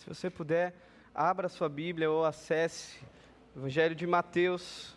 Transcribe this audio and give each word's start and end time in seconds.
Se 0.00 0.08
você 0.08 0.30
puder, 0.30 0.74
abra 1.14 1.46
sua 1.46 1.68
Bíblia 1.68 2.10
ou 2.10 2.24
acesse 2.24 2.98
o 3.54 3.58
Evangelho 3.58 3.94
de 3.94 4.06
Mateus, 4.06 4.96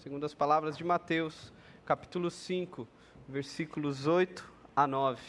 segundo 0.00 0.24
as 0.24 0.32
palavras 0.32 0.78
de 0.78 0.84
Mateus, 0.84 1.52
capítulo 1.84 2.30
5, 2.30 2.86
versículos 3.28 4.06
8 4.06 4.48
a 4.76 4.86
9. 4.86 5.20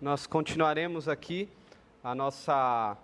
Nós 0.00 0.26
continuaremos 0.26 1.08
aqui 1.08 1.48
a 2.02 2.12
nossa 2.12 2.96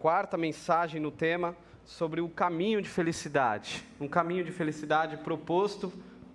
quarta 0.00 0.36
mensagem 0.36 1.00
no 1.00 1.12
tema 1.12 1.56
sobre 1.84 2.20
o 2.20 2.28
caminho 2.28 2.82
de 2.82 2.88
felicidade. 2.88 3.84
Um 4.00 4.08
caminho 4.08 4.44
de 4.44 4.50
felicidade 4.50 5.16
proposto 5.18 5.92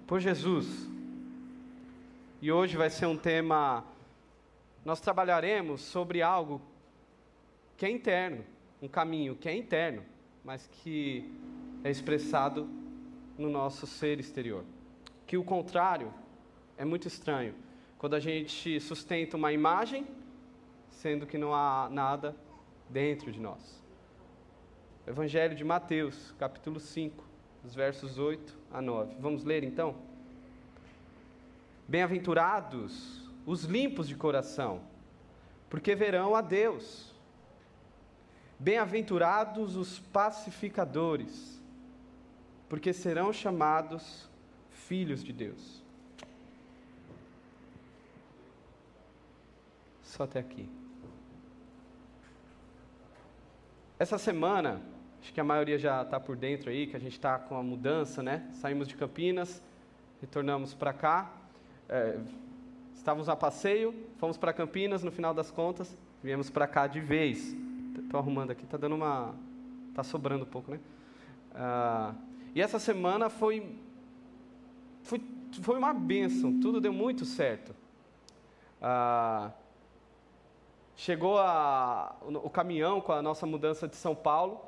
por 0.08 0.22
Jesus. 0.22 0.88
E 2.42 2.50
hoje 2.50 2.78
vai 2.78 2.90
ser 2.90 3.08
um 3.08 3.18
tema 3.18 3.84
nós 4.88 5.02
trabalharemos 5.02 5.82
sobre 5.82 6.22
algo 6.22 6.62
que 7.76 7.86
é 7.86 7.90
interno, 7.90 8.46
um 8.82 8.88
caminho 8.88 9.36
que 9.36 9.50
é 9.50 9.54
interno, 9.54 10.02
mas 10.46 10.66
que 10.66 11.30
é 11.84 11.92
expressado 11.92 12.70
no 13.38 13.50
nosso 13.50 13.86
ser 13.86 14.18
exterior. 14.18 14.64
Que 15.26 15.36
o 15.36 15.44
contrário 15.44 16.14
é 16.78 16.86
muito 16.86 17.06
estranho. 17.06 17.54
Quando 17.98 18.14
a 18.14 18.20
gente 18.22 18.80
sustenta 18.80 19.36
uma 19.36 19.52
imagem, 19.52 20.08
sendo 20.90 21.28
que 21.28 21.38
não 21.38 21.54
há 21.54 21.90
nada 21.92 22.34
dentro 22.90 23.30
de 23.30 23.42
nós. 23.42 23.84
Evangelho 25.06 25.54
de 25.54 25.66
Mateus, 25.66 26.34
capítulo 26.40 26.80
5, 26.80 27.26
os 27.66 27.76
versos 27.76 28.18
8 28.18 28.58
a 28.72 28.82
9. 28.82 29.16
Vamos 29.20 29.44
ler 29.44 29.66
então? 29.66 29.98
Bem-aventurados 31.90 33.27
os 33.48 33.64
limpos 33.64 34.10
de 34.10 34.16
coração, 34.16 34.82
porque 35.70 35.96
verão 35.96 36.36
a 36.36 36.42
Deus. 36.42 37.16
Bem-aventurados 38.60 39.78
os 39.78 40.00
pacificadores, 40.00 41.64
porque 42.68 42.92
serão 42.92 43.32
chamados 43.32 44.30
filhos 44.70 45.24
de 45.24 45.32
Deus. 45.32 45.82
Só 50.04 50.24
até 50.24 50.40
aqui. 50.40 50.70
Essa 53.98 54.18
semana, 54.18 54.82
acho 55.22 55.34
que 55.34 55.40
a 55.40 55.44
maioria 55.44 55.80
já 55.80 56.02
está 56.02 56.20
por 56.20 56.36
dentro 56.36 56.70
aí, 56.70 56.86
que 56.86 56.98
a 56.98 57.00
gente 57.00 57.14
está 57.14 57.40
com 57.40 57.56
a 57.56 57.64
mudança, 57.64 58.22
né? 58.22 58.50
Saímos 58.56 58.90
de 58.90 58.96
Campinas, 58.98 59.64
retornamos 60.20 60.74
para 60.74 60.92
cá. 60.92 61.32
É, 61.88 62.20
Estávamos 63.08 63.30
a 63.30 63.38
passeio, 63.38 63.96
fomos 64.18 64.36
para 64.36 64.52
Campinas, 64.52 65.02
no 65.02 65.14
final 65.14 65.34
das 65.34 65.50
contas, 65.50 65.98
viemos 66.22 66.50
para 66.50 66.68
cá 66.68 66.88
de 66.88 67.00
vez. 67.00 67.56
Estou 67.98 68.20
arrumando 68.20 68.52
aqui, 68.52 68.66
está 68.66 68.76
dando 68.76 68.96
uma. 68.96 69.34
Está 69.92 70.04
sobrando 70.04 70.44
um 70.44 70.48
pouco, 70.48 70.72
né? 70.72 70.80
Ah, 71.56 72.14
e 72.54 72.62
essa 72.62 72.78
semana 72.80 73.30
foi, 73.30 73.78
foi, 75.04 75.22
foi 75.62 75.78
uma 75.78 75.94
bênção, 75.94 76.60
tudo 76.60 76.82
deu 76.82 76.92
muito 76.92 77.24
certo. 77.24 77.74
Ah, 78.82 79.52
chegou 80.98 81.40
a, 81.40 82.14
o, 82.24 82.48
o 82.48 82.50
caminhão 82.50 83.00
com 83.00 83.14
a 83.14 83.22
nossa 83.22 83.46
mudança 83.46 83.88
de 83.88 83.96
São 83.96 84.14
Paulo, 84.14 84.60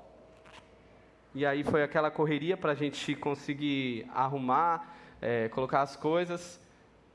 e 1.36 1.46
aí 1.46 1.62
foi 1.62 1.84
aquela 1.84 2.10
correria 2.10 2.56
para 2.56 2.72
a 2.72 2.76
gente 2.76 3.16
conseguir 3.16 4.10
arrumar, 4.16 4.96
é, 5.22 5.50
colocar 5.50 5.82
as 5.82 5.98
coisas. 5.98 6.69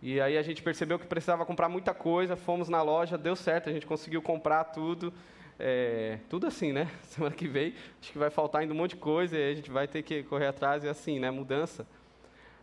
E 0.06 0.20
aí 0.20 0.36
a 0.36 0.42
gente 0.42 0.62
percebeu 0.62 0.98
que 0.98 1.06
precisava 1.06 1.46
comprar 1.46 1.66
muita 1.66 1.94
coisa, 1.94 2.36
fomos 2.36 2.68
na 2.68 2.82
loja, 2.82 3.16
deu 3.16 3.34
certo, 3.34 3.70
a 3.70 3.72
gente 3.72 3.86
conseguiu 3.86 4.20
comprar 4.20 4.64
tudo. 4.64 5.10
É, 5.58 6.18
tudo 6.28 6.46
assim, 6.46 6.74
né? 6.74 6.90
Semana 7.04 7.34
que 7.34 7.48
vem, 7.48 7.72
acho 8.02 8.12
que 8.12 8.18
vai 8.18 8.28
faltar 8.28 8.60
ainda 8.60 8.74
um 8.74 8.76
monte 8.76 8.90
de 8.90 8.96
coisa 8.96 9.34
e 9.34 9.52
a 9.52 9.54
gente 9.54 9.70
vai 9.70 9.88
ter 9.88 10.02
que 10.02 10.22
correr 10.24 10.48
atrás 10.48 10.84
e 10.84 10.88
assim, 10.90 11.18
né? 11.18 11.30
Mudança. 11.30 11.86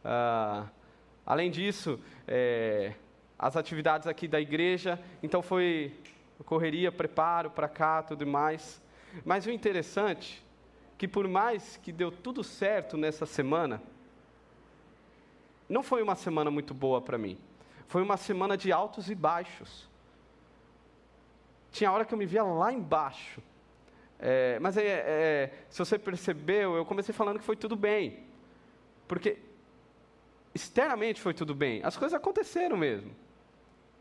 Ah, 0.05 0.67
além 1.25 1.49
disso, 1.49 1.99
é, 2.27 2.93
as 3.39 3.57
atividades 3.57 4.07
aqui 4.07 4.27
da 4.27 4.39
igreja, 4.39 4.99
então 5.23 5.41
foi 5.41 5.95
correria, 6.45 6.91
preparo 6.91 7.49
para 7.49 7.67
cá, 7.67 8.03
tudo 8.03 8.27
mais. 8.27 8.79
Mas 9.25 9.47
o 9.47 9.49
interessante, 9.49 10.45
que 10.95 11.07
por 11.07 11.27
mais 11.27 11.75
que 11.77 11.91
deu 11.91 12.11
tudo 12.11 12.43
certo 12.43 12.97
nessa 12.97 13.25
semana, 13.25 13.81
não 15.71 15.81
foi 15.81 16.03
uma 16.03 16.15
semana 16.15 16.51
muito 16.51 16.73
boa 16.73 17.01
para 17.01 17.17
mim. 17.17 17.37
Foi 17.87 18.01
uma 18.01 18.17
semana 18.17 18.57
de 18.57 18.71
altos 18.71 19.09
e 19.09 19.15
baixos. 19.15 19.89
Tinha 21.71 21.91
hora 21.91 22.03
que 22.03 22.13
eu 22.13 22.17
me 22.17 22.25
via 22.25 22.43
lá 22.43 22.73
embaixo. 22.73 23.41
É, 24.19 24.59
mas 24.59 24.75
é, 24.75 24.83
é, 24.85 25.53
se 25.69 25.79
você 25.79 25.97
percebeu, 25.97 26.75
eu 26.75 26.85
comecei 26.85 27.13
falando 27.13 27.39
que 27.39 27.45
foi 27.45 27.55
tudo 27.55 27.75
bem. 27.75 28.25
Porque 29.07 29.39
externamente 30.53 31.21
foi 31.21 31.33
tudo 31.33 31.55
bem. 31.55 31.81
As 31.83 31.95
coisas 31.95 32.13
aconteceram 32.13 32.75
mesmo. 32.75 33.15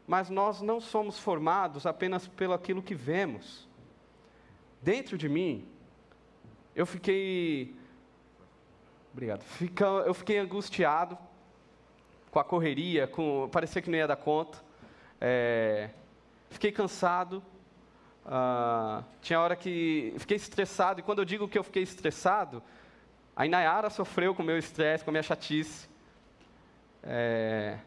Mas 0.06 0.28
nós 0.28 0.60
não 0.60 0.80
somos 0.80 1.20
formados 1.20 1.86
apenas 1.86 2.26
pelo 2.26 2.52
aquilo 2.52 2.82
que 2.82 2.96
vemos. 2.96 3.68
Dentro 4.82 5.16
de 5.16 5.28
mim, 5.28 5.68
eu 6.74 6.84
fiquei. 6.84 7.76
Obrigado. 9.12 9.42
Fica, 9.42 9.84
eu 9.84 10.14
fiquei 10.14 10.38
angustiado 10.38 11.16
com 12.30 12.38
a 12.38 12.44
correria, 12.44 13.06
com 13.06 13.48
parecia 13.50 13.82
que 13.82 13.90
não 13.90 13.98
ia 13.98 14.06
dar 14.06 14.16
conta. 14.16 14.58
É, 15.20 15.90
fiquei 16.48 16.72
cansado. 16.72 17.42
Uh, 18.24 19.02
tinha 19.20 19.40
hora 19.40 19.56
que 19.56 20.14
fiquei 20.18 20.36
estressado, 20.36 21.00
e 21.00 21.02
quando 21.02 21.18
eu 21.18 21.24
digo 21.24 21.48
que 21.48 21.58
eu 21.58 21.64
fiquei 21.64 21.82
estressado, 21.82 22.62
a 23.34 23.46
Inayara 23.46 23.90
sofreu 23.90 24.34
com 24.34 24.42
o 24.42 24.46
meu 24.46 24.58
estresse, 24.58 25.02
com 25.02 25.10
a 25.10 25.12
minha 25.12 25.22
chatice. 25.22 25.88
É, 27.02 27.78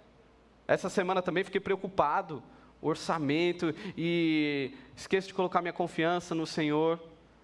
essa 0.67 0.89
semana 0.89 1.21
também 1.21 1.43
fiquei 1.43 1.61
preocupado, 1.61 2.43
orçamento, 2.81 3.73
e 3.95 4.75
esqueço 4.95 5.27
de 5.27 5.33
colocar 5.33 5.61
minha 5.61 5.73
confiança 5.73 6.33
no 6.35 6.45
Senhor. 6.45 6.99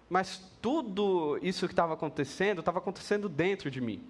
Mas 0.08 0.44
tudo 0.60 1.38
isso 1.40 1.66
que 1.66 1.72
estava 1.72 1.94
acontecendo, 1.94 2.58
estava 2.58 2.78
acontecendo 2.78 3.28
dentro 3.28 3.70
de 3.70 3.80
mim. 3.80 4.02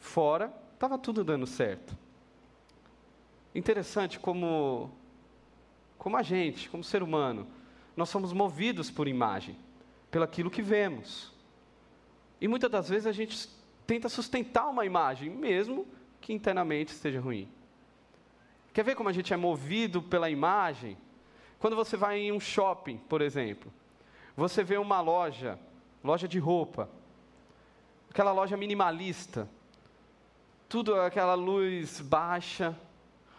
Fora 0.00 0.50
estava 0.74 0.98
tudo 0.98 1.24
dando 1.24 1.46
certo. 1.46 1.96
Interessante 3.54 4.18
como, 4.18 4.90
como 5.96 6.16
a 6.16 6.22
gente, 6.22 6.68
como 6.68 6.84
ser 6.84 7.02
humano, 7.02 7.46
nós 7.96 8.08
somos 8.08 8.32
movidos 8.32 8.90
por 8.90 9.06
imagem, 9.06 9.56
pelo 10.10 10.24
aquilo 10.24 10.50
que 10.50 10.60
vemos. 10.60 11.32
E 12.40 12.48
muitas 12.48 12.70
das 12.70 12.88
vezes 12.88 13.06
a 13.06 13.12
gente 13.12 13.48
tenta 13.86 14.08
sustentar 14.08 14.68
uma 14.68 14.84
imagem, 14.84 15.30
mesmo 15.30 15.86
que 16.20 16.32
internamente 16.32 16.92
esteja 16.92 17.20
ruim. 17.20 17.48
Quer 18.72 18.82
ver 18.82 18.96
como 18.96 19.08
a 19.08 19.12
gente 19.12 19.32
é 19.32 19.36
movido 19.36 20.02
pela 20.02 20.28
imagem? 20.28 20.96
Quando 21.60 21.76
você 21.76 21.96
vai 21.96 22.18
em 22.18 22.32
um 22.32 22.40
shopping, 22.40 22.98
por 22.98 23.22
exemplo, 23.22 23.72
você 24.36 24.64
vê 24.64 24.76
uma 24.76 25.00
loja, 25.00 25.58
loja 26.02 26.26
de 26.26 26.38
roupa, 26.38 26.90
aquela 28.10 28.32
loja 28.32 28.56
minimalista, 28.56 29.48
tudo 30.74 31.00
aquela 31.00 31.34
luz 31.34 32.00
baixa, 32.00 32.76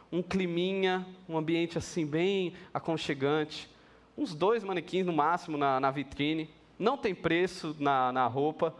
um 0.10 0.24
climinha, 0.24 1.06
um 1.28 1.38
ambiente 1.38 1.78
assim 1.78 2.06
bem 2.06 2.54
aconchegante, 2.74 3.70
uns 4.18 4.34
dois 4.34 4.64
manequins 4.64 5.06
no 5.06 5.12
máximo 5.12 5.58
na, 5.58 5.78
na 5.78 5.92
vitrine, 5.92 6.50
não 6.80 6.96
tem 6.96 7.14
preço 7.14 7.76
na, 7.78 8.10
na 8.14 8.26
roupa, 8.26 8.74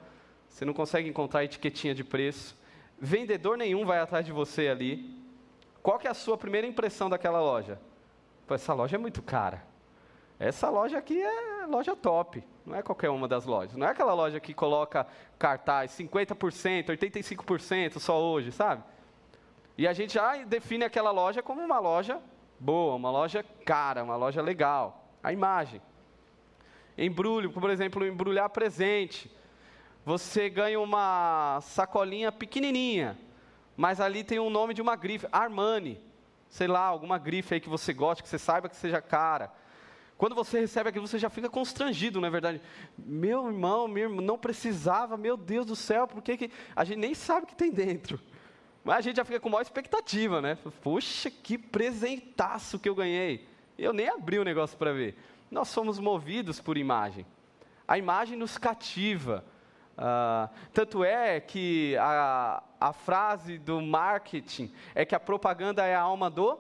você 0.48 0.64
não 0.64 0.74
consegue 0.74 1.10
encontrar 1.10 1.44
etiquetinha 1.44 1.94
de 1.94 2.02
preço, 2.02 2.58
vendedor 2.98 3.58
nenhum 3.58 3.86
vai 3.86 4.00
atrás 4.00 4.26
de 4.26 4.32
você 4.32 4.70
ali. 4.70 5.14
Qual 5.84 6.00
que 6.00 6.08
é 6.08 6.12
a 6.12 6.14
sua 6.14 6.38
primeira 6.38 6.66
impressão 6.66 7.10
daquela 7.10 7.42
loja? 7.42 7.78
Pô, 8.48 8.56
essa 8.56 8.74
loja 8.74 8.96
é 8.96 8.98
muito 8.98 9.22
cara. 9.22 9.66
Essa 10.40 10.70
loja 10.70 10.98
aqui 10.98 11.22
é 11.22 11.66
loja 11.66 11.96
top, 11.96 12.44
não 12.66 12.76
é 12.76 12.82
qualquer 12.82 13.10
uma 13.10 13.28
das 13.28 13.46
lojas. 13.46 13.76
Não 13.76 13.88
é 13.88 13.92
aquela 13.92 14.14
loja 14.14 14.40
que 14.40 14.54
coloca 14.54 15.08
cartaz 15.40 15.92
50%, 15.92 16.88
85% 16.88 18.00
só 18.00 18.22
hoje, 18.22 18.52
sabe? 18.52 18.84
E 19.78 19.88
a 19.88 19.94
gente 19.94 20.16
já 20.16 20.38
define 20.44 20.84
aquela 20.84 21.12
loja 21.12 21.42
como 21.42 21.62
uma 21.62 21.80
loja 21.80 22.22
boa, 22.60 22.96
uma 22.96 23.10
loja 23.10 23.46
cara, 23.66 24.04
uma 24.04 24.16
loja 24.18 24.42
legal. 24.42 25.06
A 25.24 25.32
imagem. 25.32 25.82
Embrulho, 26.98 27.52
por 27.52 27.70
exemplo, 27.70 28.06
embrulhar 28.06 28.50
presente. 28.50 29.32
Você 30.06 30.50
ganha 30.50 30.80
uma 30.80 31.60
sacolinha 31.62 32.32
pequenininha, 32.32 33.18
mas 33.76 34.00
ali 34.00 34.24
tem 34.24 34.38
o 34.38 34.44
um 34.44 34.50
nome 34.50 34.74
de 34.74 34.82
uma 34.82 34.96
grife, 34.96 35.28
Armani. 35.32 36.00
Sei 36.50 36.68
lá, 36.68 36.82
alguma 36.82 37.18
grife 37.18 37.54
aí 37.54 37.60
que 37.60 37.70
você 37.70 37.94
gosta, 37.94 38.22
que 38.22 38.30
você 38.30 38.38
saiba 38.38 38.70
que 38.70 38.76
seja 38.76 39.02
cara 39.02 39.52
quando 40.18 40.34
você 40.34 40.62
recebe 40.62 40.90
aquilo, 40.90 41.08
você 41.08 41.20
já 41.20 41.30
fica 41.30 41.50
constrangido, 41.50 42.22
não 42.22 42.28
é 42.28 42.32
verdade? 42.32 42.62
Meu 42.98 43.48
irmão, 43.48 43.88
meu 43.88 44.04
irmão, 44.04 44.22
não 44.22 44.38
precisava, 44.38 45.18
meu 45.18 45.36
Deus 45.36 45.66
do 45.66 45.76
céu, 45.76 46.08
por 46.08 46.22
que, 46.22 46.38
que 46.38 46.52
a 46.74 46.86
gente 46.86 47.00
nem 47.00 47.14
sabe 47.14 47.44
o 47.44 47.48
que 47.48 47.56
tem 47.56 47.70
dentro? 47.70 48.20
Mas 48.84 48.98
a 48.98 49.02
gente 49.02 49.18
já 49.18 49.26
fica 49.26 49.40
com 49.40 49.50
maior 49.50 49.64
expectativa, 49.64 50.42
né? 50.42 50.58
Poxa, 50.82 51.30
que 51.30 51.58
presentaço 51.58 52.80
que 52.80 52.88
eu 52.88 52.96
ganhei. 52.96 53.46
Eu 53.78 53.92
nem 53.92 54.08
abri 54.08 54.40
o 54.40 54.44
negócio 54.44 54.78
para 54.78 54.94
ver. 54.94 55.18
Nós 55.52 55.68
somos 55.68 56.00
movidos 56.00 56.62
por 56.62 56.78
imagem. 56.78 57.26
A 57.88 57.98
imagem 57.98 58.38
nos 58.38 58.58
cativa. 58.58 59.44
Uh, 59.98 60.50
tanto 60.72 61.04
é 61.04 61.40
que 61.40 61.98
a, 61.98 62.64
a 62.80 62.94
frase 62.94 63.58
do 63.58 63.82
marketing 63.82 64.72
é 64.94 65.04
que 65.04 65.16
a 65.16 65.20
propaganda 65.20 65.84
é 65.86 65.96
a 65.96 66.02
alma 66.02 66.30
do, 66.30 66.58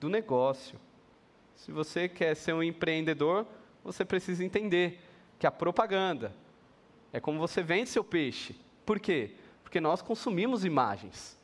do 0.00 0.08
negócio. 0.08 0.80
Se 1.56 1.72
você 1.72 2.08
quer 2.08 2.34
ser 2.36 2.52
um 2.52 2.62
empreendedor, 2.62 3.46
você 3.82 4.04
precisa 4.04 4.44
entender 4.44 5.00
que 5.38 5.46
a 5.46 5.50
propaganda 5.50 6.34
é 7.12 7.20
como 7.20 7.38
você 7.38 7.62
vende 7.62 7.88
seu 7.88 8.04
peixe. 8.04 8.54
Por 8.84 9.00
quê? 9.00 9.34
Porque 9.62 9.80
nós 9.80 10.02
consumimos 10.02 10.64
imagens. 10.64 11.36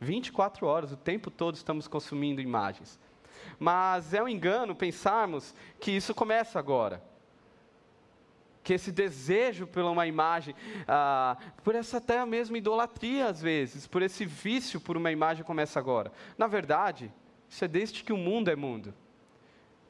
24 0.00 0.66
horas, 0.66 0.92
o 0.92 0.96
tempo 0.96 1.30
todo 1.30 1.56
estamos 1.56 1.88
consumindo 1.88 2.40
imagens. 2.40 2.98
Mas 3.58 4.14
é 4.14 4.22
um 4.22 4.28
engano 4.28 4.74
pensarmos 4.74 5.54
que 5.80 5.90
isso 5.90 6.14
começa 6.14 6.58
agora. 6.58 7.02
Que 8.62 8.74
esse 8.74 8.92
desejo 8.92 9.66
por 9.66 9.82
uma 9.82 10.06
imagem, 10.06 10.54
ah, 10.86 11.36
por 11.64 11.74
essa 11.74 11.96
até 11.96 12.24
mesmo 12.24 12.56
idolatria 12.56 13.26
às 13.26 13.42
vezes, 13.42 13.86
por 13.86 14.02
esse 14.02 14.24
vício 14.24 14.80
por 14.80 14.96
uma 14.96 15.10
imagem 15.10 15.44
começa 15.44 15.78
agora. 15.80 16.12
Na 16.36 16.46
verdade, 16.46 17.12
isso 17.48 17.64
é 17.64 17.68
desde 17.68 18.04
que 18.04 18.12
o 18.12 18.16
mundo 18.16 18.50
é 18.50 18.56
mundo. 18.56 18.94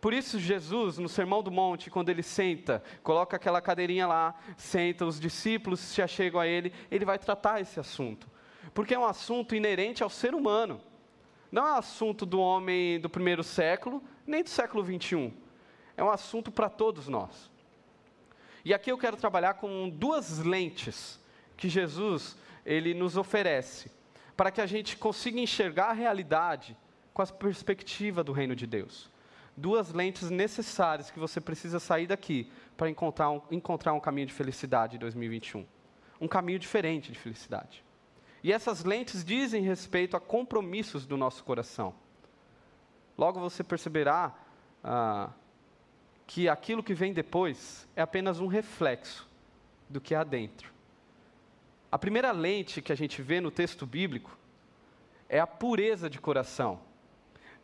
Por 0.00 0.14
isso, 0.14 0.38
Jesus, 0.38 0.96
no 0.98 1.08
Sermão 1.08 1.42
do 1.42 1.50
Monte, 1.50 1.90
quando 1.90 2.08
ele 2.08 2.22
senta, 2.22 2.82
coloca 3.02 3.36
aquela 3.36 3.60
cadeirinha 3.60 4.06
lá, 4.06 4.34
senta, 4.56 5.04
os 5.04 5.18
discípulos 5.18 5.80
se 5.80 6.00
achegam 6.00 6.40
a 6.40 6.46
ele, 6.46 6.72
ele 6.90 7.04
vai 7.04 7.18
tratar 7.18 7.60
esse 7.60 7.80
assunto. 7.80 8.28
Porque 8.72 8.94
é 8.94 8.98
um 8.98 9.04
assunto 9.04 9.56
inerente 9.56 10.02
ao 10.02 10.10
ser 10.10 10.34
humano. 10.34 10.80
Não 11.50 11.66
é 11.66 11.72
um 11.72 11.76
assunto 11.76 12.24
do 12.24 12.38
homem 12.38 13.00
do 13.00 13.10
primeiro 13.10 13.42
século, 13.42 14.02
nem 14.24 14.44
do 14.44 14.50
século 14.50 14.84
21. 14.84 15.32
É 15.96 16.04
um 16.04 16.10
assunto 16.10 16.52
para 16.52 16.68
todos 16.68 17.08
nós. 17.08 17.50
E 18.64 18.72
aqui 18.72 18.92
eu 18.92 18.98
quero 18.98 19.16
trabalhar 19.16 19.54
com 19.54 19.88
duas 19.88 20.38
lentes 20.38 21.20
que 21.56 21.68
Jesus 21.68 22.36
ele 22.64 22.94
nos 22.94 23.16
oferece, 23.16 23.90
para 24.36 24.52
que 24.52 24.60
a 24.60 24.66
gente 24.66 24.96
consiga 24.96 25.40
enxergar 25.40 25.86
a 25.86 25.94
realidade 25.94 26.76
com 27.12 27.20
a 27.22 27.26
perspectiva 27.26 28.22
do 28.22 28.30
reino 28.30 28.54
de 28.54 28.66
Deus 28.66 29.10
duas 29.58 29.92
lentes 29.92 30.30
necessárias 30.30 31.10
que 31.10 31.18
você 31.18 31.40
precisa 31.40 31.80
sair 31.80 32.06
daqui 32.06 32.50
para 32.76 32.88
encontrar 32.88 33.30
um, 33.30 33.42
encontrar 33.50 33.92
um 33.92 34.00
caminho 34.00 34.28
de 34.28 34.32
felicidade 34.32 34.96
em 34.96 34.98
2021. 34.98 35.66
Um 36.20 36.28
caminho 36.28 36.58
diferente 36.58 37.10
de 37.10 37.18
felicidade. 37.18 37.84
E 38.42 38.52
essas 38.52 38.84
lentes 38.84 39.24
dizem 39.24 39.62
respeito 39.62 40.16
a 40.16 40.20
compromissos 40.20 41.04
do 41.06 41.16
nosso 41.16 41.42
coração. 41.42 41.92
Logo 43.16 43.40
você 43.40 43.64
perceberá 43.64 44.32
ah, 44.82 45.30
que 46.24 46.48
aquilo 46.48 46.82
que 46.82 46.94
vem 46.94 47.12
depois 47.12 47.88
é 47.96 48.02
apenas 48.02 48.38
um 48.38 48.46
reflexo 48.46 49.28
do 49.88 50.00
que 50.00 50.14
há 50.14 50.22
dentro. 50.22 50.72
A 51.90 51.98
primeira 51.98 52.30
lente 52.30 52.80
que 52.80 52.92
a 52.92 52.96
gente 52.96 53.20
vê 53.22 53.40
no 53.40 53.50
texto 53.50 53.84
bíblico 53.84 54.38
é 55.28 55.40
a 55.40 55.46
pureza 55.46 56.08
de 56.08 56.20
coração. 56.20 56.80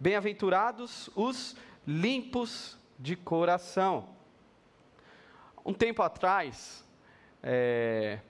Bem-aventurados 0.00 1.08
os 1.14 1.56
limpos 1.87 2.79
de 2.99 3.17
coração. 3.17 4.09
Um 5.65 5.73
tempo 5.73 6.03
atrás, 6.03 6.85
é, 7.43 8.21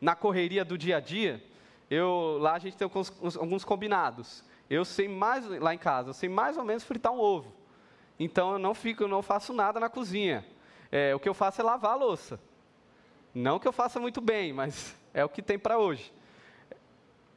na 0.00 0.14
correria 0.14 0.64
do 0.64 0.76
dia 0.76 0.98
a 0.98 1.00
dia, 1.00 1.42
eu, 1.90 2.38
lá 2.40 2.54
a 2.54 2.58
gente 2.58 2.76
tem 2.76 2.84
alguns, 2.84 3.64
combinados. 3.64 4.44
Eu 4.68 4.84
sei 4.84 5.08
mais, 5.08 5.46
lá 5.46 5.74
em 5.74 5.78
casa, 5.78 6.10
eu 6.10 6.14
sei 6.14 6.28
mais 6.28 6.56
ou 6.56 6.64
menos 6.64 6.84
fritar 6.84 7.12
um 7.12 7.20
ovo. 7.20 7.52
Então 8.18 8.52
eu 8.52 8.58
não 8.58 8.74
fico, 8.74 9.02
eu 9.02 9.08
não 9.08 9.22
faço 9.22 9.52
nada 9.52 9.78
na 9.78 9.88
cozinha. 9.88 10.44
É, 10.90 11.14
o 11.14 11.20
que 11.20 11.28
eu 11.28 11.34
faço 11.34 11.60
é 11.60 11.64
lavar 11.64 11.92
a 11.92 11.96
louça. 11.96 12.40
Não 13.34 13.58
que 13.58 13.66
eu 13.66 13.72
faça 13.72 13.98
muito 13.98 14.20
bem, 14.20 14.52
mas 14.52 14.96
é 15.12 15.24
o 15.24 15.28
que 15.28 15.42
tem 15.42 15.58
para 15.58 15.78
hoje. 15.78 16.12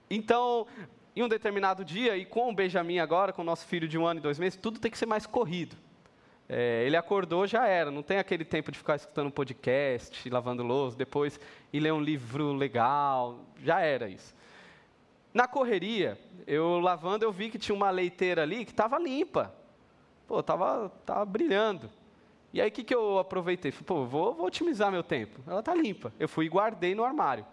Então, 0.10 0.68
em 1.18 1.24
um 1.24 1.28
determinado 1.28 1.84
dia, 1.84 2.16
e 2.16 2.25
com 2.25 2.48
o 2.48 2.54
Benjamin 2.54 3.00
agora, 3.00 3.34
com 3.34 3.42
o 3.42 3.46
nosso 3.46 3.66
filho 3.66 3.88
de 3.88 3.98
um 3.98 4.06
ano 4.06 4.19
e 4.19 4.24
dois 4.24 4.38
meses, 4.38 4.56
tudo 4.56 4.80
tem 4.80 4.92
que 4.92 4.98
ser 4.98 5.08
mais 5.08 5.25
corrido. 5.25 5.75
É, 6.48 6.84
ele 6.86 6.96
acordou, 6.96 7.48
já 7.48 7.66
era, 7.66 7.90
não 7.90 8.04
tem 8.04 8.19
aquele 8.19 8.46
tempo 8.46 8.72
de 8.72 8.78
ficar 8.78 8.98
escutando 8.98 9.31
podcast, 9.31 10.30
lavando 10.30 10.62
louça, 10.62 10.96
depois 10.96 11.40
ir 11.74 11.80
ler 11.80 11.92
um 11.92 12.00
livro 12.00 12.54
legal, 12.54 13.40
já 13.64 13.81
era 13.81 14.08
isso. 14.08 14.36
Na 15.34 15.48
correria, 15.48 16.19
eu 16.46 16.80
lavando, 16.80 17.25
eu 17.25 17.31
vi 17.31 17.50
que 17.50 17.58
tinha 17.58 17.75
uma 17.75 17.90
leiteira 17.90 18.44
ali 18.44 18.64
que 18.64 18.72
estava 18.72 19.00
limpa. 19.00 19.52
Pô, 20.28 20.40
estava 20.40 20.90
tava 21.04 21.25
brilhando. 21.25 21.90
E 22.54 22.62
aí, 22.62 22.69
o 22.69 22.72
que, 22.72 22.84
que 22.84 22.94
eu 22.94 23.18
aproveitei? 23.18 23.72
Falei, 23.72 23.86
pô, 23.86 24.06
vou, 24.06 24.36
vou 24.36 24.46
otimizar 24.46 24.92
meu 24.92 25.04
tempo. 25.04 25.42
Ela 25.48 25.62
está 25.62 25.74
limpa. 25.74 26.14
Eu 26.19 26.30
fui 26.30 26.46
e 26.46 26.50
guardei 26.50 26.94
no 26.94 27.04
armário. 27.04 27.46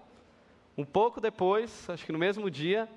Um 0.76 0.84
pouco 0.84 1.20
depois, 1.20 1.88
acho 1.88 2.04
que 2.04 2.12
no 2.12 2.18
mesmo 2.18 2.50
dia, 2.50 2.88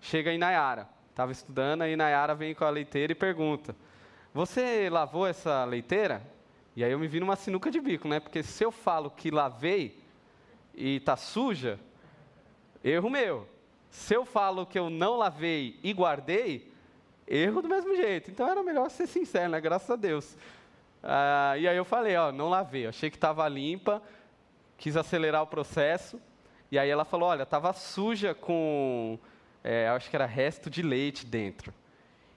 chega 0.00 0.30
a 0.30 0.34
Inayara. 0.34 0.88
Estava 1.10 1.32
estudando, 1.32 1.82
aí 1.82 1.92
Inayara 1.92 2.34
vem 2.34 2.54
com 2.54 2.64
a 2.64 2.70
leiteira 2.70 3.12
e 3.12 3.14
pergunta: 3.14 3.74
Você 4.32 4.88
lavou 4.90 5.26
essa 5.26 5.64
leiteira? 5.64 6.22
E 6.74 6.84
aí 6.84 6.92
eu 6.92 6.98
me 6.98 7.08
vi 7.08 7.20
numa 7.20 7.36
sinuca 7.36 7.70
de 7.70 7.80
bico, 7.80 8.08
né? 8.08 8.20
Porque 8.20 8.42
se 8.42 8.64
eu 8.64 8.70
falo 8.70 9.10
que 9.10 9.30
lavei 9.30 10.02
e 10.74 10.96
está 10.96 11.16
suja, 11.16 11.78
erro 12.82 13.10
meu. 13.10 13.46
Se 13.90 14.14
eu 14.14 14.24
falo 14.24 14.64
que 14.64 14.78
eu 14.78 14.88
não 14.88 15.16
lavei 15.16 15.78
e 15.82 15.92
guardei, 15.92 16.72
erro 17.26 17.60
do 17.60 17.68
mesmo 17.68 17.94
jeito. 17.96 18.30
Então 18.30 18.48
era 18.48 18.62
melhor 18.62 18.88
ser 18.88 19.06
sincero, 19.06 19.50
né? 19.50 19.60
Graças 19.60 19.90
a 19.90 19.96
Deus. 19.96 20.36
Ah, 21.02 21.54
e 21.58 21.66
aí 21.66 21.76
eu 21.76 21.84
falei, 21.84 22.16
ó, 22.16 22.30
não 22.30 22.48
lavei. 22.48 22.86
achei 22.86 23.10
que 23.10 23.16
estava 23.16 23.46
limpa, 23.48 24.00
quis 24.78 24.96
acelerar 24.96 25.42
o 25.42 25.46
processo. 25.46 26.20
E 26.70 26.78
aí 26.78 26.88
ela 26.88 27.04
falou, 27.04 27.28
olha, 27.28 27.42
estava 27.42 27.72
suja 27.72 28.32
com 28.32 29.18
é, 29.62 29.88
acho 29.88 30.08
que 30.08 30.16
era 30.16 30.26
resto 30.26 30.70
de 30.70 30.82
leite 30.82 31.26
dentro. 31.26 31.72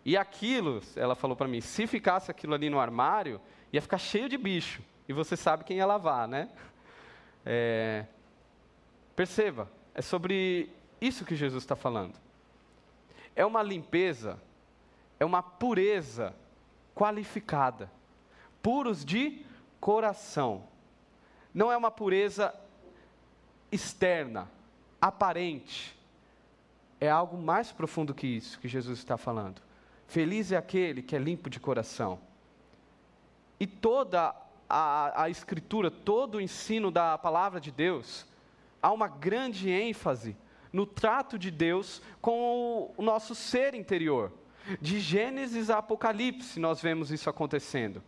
E 0.05 0.17
aquilo, 0.17 0.81
ela 0.95 1.15
falou 1.15 1.35
para 1.35 1.47
mim, 1.47 1.61
se 1.61 1.87
ficasse 1.87 2.29
aquilo 2.29 2.53
ali 2.53 2.69
no 2.69 2.79
armário, 2.79 3.39
ia 3.71 3.81
ficar 3.81 3.97
cheio 3.97 4.27
de 4.27 4.37
bicho. 4.37 4.81
E 5.07 5.13
você 5.13 5.37
sabe 5.37 5.63
quem 5.63 5.77
ia 5.77 5.85
lavar, 5.85 6.27
né? 6.27 6.49
É, 7.45 8.05
perceba, 9.15 9.69
é 9.93 10.01
sobre 10.01 10.69
isso 10.99 11.25
que 11.25 11.35
Jesus 11.35 11.63
está 11.63 11.75
falando. 11.75 12.15
É 13.35 13.45
uma 13.45 13.63
limpeza, 13.63 14.39
é 15.19 15.25
uma 15.25 15.41
pureza 15.41 16.35
qualificada. 16.93 17.89
Puros 18.61 19.03
de 19.03 19.45
coração. 19.80 20.63
Não 21.53 21.71
é 21.71 21.77
uma 21.77 21.92
pureza 21.92 22.53
externa, 23.71 24.49
aparente 25.01 25.95
é 27.04 27.10
algo 27.10 27.38
mais 27.38 27.69
profundo 27.69 28.14
que 28.14 28.26
isso 28.26 28.57
que 28.60 28.68
Jesus 28.68 29.00
está 29.00 29.18
falando. 29.18 29.62
Feliz 30.07 30.54
é 30.54 30.57
aquele 30.57 31.02
que 31.02 31.14
é 31.14 31.19
limpo 31.19 31.50
de 31.50 31.60
coração. 31.60 32.18
E 33.60 33.68
toda 33.68 34.33
a, 34.69 35.24
a 35.24 35.30
Escritura, 35.30 35.92
todo 35.92 36.36
o 36.36 36.42
ensino 36.42 36.90
da 36.90 37.18
palavra 37.18 37.60
de 37.60 37.72
Deus, 37.72 38.26
há 38.81 38.90
uma 38.90 39.10
grande 39.10 39.69
ênfase 39.69 40.38
no 40.72 40.86
trato 40.86 41.38
de 41.38 41.52
Deus 41.52 42.02
com 42.22 42.94
o 42.95 43.02
nosso 43.02 43.36
ser 43.36 43.76
interior. 43.76 44.31
De 44.80 45.02
Gênesis 45.02 45.69
a 45.69 45.80
Apocalipse, 45.80 46.57
nós 46.57 46.81
vemos 46.81 47.12
isso 47.12 47.30
acontecendo. 47.30 48.02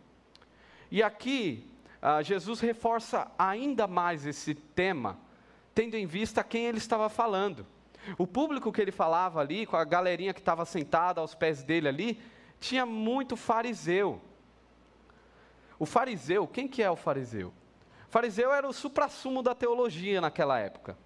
E 0.90 1.02
aqui, 1.02 1.70
uh, 2.02 2.22
Jesus 2.22 2.60
reforça 2.60 3.30
ainda 3.38 3.86
mais 3.86 4.24
esse 4.24 4.54
tema, 4.54 5.18
tendo 5.74 5.96
em 5.96 6.06
vista 6.06 6.42
quem 6.42 6.64
ele 6.64 6.78
estava 6.78 7.10
falando. 7.10 7.66
O 8.18 8.26
público 8.26 8.72
que 8.72 8.80
ele 8.80 8.92
falava 8.92 9.40
ali, 9.40 9.66
com 9.66 9.76
a 9.76 9.84
galerinha 9.84 10.34
que 10.34 10.40
estava 10.40 10.64
sentada 10.64 11.20
aos 11.20 11.34
pés 11.34 11.62
dele 11.62 11.88
ali, 11.88 12.20
tinha 12.60 12.86
muito 12.86 13.36
fariseu. 13.36 14.20
O 15.78 15.84
fariseu, 15.84 16.46
quem 16.46 16.66
que 16.66 16.82
é 16.82 16.90
o 16.90 16.96
fariseu? 16.96 17.52
O 18.08 18.10
fariseu 18.10 18.52
era 18.52 18.66
o 18.66 18.72
suprassumo 18.72 19.42
da 19.42 19.54
teologia 19.54 20.20
naquela 20.20 20.58
época. 20.58 20.96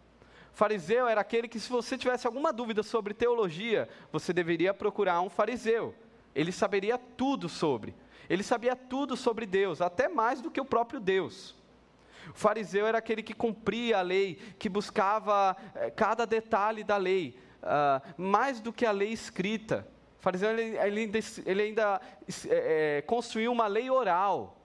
O 0.53 0.57
fariseu 0.57 1.09
era 1.09 1.21
aquele 1.21 1.49
que, 1.49 1.59
se 1.59 1.71
você 1.71 1.97
tivesse 1.97 2.27
alguma 2.27 2.53
dúvida 2.53 2.83
sobre 2.83 3.15
teologia, 3.15 3.89
você 4.13 4.33
deveria 4.33 4.75
procurar 4.75 5.21
um 5.21 5.31
fariseu. 5.31 5.95
Ele 6.35 6.53
saberia 6.53 6.99
tudo 6.99 7.49
sobre. 7.49 7.95
Ele 8.29 8.43
sabia 8.43 8.77
tudo 8.77 9.17
sobre 9.17 9.47
Deus, 9.47 9.81
até 9.81 10.09
mais 10.09 10.41
do 10.41 10.51
que 10.51 10.61
o 10.61 10.65
próprio 10.65 11.01
Deus. 11.01 11.57
O 12.29 12.35
fariseu 12.35 12.87
era 12.87 12.99
aquele 12.99 13.23
que 13.23 13.35
cumpria 13.35 13.99
a 13.99 14.03
lei, 14.03 14.37
que 14.59 14.69
buscava 14.69 15.57
eh, 15.75 15.91
cada 15.91 16.27
detalhe 16.27 16.85
da 16.85 16.97
lei, 16.97 17.39
uh, 17.63 18.23
mais 18.23 18.61
do 18.61 18.73
que 18.73 18.85
a 18.85 18.93
lei 18.93 19.13
escrita. 19.13 19.87
O 20.19 20.23
fariseu 20.23 20.51
ele, 20.51 20.77
ele 20.77 21.01
ainda, 21.01 21.19
ele 21.47 21.63
ainda 21.63 22.01
é, 22.49 23.03
construiu 23.07 23.51
uma 23.51 23.67
lei 23.67 23.91
oral. 23.91 24.57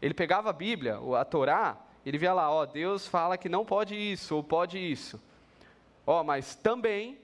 Ele 0.00 0.14
pegava 0.14 0.50
a 0.50 0.52
Bíblia, 0.52 0.98
a 1.18 1.24
Torá, 1.24 1.78
ele 2.04 2.18
via 2.18 2.32
lá, 2.34 2.50
ó, 2.50 2.66
Deus 2.66 3.06
fala 3.06 3.38
que 3.38 3.48
não 3.48 3.64
pode 3.64 3.94
isso 3.94 4.36
ou 4.36 4.42
pode 4.42 4.78
isso. 4.78 5.20
Ó, 6.06 6.22
mas 6.22 6.54
também 6.54 7.18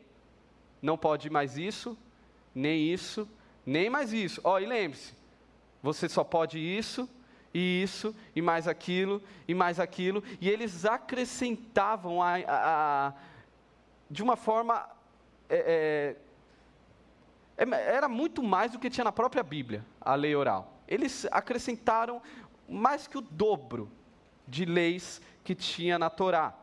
não 0.80 0.96
pode 0.96 1.28
mais 1.28 1.58
isso, 1.58 1.96
nem 2.54 2.92
isso, 2.92 3.28
nem 3.66 3.90
mais 3.90 4.12
isso. 4.12 4.40
Ó, 4.42 4.58
e 4.58 4.66
lembre-se, 4.66 5.14
Você 5.82 6.08
só 6.08 6.24
pode 6.24 6.58
isso, 6.58 7.08
e 7.52 7.82
isso, 7.82 8.14
e 8.34 8.40
mais 8.40 8.68
aquilo, 8.68 9.22
e 9.46 9.54
mais 9.54 9.80
aquilo. 9.80 10.22
E 10.40 10.48
eles 10.48 10.84
acrescentavam 10.84 12.22
a, 12.22 12.36
a, 12.36 13.08
a 13.08 13.12
de 14.10 14.22
uma 14.22 14.36
forma. 14.36 14.88
É, 15.48 16.16
é, 17.58 17.64
é, 17.64 17.94
era 17.94 18.08
muito 18.08 18.42
mais 18.42 18.72
do 18.72 18.78
que 18.78 18.88
tinha 18.88 19.04
na 19.04 19.12
própria 19.12 19.42
Bíblia, 19.42 19.84
a 20.00 20.14
lei 20.14 20.34
oral. 20.34 20.80
Eles 20.86 21.26
acrescentaram 21.30 22.22
mais 22.68 23.06
que 23.06 23.18
o 23.18 23.20
dobro 23.20 23.90
de 24.46 24.64
leis 24.64 25.20
que 25.44 25.54
tinha 25.54 25.98
na 25.98 26.08
Torá. 26.08 26.54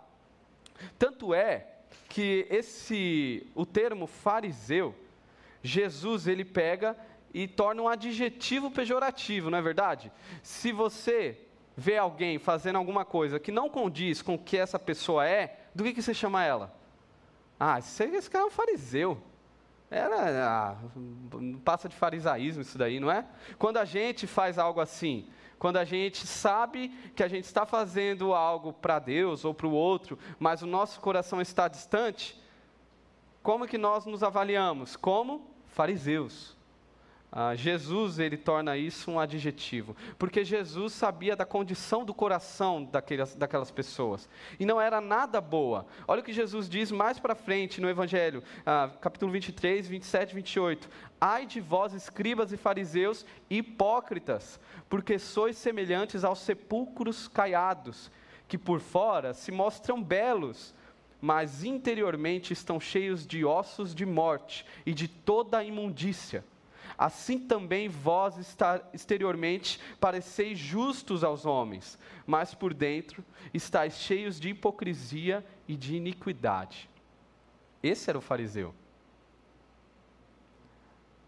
Tanto 0.98 1.34
é 1.34 1.67
que 2.08 2.48
esse 2.50 3.46
o 3.53 3.65
termo 3.65 4.08
fariseu, 4.08 4.96
Jesus 5.62 6.27
ele 6.27 6.46
pega 6.46 6.96
e 7.38 7.48
torna 7.48 7.84
um 7.84 7.88
adjetivo 7.88 8.72
pejorativo, 8.72 9.51
não 9.51 9.60
é 9.60 9.62
verdade? 9.62 10.12
Se 10.41 10.72
você 10.72 11.39
vê 11.75 11.96
alguém 11.96 12.39
fazendo 12.39 12.77
alguma 12.77 13.06
coisa 13.06 13.39
que 13.39 13.51
não 13.51 13.70
condiz 13.70 14.24
com 14.24 14.34
o 14.34 14.39
que 14.39 14.58
essa 14.58 14.79
pessoa 14.79 15.24
é, 15.24 15.60
do 15.75 15.84
que, 15.84 15.94
que 15.94 16.01
você 16.01 16.15
chama 16.15 16.44
ela? 16.44 16.74
Ah, 17.60 17.77
esse 17.77 18.27
cara 18.32 18.44
é 18.44 18.48
um 18.48 18.50
fariseu. 18.50 19.22
Era, 19.91 20.48
ah, 20.48 20.75
passa 21.63 21.88
de 21.88 21.96
farisaísmo 21.96 22.63
isso 22.63 22.75
daí, 22.75 23.00
não 23.00 23.12
é? 23.12 23.24
Quando 23.60 23.77
a 23.77 23.86
gente 23.86 24.25
faz 24.25 24.58
algo 24.58 24.82
assim, 24.82 25.27
quando 25.60 25.77
a 25.77 25.86
gente 25.86 26.25
sabe 26.25 26.89
que 27.15 27.22
a 27.22 27.27
gente 27.27 27.46
está 27.46 27.67
fazendo 27.67 28.34
algo 28.34 28.74
para 28.74 28.98
Deus 28.98 29.46
ou 29.46 29.53
para 29.53 29.67
o 29.67 29.72
outro, 29.72 30.17
mas 30.39 30.63
o 30.63 30.65
nosso 30.65 31.00
coração 31.00 31.39
está 31.39 31.67
distante, 31.67 32.36
como 33.44 33.67
que 33.67 33.77
nós 33.77 34.08
nos 34.08 34.24
avaliamos? 34.24 34.96
Como 34.96 35.48
fariseus. 35.67 36.56
Ah, 37.29 37.53
Jesus 37.55 38.19
ele 38.19 38.38
torna 38.38 38.77
isso 38.77 39.12
um 39.12 39.19
adjetivo, 39.19 39.96
porque 40.17 40.46
Jesus 40.46 40.93
sabia 40.93 41.36
da 41.36 41.46
condição 41.46 42.05
do 42.05 42.13
coração 42.13 42.86
daquelas, 42.86 43.36
daquelas 43.36 43.69
pessoas 43.69 44.29
e 44.57 44.65
não 44.65 44.79
era 44.79 45.01
nada 45.01 45.41
boa. 45.41 45.86
Olha 46.07 46.22
o 46.22 46.24
que 46.24 46.31
Jesus 46.31 46.69
diz 46.69 46.89
mais 46.89 47.19
para 47.19 47.36
frente 47.36 47.81
no 47.81 47.89
Evangelho, 47.89 48.41
ah, 48.65 48.89
capítulo 49.01 49.29
23, 49.34 49.89
27 49.89 50.31
e 50.31 50.36
28. 50.36 50.89
Ai 51.19 51.46
de 51.46 51.60
vós, 51.60 51.93
escribas 51.93 52.53
e 52.53 52.57
fariseus, 52.57 53.25
hipócritas, 53.50 54.57
porque 54.88 55.19
sois 55.19 55.57
semelhantes 55.57 56.24
aos 56.24 56.39
sepulcros 56.39 57.27
caiados, 57.27 58.10
que 58.48 58.57
por 58.57 58.79
fora 58.79 59.34
se 59.34 59.51
mostram 59.51 60.01
belos, 60.01 60.74
mas 61.19 61.65
interiormente 61.65 62.53
estão 62.53 62.79
cheios 62.79 63.27
de 63.27 63.43
ossos 63.43 63.93
de 63.93 64.05
morte 64.05 64.65
e 64.86 64.93
de 64.93 65.10
toda 65.10 65.57
a 65.57 65.63
imundícia 65.65 66.41
assim 66.97 67.37
também 67.37 67.87
vós 67.87 68.35
exteriormente 68.91 69.79
pareceis 69.99 70.57
justos 70.57 71.23
aos 71.23 71.45
homens, 71.45 71.97
mas 72.25 72.53
por 72.53 72.73
dentro 72.73 73.23
estáis 73.53 73.97
cheios 73.97 74.39
de 74.39 74.49
hipocrisia 74.49 75.45
e 75.67 75.75
de 75.75 75.95
iniquidade. 75.95 76.89
Esse 77.83 78.09
era 78.09 78.17
o 78.17 78.21
fariseu. 78.21 78.73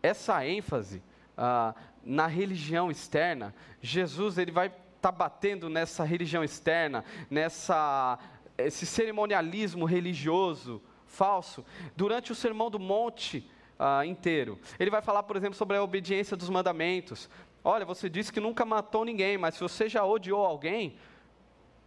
Essa 0.01 0.45
ênfase 0.45 1.03
ah, 1.37 1.75
na 2.03 2.25
religião 2.25 2.89
externa, 2.89 3.53
Jesus 3.81 4.37
ele 4.37 4.51
vai 4.51 4.67
estar 4.67 4.79
tá 5.01 5.11
batendo 5.11 5.69
nessa 5.69 6.03
religião 6.03 6.43
externa, 6.43 7.05
nessa 7.29 8.17
esse 8.57 8.85
cerimonialismo 8.85 9.85
religioso 9.85 10.81
falso 11.05 11.65
durante 11.95 12.31
o 12.31 12.35
sermão 12.35 12.69
do 12.69 12.77
monte 12.77 13.49
uh, 13.79 14.03
inteiro. 14.03 14.59
Ele 14.77 14.91
vai 14.91 15.01
falar, 15.01 15.23
por 15.23 15.37
exemplo, 15.37 15.55
sobre 15.55 15.77
a 15.77 15.83
obediência 15.83 16.35
dos 16.35 16.49
mandamentos. 16.49 17.29
Olha, 17.63 17.85
você 17.85 18.09
disse 18.09 18.31
que 18.31 18.39
nunca 18.39 18.65
matou 18.65 19.05
ninguém, 19.05 19.37
mas 19.37 19.55
se 19.55 19.61
você 19.61 19.87
já 19.87 20.05
odiou 20.05 20.45
alguém, 20.45 20.97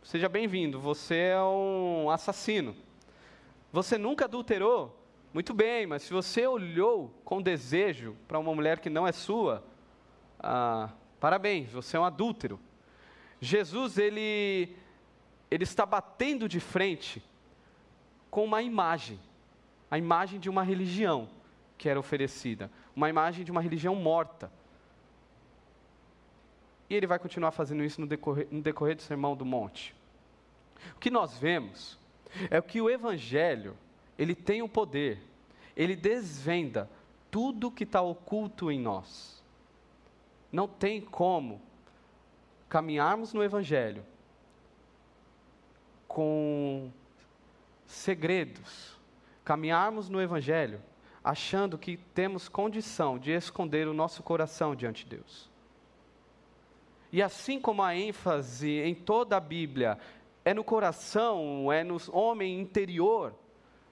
seja 0.03 0.29
bem-vindo, 0.29 0.81
você 0.81 1.17
é 1.17 1.43
um 1.43 2.11
assassino. 2.11 2.75
Você 3.71 3.99
nunca 3.99 4.25
adulterou? 4.25 4.99
Muito 5.33 5.55
bem, 5.55 5.87
mas 5.87 6.03
se 6.03 6.13
você 6.13 6.47
olhou 6.47 7.15
com 7.25 7.41
desejo 7.41 8.17
para 8.29 8.39
uma 8.39 8.55
mulher 8.55 8.81
que 8.81 8.91
não 8.91 9.07
é 9.07 9.13
sua, 9.13 9.65
ah, 10.39 10.91
parabéns, 11.19 11.73
você 11.73 11.97
é 11.97 12.01
um 12.01 12.05
adúltero. 12.05 12.61
Jesus, 13.41 13.97
ele, 13.97 14.77
ele 15.51 15.65
está 15.65 15.87
batendo 15.87 16.47
de 16.49 16.61
frente 16.61 17.23
com 18.31 18.45
uma 18.45 18.61
imagem, 18.61 19.19
a 19.91 19.97
imagem 19.97 20.39
de 20.39 20.51
uma 20.51 20.63
religião 20.63 21.29
que 21.83 21.89
era 21.89 21.99
oferecida, 21.99 22.71
uma 22.95 23.11
imagem 23.11 23.45
de 23.45 23.51
uma 23.51 23.61
religião 23.61 23.97
morta. 23.97 24.53
E 26.89 26.95
ele 26.95 27.09
vai 27.09 27.19
continuar 27.19 27.51
fazendo 27.51 27.83
isso 27.83 28.01
no 28.01 28.07
decorrer, 28.07 28.47
no 28.53 28.63
decorrer 28.63 28.95
do 28.95 29.03
Sermão 29.03 29.35
do 29.35 29.45
Monte. 29.45 29.93
O 30.95 31.01
que 31.01 31.11
nós 31.11 31.37
vemos 31.37 31.99
é 32.49 32.63
que 32.63 32.81
o 32.81 32.89
Evangelho, 32.89 33.77
ele 34.17 34.33
tem 34.33 34.63
o 34.63 34.69
poder, 34.69 35.21
ele 35.77 35.97
desvenda 35.97 36.89
tudo 37.33 37.69
que 37.69 37.83
está 37.83 38.01
oculto 38.01 38.71
em 38.71 38.79
nós. 38.79 39.43
Não 40.53 40.69
tem 40.69 41.01
como 41.01 41.61
caminharmos 42.69 43.33
no 43.33 43.43
Evangelho 43.43 44.05
com 46.07 46.93
segredos, 47.89 48.97
caminharmos 49.45 50.09
no 50.09 50.23
Evangelho 50.23 50.81
achando 51.25 51.79
que 51.79 51.97
temos 51.97 52.49
condição 52.49 53.19
de 53.19 53.31
esconder 53.31 53.87
o 53.87 53.95
nosso 53.95 54.23
coração 54.23 54.75
diante 54.75 55.05
de 55.05 55.17
Deus. 55.17 55.51
E 57.13 57.23
assim 57.23 57.61
como 57.61 57.83
a 57.83 57.95
ênfase 57.95 58.71
em 58.81 58.95
toda 58.95 59.37
a 59.37 59.41
Bíblia 59.41 59.99
é 60.45 60.53
no 60.53 60.65
coração, 60.65 61.71
é 61.71 61.85
no 61.85 61.99
homem 62.11 62.59
interior, 62.59 63.35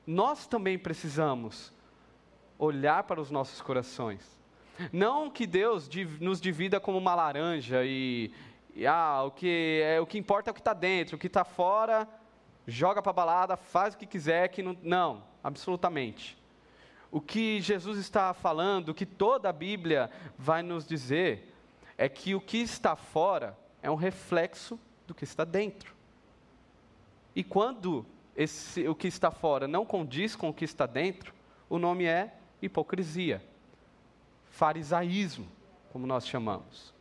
nós 0.06 0.46
também 0.46 0.78
precisamos 0.78 1.72
olhar 2.58 3.04
para 3.04 3.20
os 3.20 3.30
nossos 3.30 3.60
corações. 3.60 4.38
Não 4.92 5.30
que 5.30 5.46
Deus 5.46 5.88
nos 6.18 6.40
divida 6.40 6.80
como 6.80 6.98
uma 6.98 7.14
laranja 7.14 7.84
e, 7.84 8.32
e 8.74 8.86
ah, 8.86 9.22
o 9.24 9.30
que 9.30 9.82
é 9.84 10.00
o 10.00 10.06
que 10.06 10.18
importa 10.18 10.50
é 10.50 10.52
o 10.52 10.54
que 10.54 10.60
está 10.60 10.72
dentro, 10.72 11.16
o 11.16 11.18
que 11.18 11.26
está 11.26 11.44
fora 11.44 12.08
joga 12.66 13.02
para 13.02 13.10
a 13.10 13.14
balada, 13.14 13.56
faz 13.56 13.94
o 13.94 13.98
que 13.98 14.06
quiser, 14.06 14.48
que 14.48 14.62
não, 14.62 14.76
não, 14.82 15.24
absolutamente 15.42 16.39
o 17.10 17.20
que 17.20 17.60
Jesus 17.60 17.98
está 17.98 18.32
falando, 18.32 18.90
o 18.90 18.94
que 18.94 19.06
toda 19.06 19.48
a 19.48 19.52
Bíblia 19.52 20.10
vai 20.38 20.62
nos 20.62 20.86
dizer, 20.86 21.54
é 21.98 22.08
que 22.08 22.34
o 22.34 22.40
que 22.40 22.58
está 22.58 22.94
fora 22.94 23.58
é 23.82 23.90
um 23.90 23.96
reflexo 23.96 24.78
do 25.06 25.14
que 25.14 25.24
está 25.24 25.44
dentro. 25.44 25.94
E 27.34 27.42
quando 27.42 28.06
esse, 28.36 28.86
o 28.86 28.94
que 28.94 29.08
está 29.08 29.30
fora 29.30 29.66
não 29.66 29.84
condiz 29.84 30.36
com 30.36 30.48
o 30.48 30.54
que 30.54 30.64
está 30.64 30.86
dentro, 30.86 31.34
o 31.68 31.78
nome 31.78 32.04
é 32.04 32.34
hipocrisia, 32.62 33.42
farisaísmo, 34.50 35.46
como 35.92 36.06
nós 36.06 36.26
chamamos. 36.26 36.94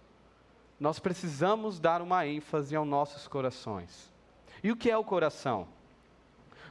Nós 0.79 0.97
precisamos 0.97 1.79
dar 1.79 2.01
uma 2.01 2.25
ênfase 2.25 2.75
aos 2.75 2.87
nossos 2.87 3.27
corações. 3.27 4.11
E 4.63 4.71
o 4.71 4.75
que 4.75 4.89
é 4.89 4.97
o 4.97 5.03
coração? 5.03 5.67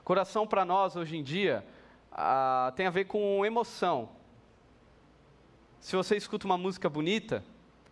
Coração 0.03 0.47
para 0.47 0.65
nós 0.65 0.97
hoje 0.97 1.17
em 1.17 1.23
dia 1.23 1.65
ah, 2.11 2.73
tem 2.77 2.87
a 2.87 2.91
ver 2.91 3.05
com 3.05 3.45
emoção. 3.45 4.09
Se 5.81 5.95
você 5.95 6.17
escuta 6.17 6.47
uma 6.47 6.59
música 6.59 6.89
bonita, 6.89 7.45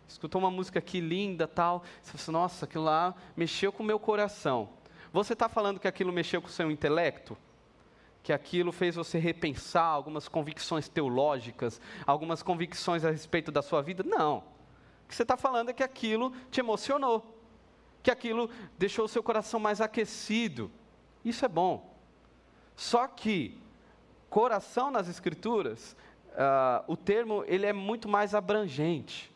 escutou 0.07 0.39
uma 0.39 0.51
música 0.51 0.79
aqui 0.79 0.99
linda, 0.99 1.47
tal, 1.47 1.83
você 2.01 2.11
fala 2.11 2.21
assim, 2.21 2.31
nossa, 2.31 2.65
aquilo 2.65 2.83
lá 2.83 3.15
mexeu 3.35 3.71
com 3.71 3.83
o 3.83 3.85
meu 3.85 3.99
coração. 3.99 4.69
Você 5.11 5.33
está 5.33 5.47
falando 5.47 5.79
que 5.79 5.87
aquilo 5.87 6.11
mexeu 6.11 6.41
com 6.41 6.47
o 6.47 6.51
seu 6.51 6.69
intelecto? 6.69 7.37
Que 8.21 8.33
aquilo 8.33 8.71
fez 8.71 8.95
você 8.95 9.17
repensar 9.17 9.85
algumas 9.85 10.27
convicções 10.27 10.89
teológicas, 10.89 11.79
algumas 12.05 12.43
convicções 12.43 13.05
a 13.05 13.11
respeito 13.11 13.51
da 13.51 13.61
sua 13.61 13.81
vida? 13.81 14.03
Não. 14.03 14.39
O 14.39 15.07
que 15.07 15.15
você 15.15 15.23
está 15.23 15.37
falando 15.37 15.69
é 15.69 15.73
que 15.73 15.83
aquilo 15.83 16.33
te 16.51 16.59
emocionou, 16.59 17.41
que 18.03 18.11
aquilo 18.11 18.49
deixou 18.77 19.05
o 19.05 19.07
seu 19.07 19.23
coração 19.23 19.59
mais 19.59 19.79
aquecido. 19.79 20.69
Isso 21.23 21.45
é 21.45 21.47
bom. 21.47 21.97
Só 22.75 23.07
que 23.07 23.57
coração 24.29 24.91
nas 24.91 25.07
Escrituras, 25.07 25.95
uh, 26.33 26.83
o 26.87 26.95
termo 26.95 27.43
ele 27.47 27.65
é 27.65 27.73
muito 27.73 28.07
mais 28.07 28.35
abrangente. 28.35 29.31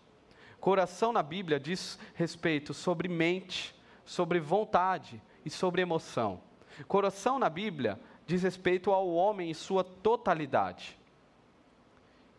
Coração 0.59 1.11
na 1.11 1.23
Bíblia 1.23 1.59
diz 1.59 1.97
respeito 2.13 2.73
sobre 2.73 3.07
mente, 3.07 3.75
sobre 4.05 4.39
vontade 4.39 5.21
e 5.43 5.49
sobre 5.49 5.81
emoção. 5.81 6.41
Coração 6.87 7.39
na 7.39 7.49
Bíblia 7.49 7.99
diz 8.27 8.43
respeito 8.43 8.91
ao 8.91 9.09
homem 9.09 9.49
em 9.49 9.53
sua 9.53 9.83
totalidade. 9.83 10.97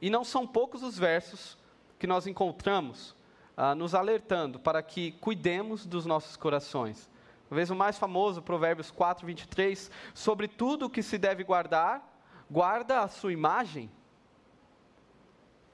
E 0.01 0.09
não 0.09 0.25
são 0.25 0.47
poucos 0.47 0.83
os 0.83 0.99
versos 0.99 1.59
que 1.99 2.07
nós 2.07 2.27
encontramos 2.27 3.15
uh, 3.57 3.75
nos 3.77 3.95
alertando 3.95 4.59
para 4.59 4.83
que 4.83 5.13
cuidemos 5.13 5.87
dos 5.87 6.07
nossos 6.07 6.37
corações. 6.37 7.09
Talvez 7.49 7.71
o 7.71 7.77
mais 7.77 7.99
famoso, 7.99 8.41
Provérbios 8.41 8.91
4, 8.91 9.27
23, 9.27 9.91
sobre 10.15 10.49
tudo 10.49 10.87
o 10.87 10.91
que 10.91 11.03
se 11.03 11.19
deve 11.19 11.45
guardar, 11.45 12.12
guarda 12.53 13.01
a 13.01 13.09
sua 13.09 13.33
imagem, 13.33 13.91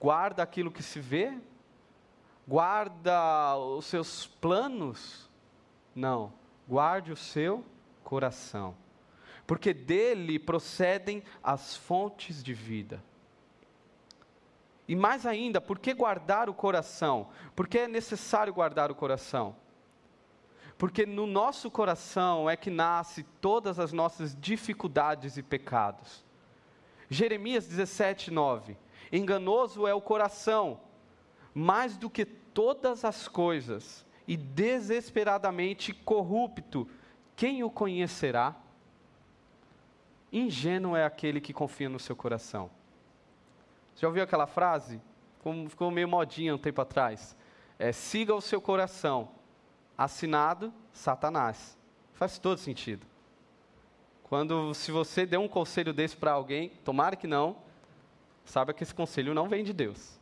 guarda 0.00 0.42
aquilo 0.42 0.70
que 0.70 0.82
se 0.82 1.00
vê, 1.00 1.36
Guarda 2.48 3.58
os 3.58 3.84
seus 3.84 4.26
planos? 4.26 5.28
Não. 5.94 6.32
Guarde 6.66 7.12
o 7.12 7.16
seu 7.16 7.62
coração. 8.02 8.74
Porque 9.46 9.74
dele 9.74 10.38
procedem 10.38 11.22
as 11.44 11.76
fontes 11.76 12.42
de 12.42 12.54
vida. 12.54 13.04
E 14.88 14.96
mais 14.96 15.26
ainda, 15.26 15.60
por 15.60 15.78
que 15.78 15.92
guardar 15.92 16.48
o 16.48 16.54
coração? 16.54 17.28
Porque 17.54 17.80
é 17.80 17.86
necessário 17.88 18.54
guardar 18.54 18.90
o 18.90 18.94
coração? 18.94 19.54
Porque 20.78 21.04
no 21.04 21.26
nosso 21.26 21.70
coração 21.70 22.48
é 22.48 22.56
que 22.56 22.70
nasce 22.70 23.24
todas 23.42 23.78
as 23.78 23.92
nossas 23.92 24.34
dificuldades 24.34 25.36
e 25.36 25.42
pecados. 25.42 26.24
Jeremias 27.10 27.66
17, 27.66 28.30
9. 28.30 28.76
Enganoso 29.10 29.86
é 29.86 29.94
o 29.94 30.00
coração, 30.00 30.80
mais 31.54 31.96
do 31.96 32.10
que 32.10 32.24
todas 32.24 33.04
as 33.04 33.26
coisas, 33.26 34.04
e 34.26 34.36
desesperadamente 34.36 35.94
corrupto. 35.94 36.88
Quem 37.34 37.64
o 37.64 37.70
conhecerá? 37.70 38.54
Ingênuo 40.30 40.94
é 40.94 41.04
aquele 41.04 41.40
que 41.40 41.54
confia 41.54 41.88
no 41.88 41.98
seu 41.98 42.14
coração. 42.14 42.70
Já 43.96 44.06
ouviu 44.06 44.22
aquela 44.22 44.46
frase? 44.46 45.00
Ficou 45.68 45.90
meio 45.90 46.06
modinha 46.06 46.54
um 46.54 46.58
tempo 46.58 46.82
atrás. 46.82 47.34
É, 47.78 47.90
siga 47.90 48.34
o 48.34 48.40
seu 48.40 48.60
coração. 48.60 49.30
Assinado, 49.96 50.72
Satanás. 50.92 51.78
Faz 52.12 52.38
todo 52.38 52.58
sentido. 52.58 53.06
Quando, 54.28 54.74
se 54.74 54.90
você 54.90 55.24
der 55.24 55.38
um 55.38 55.48
conselho 55.48 55.92
desse 55.92 56.16
para 56.16 56.32
alguém, 56.32 56.70
tomara 56.84 57.16
que 57.16 57.26
não, 57.26 57.56
saiba 58.44 58.74
que 58.74 58.82
esse 58.82 58.94
conselho 58.94 59.32
não 59.32 59.48
vem 59.48 59.64
de 59.64 59.72
Deus. 59.72 60.18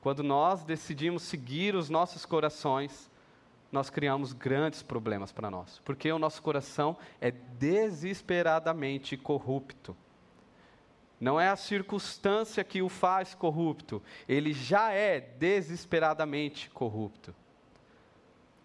Quando 0.00 0.22
nós 0.22 0.64
decidimos 0.64 1.22
seguir 1.22 1.74
os 1.74 1.88
nossos 1.88 2.26
corações, 2.26 3.10
nós 3.70 3.90
criamos 3.90 4.32
grandes 4.32 4.82
problemas 4.82 5.32
para 5.32 5.50
nós, 5.50 5.80
porque 5.84 6.10
o 6.10 6.18
nosso 6.18 6.42
coração 6.42 6.96
é 7.20 7.30
desesperadamente 7.30 9.16
corrupto. 9.16 9.96
Não 11.20 11.40
é 11.40 11.48
a 11.48 11.56
circunstância 11.56 12.62
que 12.64 12.82
o 12.82 12.88
faz 12.88 13.34
corrupto, 13.34 14.02
ele 14.28 14.52
já 14.52 14.92
é 14.92 15.20
desesperadamente 15.20 16.68
corrupto. 16.70 17.34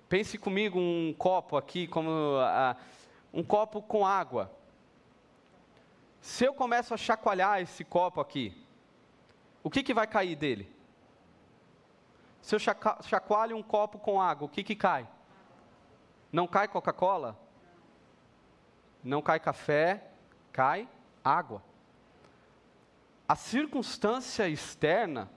Pense 0.10 0.38
comigo 0.40 0.80
um 0.80 1.14
copo 1.18 1.56
aqui, 1.56 1.88
como 1.88 2.10
uh, 2.10 2.76
um 3.34 3.44
copo 3.44 3.82
com 3.82 4.06
água. 4.06 4.52
Se 6.22 6.44
eu 6.46 6.54
começo 6.54 6.94
a 6.94 6.98
chacoalhar 6.98 7.62
esse 7.62 7.84
copo 7.84 8.20
aqui, 8.20 8.56
o 9.64 9.70
que, 9.70 9.84
que 9.84 9.94
vai 9.94 10.08
cair 10.08 10.36
dele? 10.36 10.74
Se 12.42 12.56
eu 12.56 12.60
chacoalho 12.60 13.56
um 13.56 13.64
copo 13.64 14.00
com 14.00 14.22
água, 14.22 14.46
o 14.46 14.50
que, 14.50 14.64
que 14.64 14.76
cai? 14.76 15.08
Não 16.32 16.48
cai 16.48 16.68
Coca-Cola? 16.68 17.38
Não 19.04 19.22
cai 19.22 19.40
café, 19.40 20.10
cai 20.52 20.88
água. 21.24 21.64
A 23.28 23.36
circunstância 23.36 24.50
externa, 24.50 25.30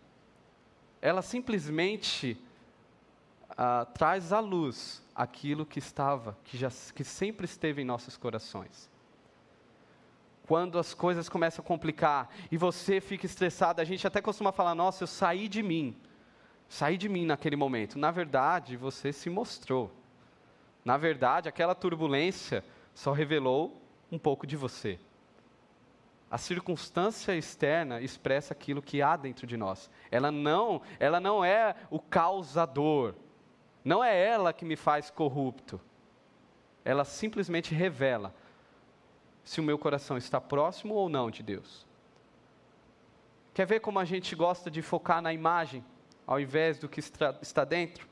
ela 1.01 1.23
simplesmente 1.23 2.43
ah, 3.57 3.87
traz 3.95 4.33
à 4.33 4.41
luz 4.41 5.03
aquilo 5.15 5.67
que 5.67 5.79
estava, 5.79 6.37
que, 6.45 6.57
já, 6.57 6.71
que 6.95 7.05
sempre 7.05 7.45
esteve 7.45 7.83
em 7.83 7.85
nossos 7.85 8.17
corações 8.17 8.91
quando 10.53 10.79
as 10.79 10.93
coisas 10.93 11.31
começam 11.31 11.65
a 11.65 11.67
complicar 11.67 12.29
e 12.51 12.59
você 12.59 13.01
fica 13.01 13.25
estressado, 13.25 13.81
a 13.81 13.85
gente 13.85 14.07
até 14.07 14.21
costuma 14.21 14.53
falar: 14.53 14.75
Nossa, 14.75 15.05
eu 15.05 15.07
saí 15.07 15.49
de 15.49 15.63
mim. 15.63 15.97
Saí 16.69 16.99
de 16.99 17.09
mim 17.09 17.25
naquele 17.25 17.57
momento. 17.57 17.99
Na 17.99 18.11
verdade, 18.11 18.77
você 18.77 19.13
se 19.13 19.31
mostrou. 19.31 19.91
Na 20.85 20.99
verdade, 20.99 21.49
aquela 21.49 21.75
turbulência 21.75 22.63
só 22.95 23.13
revelou 23.13 23.81
um 24.11 24.19
pouco 24.19 24.47
de 24.47 24.55
você. 24.55 24.99
A 26.31 26.39
circunstância 26.39 27.37
externa 27.37 28.01
expressa 28.01 28.53
aquilo 28.53 28.83
que 28.83 29.01
há 29.01 29.17
dentro 29.17 29.47
de 29.47 29.57
nós. 29.57 29.91
Ela 30.11 30.31
não, 30.31 30.81
ela 30.99 31.21
não 31.21 31.45
é 31.45 31.75
o 31.91 31.99
causador. 31.99 33.15
Não 33.85 34.03
é 34.03 34.17
ela 34.25 34.53
que 34.53 34.65
me 34.65 34.77
faz 34.77 35.11
corrupto. 35.11 35.81
Ela 36.85 37.05
simplesmente 37.05 37.75
revela 37.75 38.35
se 39.45 39.61
o 39.61 39.63
meu 39.63 39.79
coração 39.79 40.17
está 40.17 40.41
próximo 40.41 40.95
ou 40.95 41.09
não 41.09 41.31
de 41.31 41.43
Deus. 41.43 41.87
Quer 43.53 43.67
ver 43.67 43.81
como 43.81 43.99
a 43.99 44.05
gente 44.05 44.35
gosta 44.35 44.71
de 44.71 44.81
focar 44.81 45.21
na 45.21 45.33
imagem, 45.33 45.85
ao 46.27 46.41
invés 46.41 46.79
do 46.79 46.89
que 46.89 47.01
está 47.01 47.65
dentro? 47.65 48.09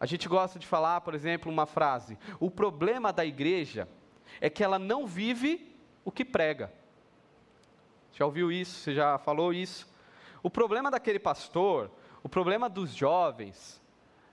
A 0.00 0.06
gente 0.06 0.28
gosta 0.28 0.58
de 0.58 0.66
falar, 0.66 1.00
por 1.02 1.14
exemplo, 1.14 1.50
uma 1.50 1.66
frase: 1.66 2.16
o 2.40 2.50
problema 2.50 3.12
da 3.12 3.24
igreja 3.24 3.88
é 4.40 4.48
que 4.48 4.64
ela 4.64 4.78
não 4.78 5.06
vive 5.06 5.76
o 6.04 6.10
que 6.10 6.24
prega. 6.24 6.72
Já 8.12 8.24
ouviu 8.24 8.50
isso? 8.50 8.78
Você 8.80 8.94
já 8.94 9.18
falou 9.18 9.52
isso? 9.52 9.90
O 10.42 10.50
problema 10.50 10.90
daquele 10.90 11.18
pastor, 11.18 11.90
o 12.22 12.28
problema 12.28 12.68
dos 12.68 12.94
jovens, 12.94 13.81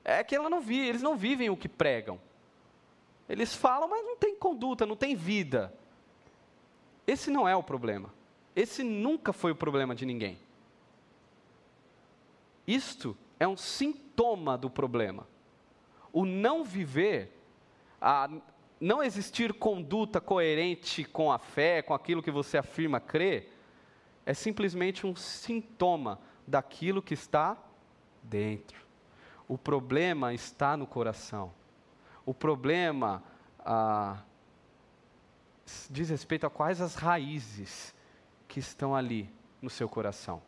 é 0.04 0.24
que 0.24 0.36
ela 0.36 0.50
não 0.50 0.62
vive, 0.62 0.88
eles 0.88 1.02
não 1.02 1.16
vivem 1.16 1.50
o 1.50 1.58
que 1.58 1.70
pregam. 1.70 2.20
Eles 3.28 3.54
falam, 3.54 3.88
mas 3.88 4.04
não 4.04 4.18
tem 4.18 4.36
conduta, 4.36 4.86
não 4.86 4.96
tem 4.96 5.16
vida. 5.16 5.74
Esse 7.06 7.30
não 7.30 7.48
é 7.48 7.56
o 7.56 7.64
problema. 7.64 8.14
Esse 8.56 8.84
nunca 8.84 9.32
foi 9.32 9.52
o 9.52 9.56
problema 9.56 9.94
de 9.94 10.06
ninguém. 10.06 10.40
Isto 12.66 13.16
é 13.40 13.48
um 13.48 13.58
sintoma 13.58 14.58
do 14.58 14.70
problema. 14.70 15.28
O 16.12 16.26
não 16.26 16.64
viver, 16.64 17.32
a 18.02 18.30
não 18.80 19.04
existir 19.04 19.54
conduta 19.54 20.20
coerente 20.20 21.04
com 21.04 21.32
a 21.32 21.38
fé, 21.38 21.82
com 21.82 21.94
aquilo 21.94 22.24
que 22.24 22.32
você 22.32 22.58
afirma 22.58 23.00
crer, 23.00 23.52
é 24.26 24.34
simplesmente 24.34 25.06
um 25.06 25.16
sintoma 25.16 26.20
daquilo 26.48 27.02
que 27.02 27.14
está 27.14 27.58
dentro. 28.24 28.89
O 29.50 29.58
problema 29.58 30.32
está 30.32 30.78
no 30.78 30.86
coração. 30.86 31.52
O 32.24 32.36
problema 32.36 33.24
ah, 33.66 34.20
diz 35.90 36.10
respeito 36.10 36.46
a 36.46 36.52
quais 36.52 36.80
as 36.80 36.94
raízes 36.94 37.96
que 38.48 38.60
estão 38.60 38.96
ali 38.96 39.28
no 39.60 39.70
seu 39.70 39.90
coração. 39.90 40.40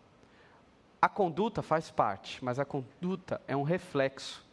A 1.01 1.09
conduta 1.09 1.63
faz 1.63 1.89
parte, 1.89 2.45
mas 2.45 2.59
a 2.59 2.63
conduta 2.63 3.41
é 3.47 3.57
um 3.57 3.63
reflexo. 3.63 4.45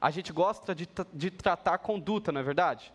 A 0.00 0.10
gente 0.10 0.32
gosta 0.32 0.74
de, 0.74 0.88
de 1.12 1.30
tratar 1.30 1.74
a 1.74 1.78
conduta, 1.78 2.32
não 2.32 2.40
é 2.40 2.44
verdade? 2.44 2.90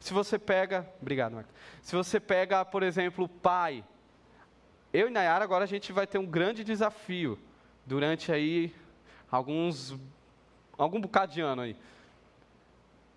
Se 0.00 0.12
você 0.12 0.36
pega. 0.36 0.84
Obrigado, 1.00 1.34
Marco. 1.34 1.50
Se 1.80 1.94
você 1.94 2.18
pega, 2.18 2.64
por 2.64 2.82
exemplo, 2.82 3.26
o 3.26 3.28
pai. 3.28 3.84
Eu 4.92 5.06
e 5.06 5.10
Nayara 5.12 5.44
agora 5.44 5.62
a 5.62 5.68
gente 5.68 5.92
vai 5.92 6.08
ter 6.08 6.18
um 6.18 6.26
grande 6.26 6.64
desafio 6.64 7.38
durante 7.86 8.32
aí 8.32 8.74
alguns, 9.32 9.96
algum 10.76 11.00
bocado 11.00 11.32
de 11.32 11.40
ano 11.40 11.62
aí, 11.62 11.76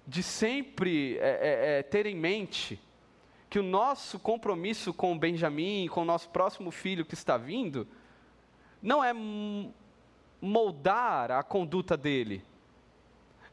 de 0.08 0.24
sempre 0.24 1.18
é, 1.18 1.20
é, 1.20 1.80
é, 1.80 1.84
ter 1.84 2.06
em 2.06 2.16
mente 2.16 2.80
que 3.50 3.60
o 3.60 3.64
nosso 3.64 4.18
compromisso 4.18 4.94
com 4.94 5.12
o 5.12 5.20
Benjamin, 5.20 5.88
com 5.90 6.02
o 6.04 6.06
nosso 6.06 6.30
próximo 6.30 6.72
filho 6.72 7.06
que 7.06 7.14
está 7.14 7.38
vindo, 7.38 7.86
não 8.82 9.04
é 9.04 9.14
moldar 10.42 11.32
a 11.32 11.44
conduta 11.44 11.98
dele, 11.98 12.44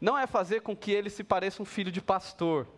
não 0.01 0.16
é 0.16 0.27
fazer 0.27 0.61
com 0.61 0.77
que 0.77 0.92
ele 0.92 1.11
se 1.11 1.25
pareça 1.25 1.62
um 1.62 1.66
filho 1.66 1.90
de 1.90 2.01
pastor. 2.01 2.68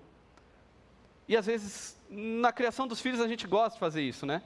E 1.28 1.36
às 1.36 1.46
vezes, 1.46 2.00
na 2.08 2.52
criação 2.52 2.86
dos 2.86 3.00
filhos, 3.00 3.20
a 3.20 3.28
gente 3.28 3.46
gosta 3.46 3.74
de 3.74 3.80
fazer 3.80 4.02
isso, 4.02 4.24
né? 4.24 4.42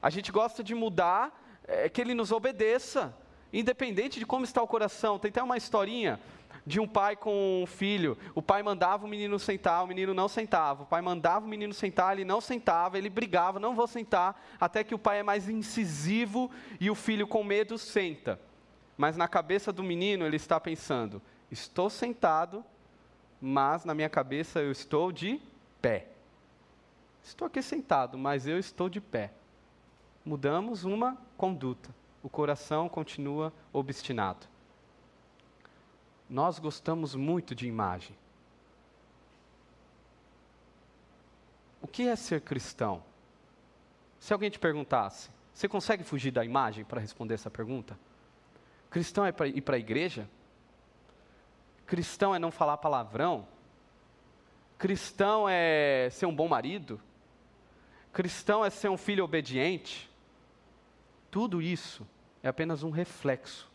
A 0.00 0.10
gente 0.10 0.32
gosta 0.32 0.62
de 0.62 0.74
mudar, 0.74 1.38
é, 1.66 1.88
que 1.88 2.00
ele 2.00 2.14
nos 2.14 2.32
obedeça, 2.32 3.14
independente 3.52 4.18
de 4.18 4.26
como 4.26 4.44
está 4.44 4.62
o 4.62 4.66
coração. 4.66 5.18
Tem 5.18 5.30
até 5.30 5.42
uma 5.42 5.56
historinha 5.56 6.20
de 6.66 6.78
um 6.78 6.86
pai 6.86 7.16
com 7.16 7.62
um 7.62 7.66
filho. 7.66 8.16
O 8.34 8.42
pai 8.42 8.62
mandava 8.62 9.06
o 9.06 9.08
menino 9.08 9.38
sentar, 9.38 9.82
o 9.82 9.86
menino 9.86 10.12
não 10.12 10.28
sentava. 10.28 10.82
O 10.82 10.86
pai 10.86 11.00
mandava 11.00 11.46
o 11.46 11.48
menino 11.48 11.72
sentar, 11.72 12.12
ele 12.12 12.24
não 12.24 12.40
sentava, 12.40 12.98
ele 12.98 13.08
brigava, 13.08 13.58
não 13.58 13.74
vou 13.74 13.86
sentar, 13.86 14.38
até 14.60 14.84
que 14.84 14.94
o 14.94 14.98
pai 14.98 15.20
é 15.20 15.22
mais 15.22 15.48
incisivo 15.48 16.50
e 16.78 16.90
o 16.90 16.94
filho 16.94 17.26
com 17.26 17.42
medo 17.42 17.78
senta. 17.78 18.38
Mas 18.96 19.16
na 19.16 19.26
cabeça 19.26 19.72
do 19.72 19.82
menino 19.82 20.26
ele 20.26 20.36
está 20.36 20.60
pensando: 20.60 21.22
estou 21.50 21.88
sentado, 21.88 22.64
mas 23.40 23.84
na 23.84 23.94
minha 23.94 24.10
cabeça 24.10 24.60
eu 24.60 24.70
estou 24.70 25.10
de 25.10 25.40
pé. 25.80 26.08
Estou 27.24 27.46
aqui 27.46 27.62
sentado, 27.62 28.18
mas 28.18 28.46
eu 28.46 28.58
estou 28.58 28.88
de 28.88 29.00
pé. 29.00 29.32
Mudamos 30.24 30.84
uma 30.84 31.16
conduta 31.36 31.90
o 32.22 32.28
coração 32.28 32.88
continua 32.88 33.52
obstinado. 33.72 34.46
Nós 36.28 36.58
gostamos 36.58 37.14
muito 37.14 37.54
de 37.54 37.66
imagem. 37.66 38.16
O 41.80 41.86
que 41.86 42.06
é 42.06 42.16
ser 42.16 42.40
cristão? 42.40 43.02
Se 44.18 44.32
alguém 44.32 44.50
te 44.50 44.58
perguntasse, 44.58 45.30
você 45.54 45.68
consegue 45.68 46.04
fugir 46.04 46.30
da 46.30 46.44
imagem 46.44 46.84
para 46.84 47.00
responder 47.00 47.34
essa 47.34 47.50
pergunta? 47.50 47.98
Cristão 48.90 49.24
é 49.24 49.32
ir 49.54 49.62
para 49.62 49.76
a 49.76 49.78
igreja? 49.78 50.28
Cristão 51.86 52.34
é 52.34 52.38
não 52.38 52.50
falar 52.50 52.76
palavrão? 52.78 53.46
Cristão 54.76 55.48
é 55.48 56.08
ser 56.10 56.26
um 56.26 56.34
bom 56.34 56.48
marido? 56.48 57.00
Cristão 58.12 58.64
é 58.64 58.70
ser 58.70 58.88
um 58.88 58.96
filho 58.96 59.24
obediente? 59.24 60.07
Tudo 61.30 61.60
isso 61.60 62.06
é 62.42 62.48
apenas 62.48 62.82
um 62.82 62.90
reflexo 62.90 63.68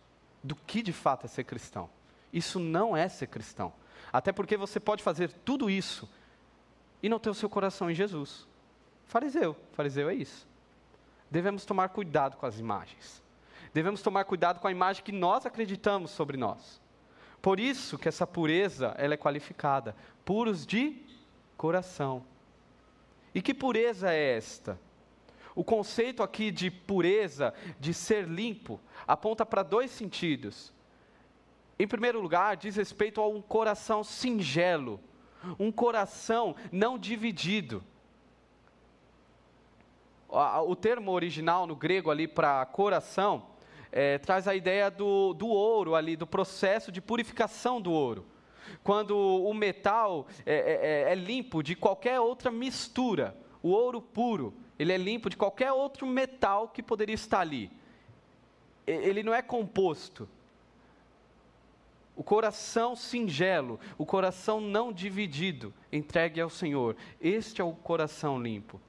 do 0.44 0.56
que 0.56 0.82
de 0.82 0.92
fato 0.92 1.26
é 1.26 1.28
ser 1.28 1.44
cristão. 1.44 1.90
Isso 2.32 2.60
não 2.60 2.96
é 2.98 3.08
ser 3.08 3.28
cristão. 3.28 3.72
Até 4.12 4.32
porque 4.32 4.58
você 4.58 4.80
pode 4.80 5.04
fazer 5.04 5.32
tudo 5.32 5.70
isso 5.70 6.10
e 7.02 7.10
não 7.10 7.20
ter 7.20 7.30
o 7.30 7.34
seu 7.34 7.50
coração 7.50 7.90
em 7.90 7.94
Jesus. 7.94 8.48
Fariseu, 9.06 9.56
fariseu 9.74 10.10
é 10.10 10.16
isso. 10.16 10.48
Devemos 11.30 11.66
tomar 11.66 11.90
cuidado 11.90 12.38
com 12.38 12.46
as 12.46 12.60
imagens. 12.60 13.22
Devemos 13.74 14.02
tomar 14.02 14.26
cuidado 14.26 14.60
com 14.60 14.68
a 14.68 14.72
imagem 14.72 15.04
que 15.04 15.12
nós 15.12 15.46
acreditamos 15.46 16.12
sobre 16.12 16.38
nós. 16.38 16.82
Por 17.42 17.60
isso 17.60 17.98
que 17.98 18.08
essa 18.08 18.26
pureza, 18.26 18.94
ela 18.98 19.16
é 19.16 19.18
qualificada, 19.18 19.96
puros 20.24 20.66
de 20.66 21.02
coração. 21.58 22.24
E 23.34 23.42
que 23.42 23.54
pureza 23.54 24.14
é 24.14 24.38
esta? 24.38 24.80
O 25.56 25.64
conceito 25.64 26.24
aqui 26.24 26.52
de 26.52 26.72
pureza, 26.72 27.54
de 27.80 27.94
ser 27.94 28.28
limpo, 28.28 28.80
aponta 29.08 29.46
para 29.46 29.62
dois 29.64 29.92
sentidos. 29.92 30.74
Em 31.78 31.88
primeiro 31.88 32.22
lugar, 32.22 32.56
diz 32.58 32.76
respeito 32.76 33.22
a 33.22 33.28
um 33.28 33.42
coração 33.42 34.04
singelo, 34.04 35.00
um 35.60 35.72
coração 35.72 36.56
não 36.72 36.98
dividido. 36.98 37.84
O 40.66 40.76
termo 40.76 41.12
original 41.12 41.68
no 41.68 41.76
grego 41.76 42.10
ali 42.10 42.28
para 42.28 42.66
coração 42.66 43.46
é, 43.92 44.18
traz 44.18 44.48
a 44.48 44.56
ideia 44.56 44.90
do, 44.90 45.36
do 45.36 45.48
ouro 45.48 45.94
ali, 45.94 46.16
do 46.16 46.26
processo 46.26 46.92
de 46.92 47.00
purificação 47.00 47.80
do 47.80 47.92
ouro. 47.92 48.26
Quando 48.84 49.16
o 49.16 49.54
metal 49.54 50.26
é, 50.46 50.56
é, 50.56 51.10
é, 51.10 51.12
é 51.12 51.16
limpo 51.16 51.62
de 51.62 51.76
qualquer 51.76 52.20
outra 52.20 52.50
mistura, 52.50 53.38
o 53.62 53.70
ouro 53.70 54.02
puro, 54.02 54.54
ele 54.78 54.92
é 54.92 54.98
limpo 54.98 55.30
de 55.30 55.38
qualquer 55.38 55.72
outro 55.72 56.06
metal 56.06 56.68
que 56.68 56.82
poderia 56.82 57.16
estar 57.16 57.40
ali. 57.40 57.72
Ele 58.86 59.24
não 59.24 59.34
é 59.34 59.42
composto. 59.42 60.28
O 62.16 62.24
coração 62.24 62.96
singelo, 62.96 63.80
o 63.98 64.06
coração 64.06 64.62
não 64.62 64.94
dividido, 64.94 65.74
entregue 65.92 66.40
ao 66.40 66.50
Senhor. 66.50 66.96
Este 67.20 67.62
é 67.62 67.64
o 67.64 67.74
coração 67.74 68.42
limpo. 68.42 68.80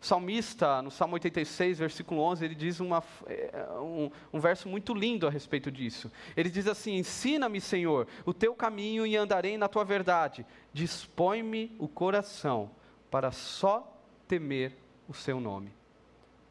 O 0.00 0.06
salmista, 0.06 0.80
no 0.80 0.90
Salmo 0.90 1.14
86, 1.14 1.80
versículo 1.80 2.20
11, 2.20 2.44
ele 2.44 2.54
diz 2.54 2.78
uma, 2.78 3.02
é, 3.26 3.66
um, 3.80 4.10
um 4.32 4.38
verso 4.38 4.68
muito 4.68 4.94
lindo 4.94 5.26
a 5.26 5.30
respeito 5.30 5.72
disso. 5.72 6.10
Ele 6.36 6.48
diz 6.48 6.68
assim: 6.68 6.96
Ensina-me, 6.96 7.60
Senhor, 7.60 8.06
o 8.24 8.32
teu 8.32 8.54
caminho 8.54 9.04
e 9.04 9.16
andarei 9.16 9.58
na 9.58 9.66
tua 9.68 9.84
verdade. 9.84 10.46
Dispõe-me 10.72 11.74
o 11.78 11.88
coração 11.88 12.70
para 13.10 13.32
só 13.32 13.92
temer 14.28 14.76
o 15.08 15.14
seu 15.14 15.40
nome. 15.40 15.72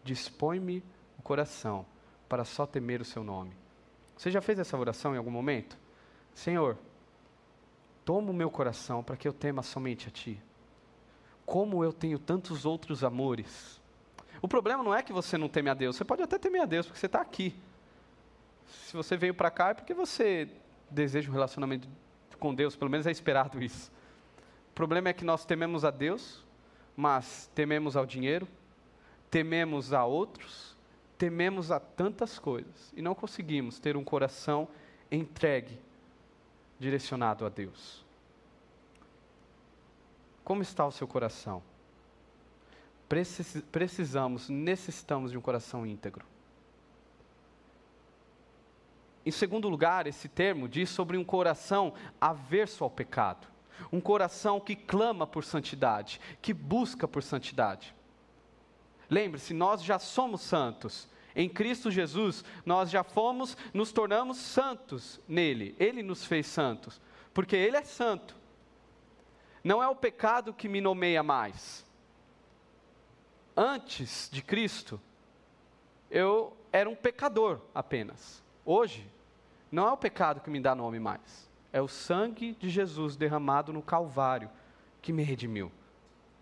Dispõe-me 0.04 0.84
o 1.18 1.22
coração 1.22 1.86
para 2.28 2.44
só 2.44 2.66
temer 2.66 3.02
o 3.02 3.06
seu 3.06 3.24
nome. 3.24 3.56
Você 4.18 4.32
já 4.32 4.42
fez 4.42 4.58
essa 4.58 4.78
oração 4.78 5.14
em 5.14 5.18
algum 5.18 5.32
momento? 5.32 5.78
Senhor, 6.34 6.78
toma 8.04 8.32
o 8.32 8.34
meu 8.34 8.50
coração 8.50 9.04
para 9.04 9.16
que 9.16 9.28
eu 9.28 9.34
tema 9.34 9.62
somente 9.62 10.08
a 10.08 10.12
Ti. 10.12 10.42
Como 11.46 11.84
eu 11.84 11.94
tenho 11.94 12.18
tantos 12.18 12.66
outros 12.66 13.04
amores. 13.04 13.82
O 14.42 14.48
problema 14.48 14.84
não 14.84 14.94
é 14.94 15.02
que 15.02 15.14
você 15.14 15.38
não 15.38 15.48
teme 15.48 15.70
a 15.70 15.74
Deus, 15.74 15.96
você 15.96 16.04
pode 16.04 16.22
até 16.22 16.38
temer 16.38 16.62
a 16.62 16.66
Deus, 16.66 16.86
porque 16.86 17.00
você 17.00 17.06
está 17.06 17.22
aqui. 17.22 17.56
Se 18.66 18.96
você 18.96 19.16
veio 19.16 19.34
para 19.34 19.50
cá 19.50 19.70
é 19.70 19.74
porque 19.74 19.94
você 19.94 20.50
deseja 20.90 21.30
um 21.30 21.34
relacionamento 21.34 21.88
com 22.40 22.54
Deus, 22.54 22.76
pelo 22.76 22.92
menos 22.92 23.08
é 23.08 23.12
esperado 23.12 23.62
isso. 23.62 23.92
O 24.72 24.74
problema 24.74 25.10
é 25.10 25.14
que 25.14 25.26
nós 25.26 25.46
tememos 25.46 25.84
a 25.84 25.92
Deus, 25.92 26.46
mas 26.98 27.48
tememos 27.54 27.96
ao 27.96 28.08
dinheiro, 28.08 28.48
tememos 29.30 29.94
a 29.94 30.04
outros, 30.04 30.76
tememos 31.16 31.72
a 31.72 31.80
tantas 31.80 32.40
coisas 32.40 32.92
e 32.96 33.02
não 33.04 33.14
conseguimos 33.14 33.80
ter 33.80 33.96
um 33.96 34.04
coração 34.04 34.68
entregue, 35.12 35.78
direcionado 36.80 37.46
a 37.46 37.50
Deus. 37.50 38.04
Como 40.44 40.64
está 40.64 40.86
o 40.88 40.92
seu 40.92 41.08
coração? 41.08 41.62
precisamos, 43.72 44.50
necessitamos 44.50 45.32
de 45.32 45.38
um 45.38 45.42
coração 45.42 45.86
íntegro. 45.86 46.26
Em 49.26 49.32
segundo 49.32 49.70
lugar, 49.70 50.08
esse 50.08 50.28
termo 50.28 50.68
diz 50.68 50.90
sobre 50.90 51.18
um 51.18 51.24
coração 51.24 51.94
averso 52.20 52.84
ao 52.84 52.90
pecado. 52.90 53.48
Um 53.92 54.02
coração 54.02 54.60
que 54.60 54.76
clama 54.76 55.26
por 55.28 55.44
santidade, 55.44 56.20
que 56.42 56.54
busca 56.54 57.08
por 57.08 57.24
santidade. 57.24 57.94
Lembre-se, 59.10 59.54
nós 59.54 59.84
já 59.84 60.00
somos 60.00 60.42
santos. 60.42 61.08
Em 61.36 61.48
Cristo 61.48 61.92
Jesus, 61.92 62.44
nós 62.66 62.90
já 62.90 63.04
fomos, 63.04 63.56
nos 63.74 63.92
tornamos 63.92 64.38
santos 64.38 65.20
nele. 65.28 65.76
Ele 65.80 66.02
nos 66.02 66.26
fez 66.26 66.48
santos, 66.48 67.00
porque 67.34 67.56
ele 67.56 67.78
é 67.78 67.84
santo. 67.84 68.36
Não 69.64 69.82
é 69.82 69.88
o 69.88 69.96
pecado 69.96 70.54
que 70.54 70.68
me 70.68 70.82
nomeia 70.82 71.22
mais. 71.22 71.86
Antes 73.56 74.30
de 74.32 74.42
Cristo, 74.42 75.00
eu 76.10 76.56
era 76.72 76.90
um 76.90 76.96
pecador 76.96 77.60
apenas. 77.74 78.44
Hoje, 78.66 79.08
não 79.72 79.88
é 79.88 79.92
o 79.92 79.98
pecado 79.98 80.42
que 80.42 80.50
me 80.50 80.60
dá 80.60 80.74
nome 80.74 81.00
mais. 81.00 81.47
É 81.78 81.82
o 81.82 81.88
sangue 81.88 82.56
de 82.60 82.72
Jesus 82.72 83.16
derramado 83.16 83.72
no 83.72 83.84
Calvário 83.84 84.50
que 85.00 85.14
me 85.14 85.22
redimiu. 85.22 85.72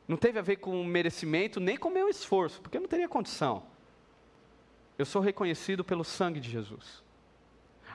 Não 0.07 0.15
teve 0.15 0.39
a 0.39 0.41
ver 0.41 0.55
com 0.55 0.81
merecimento 0.81 1.59
nem 1.59 1.75
com 1.75 1.89
meu 1.89 2.07
esforço, 2.07 2.61
porque 2.61 2.77
eu 2.77 2.81
não 2.81 2.87
teria 2.87 3.09
condição. 3.09 3.63
Eu 4.97 5.05
sou 5.05 5.21
reconhecido 5.21 5.83
pelo 5.83 6.05
sangue 6.05 6.39
de 6.39 6.49
Jesus. 6.49 7.03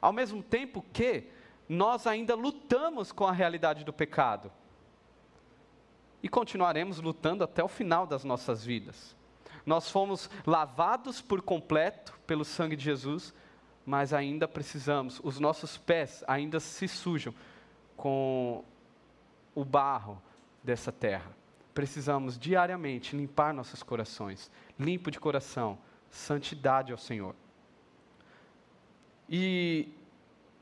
Ao 0.03 0.13
mesmo 0.13 0.43
tempo 0.43 0.85
que 0.93 1.29
nós 1.67 2.07
ainda 2.07 2.35
lutamos 2.35 3.11
com 3.11 3.27
a 3.27 3.33
realidade 3.33 3.85
do 3.85 3.93
pecado. 3.93 4.53
E 6.23 6.29
continuaremos 6.29 7.01
lutando 7.01 7.43
até 7.43 7.65
o 7.65 7.69
final 7.69 8.07
das 8.07 8.23
nossas 8.23 8.63
vidas. 8.63 9.17
Nós 9.65 9.91
fomos 9.91 10.29
lavados 10.47 11.23
por 11.23 11.41
completo 11.41 12.21
pelo 12.27 12.45
sangue 12.45 12.77
de 12.77 12.85
Jesus 12.85 13.33
mas 13.91 14.13
ainda 14.13 14.47
precisamos, 14.47 15.21
os 15.25 15.41
nossos 15.41 15.77
pés 15.77 16.23
ainda 16.29 16.61
se 16.61 16.87
sujam 16.87 17.35
com 17.97 18.63
o 19.53 19.65
barro 19.65 20.23
dessa 20.63 20.93
terra. 20.93 21.33
Precisamos 21.75 22.39
diariamente 22.39 23.17
limpar 23.17 23.53
nossos 23.53 23.83
corações, 23.83 24.49
limpo 24.79 25.11
de 25.11 25.19
coração, 25.19 25.77
santidade 26.09 26.93
ao 26.93 26.99
Senhor. 26.99 27.35
E 29.29 29.89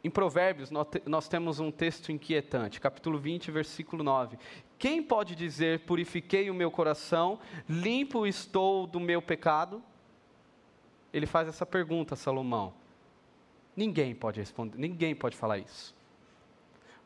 em 0.02 0.08
Provérbios 0.08 0.70
nós 1.04 1.28
temos 1.28 1.60
um 1.60 1.70
texto 1.70 2.10
inquietante, 2.10 2.80
capítulo 2.80 3.18
20, 3.18 3.50
versículo 3.50 4.02
9. 4.02 4.38
Quem 4.78 5.02
pode 5.02 5.34
dizer: 5.34 5.80
Purifiquei 5.80 6.48
o 6.48 6.54
meu 6.54 6.70
coração, 6.70 7.38
limpo 7.68 8.26
estou 8.26 8.86
do 8.86 8.98
meu 8.98 9.20
pecado? 9.20 9.82
Ele 11.12 11.26
faz 11.26 11.46
essa 11.46 11.66
pergunta 11.66 12.14
a 12.14 12.16
Salomão. 12.16 12.87
Ninguém 13.78 14.12
pode 14.12 14.40
responder, 14.40 14.76
ninguém 14.76 15.14
pode 15.14 15.36
falar 15.36 15.58
isso. 15.58 15.94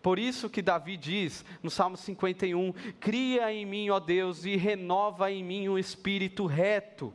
Por 0.00 0.18
isso 0.18 0.48
que 0.48 0.62
Davi 0.62 0.96
diz 0.96 1.44
no 1.62 1.70
Salmo 1.70 1.98
51: 1.98 2.72
Cria 2.98 3.52
em 3.52 3.66
mim, 3.66 3.90
ó 3.90 4.00
Deus, 4.00 4.46
e 4.46 4.56
renova 4.56 5.30
em 5.30 5.44
mim 5.44 5.68
um 5.68 5.76
espírito 5.76 6.46
reto. 6.46 7.12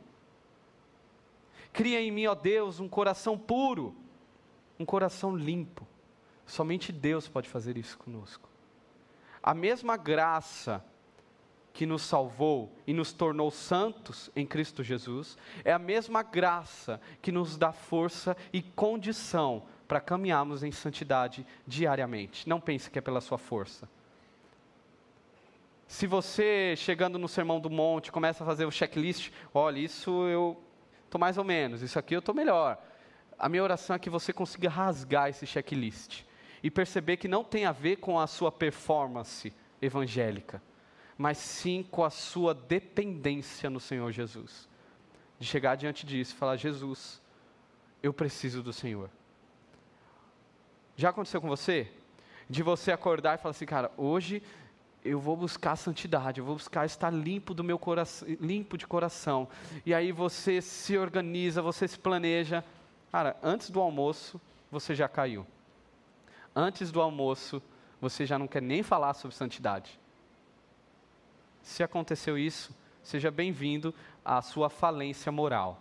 Cria 1.72 2.00
em 2.00 2.12
mim, 2.12 2.26
ó 2.26 2.36
Deus, 2.36 2.78
um 2.78 2.88
coração 2.88 3.36
puro, 3.36 3.96
um 4.78 4.84
coração 4.84 5.36
limpo. 5.36 5.84
Somente 6.46 6.92
Deus 6.92 7.26
pode 7.26 7.48
fazer 7.48 7.76
isso 7.76 7.98
conosco. 7.98 8.48
A 9.42 9.54
mesma 9.54 9.96
graça 9.96 10.84
que 11.78 11.86
nos 11.86 12.02
salvou 12.02 12.72
e 12.88 12.92
nos 12.92 13.12
tornou 13.12 13.52
santos 13.52 14.32
em 14.34 14.44
Cristo 14.44 14.82
Jesus, 14.82 15.38
é 15.64 15.72
a 15.72 15.78
mesma 15.78 16.24
graça 16.24 17.00
que 17.22 17.30
nos 17.30 17.56
dá 17.56 17.70
força 17.70 18.36
e 18.52 18.60
condição 18.60 19.62
para 19.86 20.00
caminharmos 20.00 20.64
em 20.64 20.72
santidade 20.72 21.46
diariamente. 21.64 22.48
Não 22.48 22.60
pense 22.60 22.90
que 22.90 22.98
é 22.98 23.00
pela 23.00 23.20
sua 23.20 23.38
força. 23.38 23.88
Se 25.86 26.04
você, 26.04 26.74
chegando 26.76 27.16
no 27.16 27.28
Sermão 27.28 27.60
do 27.60 27.70
Monte, 27.70 28.10
começa 28.10 28.42
a 28.42 28.46
fazer 28.46 28.64
o 28.64 28.72
checklist, 28.72 29.30
olha, 29.54 29.78
isso 29.78 30.26
eu 30.26 30.60
estou 31.04 31.20
mais 31.20 31.38
ou 31.38 31.44
menos, 31.44 31.80
isso 31.80 31.96
aqui 31.96 32.12
eu 32.12 32.18
estou 32.18 32.34
melhor. 32.34 32.76
A 33.38 33.48
minha 33.48 33.62
oração 33.62 33.94
é 33.94 34.00
que 34.00 34.10
você 34.10 34.32
consiga 34.32 34.68
rasgar 34.68 35.28
esse 35.28 35.46
checklist 35.46 36.24
e 36.60 36.72
perceber 36.72 37.18
que 37.18 37.28
não 37.28 37.44
tem 37.44 37.66
a 37.66 37.72
ver 37.72 37.98
com 37.98 38.18
a 38.18 38.26
sua 38.26 38.50
performance 38.50 39.54
evangélica, 39.80 40.60
mas 41.18 41.36
sim 41.36 41.84
com 41.90 42.04
a 42.04 42.10
sua 42.10 42.54
dependência 42.54 43.68
no 43.68 43.80
Senhor 43.80 44.12
Jesus. 44.12 44.68
De 45.38 45.46
chegar 45.46 45.74
diante 45.74 46.06
disso 46.06 46.32
e 46.32 46.38
falar: 46.38 46.56
Jesus, 46.56 47.20
eu 48.00 48.12
preciso 48.12 48.62
do 48.62 48.72
Senhor. 48.72 49.10
Já 50.96 51.10
aconteceu 51.10 51.40
com 51.40 51.48
você? 51.48 51.90
De 52.48 52.62
você 52.62 52.92
acordar 52.92 53.34
e 53.34 53.42
falar 53.42 53.50
assim, 53.50 53.66
cara, 53.66 53.90
hoje 53.96 54.42
eu 55.04 55.20
vou 55.20 55.36
buscar 55.36 55.76
santidade, 55.76 56.40
eu 56.40 56.44
vou 56.44 56.56
buscar 56.56 56.86
estar 56.86 57.10
limpo 57.10 57.54
do 57.54 57.62
meu 57.62 57.78
coração, 57.78 58.28
limpo 58.40 58.76
de 58.76 58.86
coração. 58.86 59.48
E 59.84 59.92
aí 59.92 60.12
você 60.12 60.60
se 60.60 60.96
organiza, 60.96 61.62
você 61.62 61.86
se 61.86 61.98
planeja. 61.98 62.64
Cara, 63.12 63.36
antes 63.42 63.70
do 63.70 63.80
almoço, 63.80 64.40
você 64.70 64.94
já 64.94 65.08
caiu. 65.08 65.46
Antes 66.54 66.90
do 66.90 67.00
almoço, 67.00 67.62
você 68.00 68.26
já 68.26 68.38
não 68.38 68.48
quer 68.48 68.62
nem 68.62 68.82
falar 68.82 69.14
sobre 69.14 69.36
santidade. 69.36 69.98
Se 71.68 71.82
aconteceu 71.82 72.38
isso, 72.38 72.74
seja 73.02 73.30
bem-vindo 73.30 73.94
à 74.24 74.40
sua 74.40 74.70
falência 74.70 75.30
moral. 75.30 75.78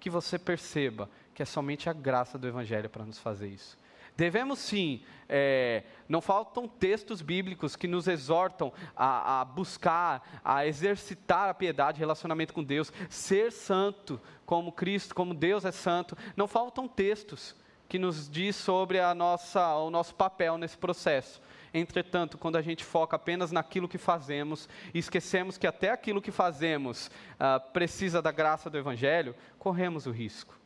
Que 0.00 0.08
você 0.08 0.38
perceba 0.38 1.10
que 1.34 1.42
é 1.42 1.44
somente 1.44 1.90
a 1.90 1.92
graça 1.92 2.38
do 2.38 2.48
Evangelho 2.48 2.88
para 2.88 3.04
nos 3.04 3.18
fazer 3.18 3.48
isso. 3.48 3.76
Devemos 4.16 4.58
sim, 4.58 5.02
é, 5.28 5.84
não 6.08 6.22
faltam 6.22 6.66
textos 6.66 7.20
bíblicos 7.20 7.76
que 7.76 7.86
nos 7.86 8.08
exortam 8.08 8.72
a, 8.96 9.42
a, 9.42 9.44
buscar, 9.44 10.40
a 10.42 10.66
exercitar 10.66 11.50
a 11.50 11.54
piedade, 11.54 11.98
relacionamento 11.98 12.54
com 12.54 12.64
Deus, 12.64 12.90
ser 13.10 13.52
santo 13.52 14.18
como 14.46 14.72
Cristo, 14.72 15.14
como 15.14 15.34
Deus 15.34 15.66
é 15.66 15.70
santo. 15.70 16.16
Não 16.34 16.48
faltam 16.48 16.88
textos 16.88 17.54
que 17.90 17.98
nos 17.98 18.28
diz 18.28 18.56
sobre 18.56 18.98
a 18.98 19.14
nossa, 19.14 19.76
o 19.76 19.90
nosso 19.90 20.14
papel 20.14 20.56
nesse 20.56 20.78
processo. 20.78 21.42
Entretanto, 21.72 22.38
quando 22.38 22.56
a 22.56 22.62
gente 22.62 22.84
foca 22.84 23.16
apenas 23.16 23.52
naquilo 23.52 23.88
que 23.88 23.98
fazemos 23.98 24.68
e 24.94 24.98
esquecemos 24.98 25.58
que 25.58 25.66
até 25.66 25.90
aquilo 25.90 26.22
que 26.22 26.30
fazemos 26.30 27.08
uh, 27.34 27.60
precisa 27.72 28.22
da 28.22 28.32
graça 28.32 28.70
do 28.70 28.78
Evangelho, 28.78 29.34
corremos 29.58 30.06
o 30.06 30.10
risco 30.10 30.58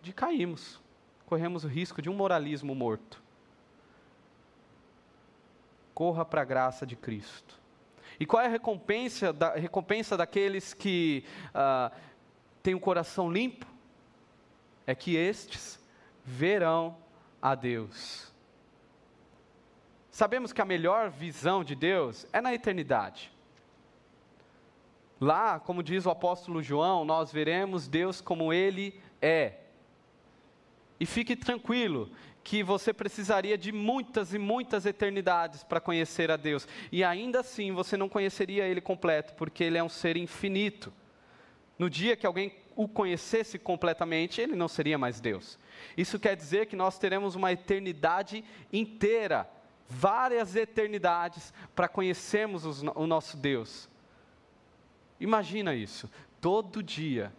de 0.00 0.12
cairmos 0.12 0.80
corremos 1.28 1.62
o 1.62 1.68
risco 1.68 2.00
de 2.00 2.08
um 2.08 2.14
moralismo 2.14 2.74
morto. 2.74 3.22
Corra 5.92 6.24
para 6.24 6.40
a 6.40 6.44
graça 6.44 6.86
de 6.86 6.96
Cristo. 6.96 7.60
E 8.18 8.24
qual 8.24 8.42
é 8.42 8.46
a 8.46 8.48
recompensa, 8.48 9.30
da, 9.30 9.54
recompensa 9.54 10.16
daqueles 10.16 10.72
que 10.72 11.22
uh, 11.48 11.94
têm 12.62 12.74
o 12.74 12.80
coração 12.80 13.30
limpo? 13.30 13.66
É 14.86 14.94
que 14.94 15.16
estes 15.16 15.78
verão 16.24 16.96
a 17.42 17.54
Deus. 17.54 18.32
Sabemos 20.18 20.52
que 20.52 20.60
a 20.60 20.64
melhor 20.64 21.10
visão 21.10 21.62
de 21.62 21.76
Deus 21.76 22.26
é 22.32 22.40
na 22.40 22.52
eternidade. 22.52 23.30
Lá, 25.20 25.60
como 25.60 25.80
diz 25.80 26.06
o 26.06 26.10
apóstolo 26.10 26.60
João, 26.60 27.04
nós 27.04 27.30
veremos 27.30 27.86
Deus 27.86 28.20
como 28.20 28.52
Ele 28.52 29.00
é. 29.22 29.58
E 30.98 31.06
fique 31.06 31.36
tranquilo 31.36 32.10
que 32.42 32.64
você 32.64 32.92
precisaria 32.92 33.56
de 33.56 33.70
muitas 33.70 34.34
e 34.34 34.40
muitas 34.40 34.86
eternidades 34.86 35.62
para 35.62 35.80
conhecer 35.80 36.32
a 36.32 36.36
Deus. 36.36 36.66
E 36.90 37.04
ainda 37.04 37.38
assim 37.38 37.70
você 37.70 37.96
não 37.96 38.08
conheceria 38.08 38.66
Ele 38.66 38.80
completo, 38.80 39.34
porque 39.34 39.62
Ele 39.62 39.78
é 39.78 39.84
um 39.84 39.88
ser 39.88 40.16
infinito. 40.16 40.92
No 41.78 41.88
dia 41.88 42.16
que 42.16 42.26
alguém 42.26 42.56
o 42.74 42.88
conhecesse 42.88 43.56
completamente, 43.56 44.40
ele 44.40 44.56
não 44.56 44.66
seria 44.66 44.98
mais 44.98 45.20
Deus. 45.20 45.58
Isso 45.96 46.18
quer 46.18 46.34
dizer 46.34 46.66
que 46.66 46.74
nós 46.74 46.98
teremos 46.98 47.36
uma 47.36 47.52
eternidade 47.52 48.44
inteira, 48.72 49.48
várias 49.88 50.54
eternidades, 50.54 51.52
para 51.74 51.88
conhecermos 51.88 52.64
os, 52.64 52.82
o 52.94 53.06
nosso 53.06 53.36
Deus. 53.36 53.88
Imagina 55.18 55.74
isso. 55.74 56.10
Todo 56.40 56.82
dia 56.82 57.32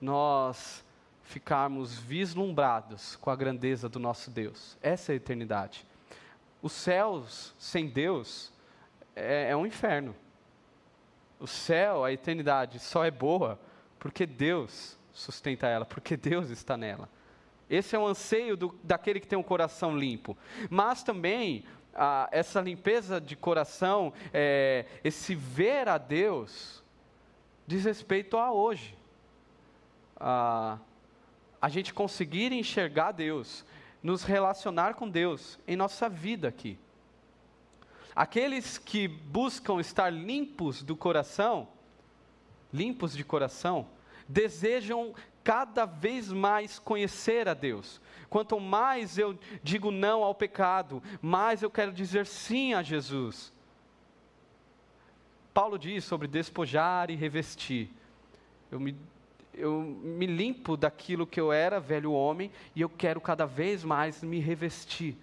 nós 0.00 0.84
ficarmos 1.24 1.98
vislumbrados 1.98 3.16
com 3.16 3.30
a 3.30 3.36
grandeza 3.36 3.88
do 3.88 3.98
nosso 3.98 4.30
Deus. 4.30 4.78
Essa 4.82 5.12
é 5.12 5.14
a 5.14 5.16
eternidade. 5.16 5.86
Os 6.62 6.72
céus 6.72 7.54
sem 7.58 7.88
Deus 7.88 8.52
é, 9.14 9.50
é 9.50 9.56
um 9.56 9.66
inferno. 9.66 10.14
O 11.38 11.46
céu, 11.46 12.04
a 12.04 12.12
eternidade, 12.12 12.78
só 12.78 13.04
é 13.04 13.10
boa 13.10 13.58
porque 13.98 14.26
Deus 14.26 14.98
sustenta 15.12 15.66
ela, 15.66 15.84
porque 15.84 16.16
Deus 16.16 16.50
está 16.50 16.76
nela. 16.76 17.08
Esse 17.68 17.94
é 17.94 17.98
o 17.98 18.06
anseio 18.06 18.56
do, 18.56 18.74
daquele 18.82 19.20
que 19.20 19.28
tem 19.28 19.38
um 19.38 19.42
coração 19.44 19.96
limpo. 19.96 20.36
Mas 20.68 21.04
também, 21.04 21.64
essa 22.30 22.60
limpeza 22.60 23.20
de 23.20 23.36
coração, 23.36 24.12
é, 24.32 24.86
esse 25.02 25.34
ver 25.34 25.88
a 25.88 25.98
Deus, 25.98 26.82
diz 27.66 27.84
respeito 27.84 28.36
a 28.36 28.52
hoje. 28.52 28.96
A 30.18 31.68
gente 31.68 31.92
conseguir 31.92 32.52
enxergar 32.52 33.12
Deus, 33.12 33.64
nos 34.02 34.22
relacionar 34.22 34.94
com 34.94 35.08
Deus 35.08 35.58
em 35.66 35.76
nossa 35.76 36.08
vida 36.08 36.48
aqui. 36.48 36.78
Aqueles 38.14 38.76
que 38.76 39.06
buscam 39.06 39.80
estar 39.80 40.10
limpos 40.10 40.82
do 40.82 40.96
coração, 40.96 41.68
limpos 42.72 43.16
de 43.16 43.24
coração, 43.24 43.86
desejam 44.28 45.14
cada 45.50 45.84
vez 45.84 46.30
mais 46.30 46.78
conhecer 46.78 47.48
a 47.48 47.54
Deus. 47.54 48.00
Quanto 48.28 48.60
mais 48.60 49.18
eu 49.18 49.36
digo 49.64 49.90
não 49.90 50.22
ao 50.22 50.32
pecado, 50.32 51.02
mais 51.20 51.60
eu 51.60 51.68
quero 51.68 51.90
dizer 51.90 52.24
sim 52.24 52.72
a 52.72 52.84
Jesus. 52.84 53.52
Paulo 55.52 55.76
diz 55.76 56.04
sobre 56.04 56.28
despojar 56.28 57.10
e 57.10 57.16
revestir. 57.16 57.90
Eu 58.70 58.78
me 58.78 58.96
eu 59.52 59.80
me 59.82 60.24
limpo 60.24 60.76
daquilo 60.76 61.26
que 61.26 61.40
eu 61.40 61.52
era, 61.52 61.80
velho 61.80 62.12
homem, 62.12 62.52
e 62.72 62.80
eu 62.80 62.88
quero 62.88 63.20
cada 63.20 63.44
vez 63.44 63.82
mais 63.82 64.22
me 64.22 64.38
revestir 64.38 65.16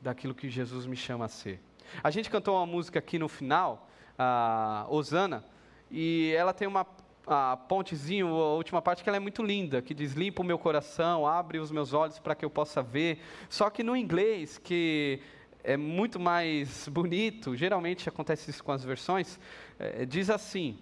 daquilo 0.00 0.34
que 0.34 0.50
Jesus 0.50 0.86
me 0.86 0.96
chama 0.96 1.26
a 1.26 1.28
ser. 1.28 1.60
A 2.02 2.10
gente 2.10 2.28
cantou 2.28 2.56
uma 2.56 2.66
música 2.66 2.98
aqui 2.98 3.16
no 3.16 3.28
final, 3.28 3.88
a 4.18 4.86
Osana, 4.90 5.44
e 5.88 6.34
ela 6.36 6.52
tem 6.52 6.66
uma 6.66 6.84
a 7.26 7.56
pontezinho, 7.56 8.28
a 8.28 8.54
última 8.54 8.80
parte, 8.80 9.02
que 9.02 9.08
ela 9.08 9.16
é 9.16 9.20
muito 9.20 9.42
linda, 9.42 9.82
que 9.82 9.92
diz: 9.92 10.12
limpa 10.12 10.42
o 10.42 10.44
meu 10.44 10.58
coração, 10.58 11.26
abre 11.26 11.58
os 11.58 11.70
meus 11.70 11.92
olhos 11.92 12.18
para 12.18 12.34
que 12.34 12.44
eu 12.44 12.50
possa 12.50 12.82
ver. 12.82 13.18
Só 13.48 13.68
que 13.68 13.82
no 13.82 13.96
inglês, 13.96 14.58
que 14.58 15.20
é 15.64 15.76
muito 15.76 16.20
mais 16.20 16.86
bonito, 16.86 17.56
geralmente 17.56 18.08
acontece 18.08 18.50
isso 18.50 18.62
com 18.62 18.70
as 18.70 18.84
versões, 18.84 19.40
é, 19.78 20.06
diz 20.06 20.30
assim: 20.30 20.78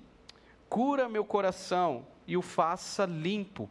cura 0.69 1.09
meu 1.09 1.25
coração 1.25 2.07
e 2.27 2.37
o 2.37 2.43
faça 2.43 3.07
limpo. 3.07 3.71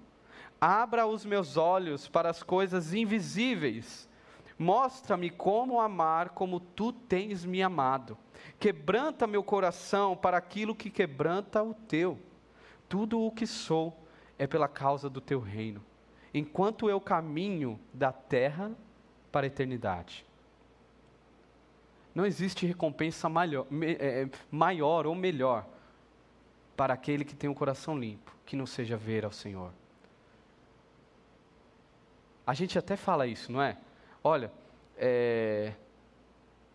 Abra 0.59 1.05
os 1.05 1.25
meus 1.25 1.57
olhos 1.57 2.07
para 2.07 2.29
as 2.29 2.41
coisas 2.41 2.93
invisíveis. 2.93 4.09
Mostra-me 4.57 5.29
como 5.29 5.81
amar 5.81 6.29
como 6.29 6.59
tu 6.59 6.93
tens 6.93 7.43
me 7.43 7.61
amado. 7.61 8.17
Quebranta 8.59 9.27
meu 9.27 9.43
coração 9.43 10.15
para 10.15 10.37
aquilo 10.37 10.73
que 10.73 10.89
quebranta 10.89 11.61
o 11.61 11.73
teu. 11.73 12.17
Tudo 12.93 13.19
o 13.19 13.31
que 13.31 13.47
sou 13.47 13.91
é 14.37 14.45
pela 14.45 14.67
causa 14.67 15.09
do 15.09 15.19
teu 15.19 15.39
reino. 15.39 15.83
Enquanto 16.31 16.87
eu 16.87 17.01
caminho 17.01 17.79
da 17.91 18.11
terra 18.11 18.71
para 19.31 19.47
a 19.47 19.47
eternidade. 19.47 20.23
Não 22.13 22.23
existe 22.23 22.67
recompensa 22.67 23.27
maior, 23.27 23.65
é, 23.81 24.29
maior 24.51 25.07
ou 25.07 25.15
melhor 25.15 25.65
para 26.77 26.93
aquele 26.93 27.25
que 27.25 27.35
tem 27.35 27.49
o 27.49 27.53
um 27.53 27.55
coração 27.55 27.97
limpo, 27.97 28.31
que 28.45 28.55
não 28.55 28.67
seja 28.67 28.95
ver 28.95 29.25
ao 29.25 29.31
Senhor. 29.31 29.71
A 32.45 32.53
gente 32.53 32.77
até 32.77 32.95
fala 32.95 33.25
isso, 33.25 33.51
não 33.51 33.59
é? 33.59 33.75
Olha, 34.23 34.51
é, 34.95 35.73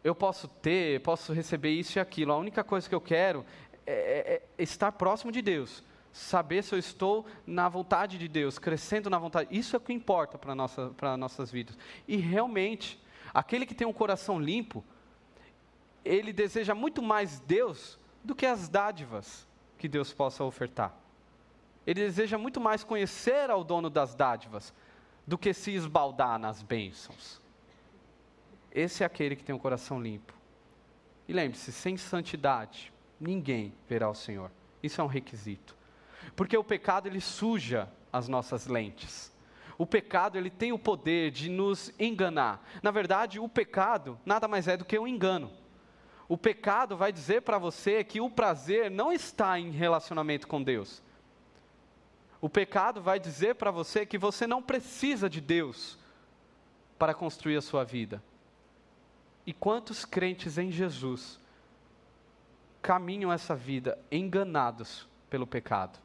eu 0.02 0.16
posso 0.16 0.48
ter, 0.48 1.00
posso 1.00 1.33
receber 1.33 1.70
isso 1.70 1.96
e 1.96 2.00
aquilo, 2.00 2.33
a 2.33 2.37
única 2.37 2.64
coisa 2.64 2.88
que 2.88 2.94
eu 2.96 3.00
quero 3.00 3.46
é, 3.87 3.92
é, 3.92 4.42
é 4.59 4.62
estar 4.64 4.90
próximo 4.90 5.31
de 5.31 5.40
Deus, 5.40 5.85
saber 6.18 6.62
se 6.62 6.74
eu 6.74 6.78
estou 6.78 7.24
na 7.46 7.68
vontade 7.68 8.18
de 8.18 8.26
Deus, 8.26 8.59
crescendo 8.59 9.09
na 9.09 9.18
vontade. 9.18 9.57
Isso 9.57 9.76
é 9.76 9.78
o 9.78 9.81
que 9.81 9.92
importa 9.92 10.37
para 10.37 10.54
nossa, 10.54 10.92
nossas 11.16 11.50
vidas. 11.50 11.78
E 12.07 12.16
realmente, 12.16 13.00
aquele 13.33 13.64
que 13.64 13.74
tem 13.74 13.87
um 13.87 13.92
coração 13.92 14.40
limpo, 14.40 14.85
ele 16.04 16.33
deseja 16.33 16.74
muito 16.74 17.00
mais 17.00 17.38
Deus 17.40 17.98
do 18.24 18.35
que 18.35 18.44
as 18.44 18.68
dádivas 18.68 19.46
que 19.78 19.88
Deus 19.88 20.12
possa 20.12 20.42
ofertar. 20.42 20.92
Ele 21.87 22.00
deseja 22.00 22.37
muito 22.37 22.61
mais 22.61 22.83
conhecer 22.83 23.48
ao 23.48 23.62
dono 23.62 23.88
das 23.88 24.14
dádivas 24.14 24.74
do 25.26 25.38
que 25.38 25.54
se 25.54 25.70
esbaldar 25.70 26.38
nas 26.38 26.62
bênçãos. 26.62 27.40
Esse 28.72 29.02
é 29.02 29.07
aquele 29.07 29.37
que 29.37 29.44
tem 29.44 29.54
um 29.54 29.59
coração 29.59 30.02
limpo. 30.02 30.35
E 31.28 31.33
lembre-se, 31.33 31.70
sem 31.72 31.96
santidade, 31.96 32.92
ninguém 33.20 33.72
verá 33.88 34.11
o 34.11 34.14
Senhor. 34.14 34.50
Isso 34.83 35.00
é 35.00 35.04
um 35.04 35.09
requisito. 35.09 35.77
Porque 36.34 36.56
o 36.56 36.64
pecado 36.64 37.06
ele 37.06 37.20
suja 37.20 37.88
as 38.12 38.28
nossas 38.28 38.66
lentes. 38.66 39.32
O 39.76 39.86
pecado 39.86 40.36
ele 40.36 40.50
tem 40.50 40.72
o 40.72 40.78
poder 40.78 41.30
de 41.30 41.48
nos 41.48 41.92
enganar. 41.98 42.68
Na 42.82 42.90
verdade, 42.90 43.38
o 43.38 43.48
pecado 43.48 44.18
nada 44.24 44.48
mais 44.48 44.66
é 44.66 44.76
do 44.76 44.84
que 44.84 44.98
um 44.98 45.06
engano 45.06 45.52
o 46.28 46.36
pecado 46.36 46.96
vai 46.96 47.10
dizer 47.10 47.42
para 47.42 47.58
você 47.58 48.04
que 48.04 48.20
o 48.20 48.28
prazer 48.28 48.90
não 48.90 49.10
está 49.10 49.58
em 49.58 49.70
relacionamento 49.70 50.46
com 50.46 50.62
Deus. 50.62 51.02
O 52.40 52.50
pecado 52.50 53.00
vai 53.00 53.18
dizer 53.18 53.54
para 53.54 53.70
você 53.70 54.04
que 54.04 54.18
você 54.18 54.46
não 54.46 54.62
precisa 54.62 55.28
de 55.28 55.40
Deus 55.40 55.98
para 56.98 57.14
construir 57.14 57.56
a 57.56 57.62
sua 57.62 57.82
vida. 57.82 58.22
E 59.46 59.54
quantos 59.54 60.04
crentes 60.04 60.58
em 60.58 60.70
Jesus 60.70 61.40
caminham 62.82 63.32
essa 63.32 63.56
vida 63.56 63.98
enganados 64.12 65.08
pelo 65.30 65.46
pecado? 65.46 65.98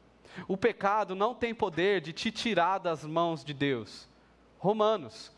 O 0.48 0.56
pecado 0.56 1.14
não 1.14 1.34
tem 1.34 1.54
poder 1.54 2.00
de 2.00 2.12
te 2.12 2.30
tirar 2.30 2.78
das 2.78 3.04
mãos 3.04 3.44
de 3.44 3.54
Deus. 3.54 4.08
Romanos. 4.58 5.32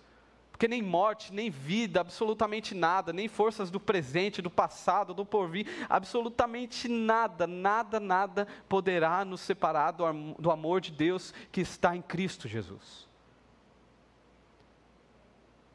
Porque 0.56 0.68
nem 0.68 0.80
morte, 0.80 1.34
nem 1.34 1.50
vida, 1.50 2.00
absolutamente 2.00 2.74
nada, 2.74 3.12
nem 3.12 3.28
forças 3.28 3.70
do 3.70 3.78
presente, 3.78 4.40
do 4.40 4.48
passado, 4.48 5.12
do 5.12 5.22
porvir, 5.22 5.66
absolutamente 5.86 6.88
nada, 6.88 7.46
nada, 7.46 8.00
nada 8.00 8.48
poderá 8.66 9.22
nos 9.22 9.42
separar 9.42 9.90
do, 9.90 10.04
do 10.38 10.50
amor 10.50 10.80
de 10.80 10.92
Deus 10.92 11.34
que 11.52 11.60
está 11.60 11.94
em 11.94 12.00
Cristo 12.00 12.48
Jesus. 12.48 13.06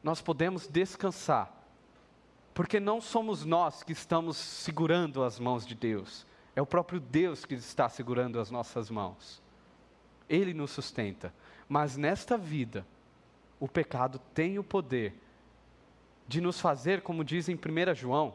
Nós 0.02 0.20
podemos 0.20 0.66
descansar, 0.66 1.52
porque 2.52 2.80
não 2.80 3.00
somos 3.00 3.44
nós 3.44 3.84
que 3.84 3.92
estamos 3.92 4.36
segurando 4.36 5.22
as 5.22 5.38
mãos 5.38 5.64
de 5.64 5.76
Deus, 5.76 6.26
é 6.54 6.60
o 6.60 6.66
próprio 6.66 7.00
Deus 7.00 7.44
que 7.44 7.54
está 7.54 7.88
segurando 7.88 8.38
as 8.38 8.50
nossas 8.50 8.90
mãos. 8.90 9.42
Ele 10.28 10.52
nos 10.52 10.70
sustenta. 10.70 11.32
Mas 11.68 11.96
nesta 11.96 12.36
vida, 12.36 12.86
o 13.58 13.66
pecado 13.66 14.18
tem 14.34 14.58
o 14.58 14.64
poder 14.64 15.14
de 16.28 16.40
nos 16.40 16.60
fazer, 16.60 17.02
como 17.02 17.24
diz 17.24 17.48
em 17.48 17.54
1 17.54 17.94
João, 17.94 18.34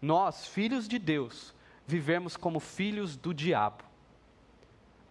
nós, 0.00 0.46
filhos 0.46 0.88
de 0.88 0.98
Deus, 0.98 1.54
vivemos 1.86 2.36
como 2.36 2.58
filhos 2.58 3.16
do 3.16 3.32
diabo. 3.32 3.84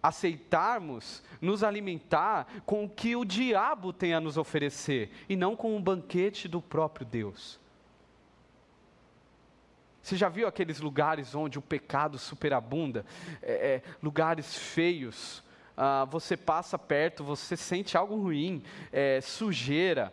Aceitarmos 0.02 1.22
nos 1.40 1.62
alimentar 1.62 2.46
com 2.66 2.84
o 2.84 2.88
que 2.88 3.14
o 3.14 3.24
diabo 3.24 3.92
tem 3.92 4.12
a 4.12 4.20
nos 4.20 4.36
oferecer 4.36 5.10
e 5.28 5.36
não 5.36 5.56
com 5.56 5.76
o 5.76 5.80
banquete 5.80 6.48
do 6.48 6.60
próprio 6.60 7.06
Deus. 7.06 7.61
Você 10.02 10.16
já 10.16 10.28
viu 10.28 10.48
aqueles 10.48 10.80
lugares 10.80 11.32
onde 11.34 11.58
o 11.58 11.62
pecado 11.62 12.18
superabunda? 12.18 13.06
É, 13.40 13.52
é, 13.52 13.82
lugares 14.02 14.56
feios. 14.56 15.42
Ah, 15.76 16.04
você 16.10 16.36
passa 16.36 16.76
perto, 16.76 17.22
você 17.22 17.56
sente 17.56 17.96
algo 17.96 18.16
ruim, 18.16 18.62
é, 18.92 19.20
sujeira, 19.20 20.12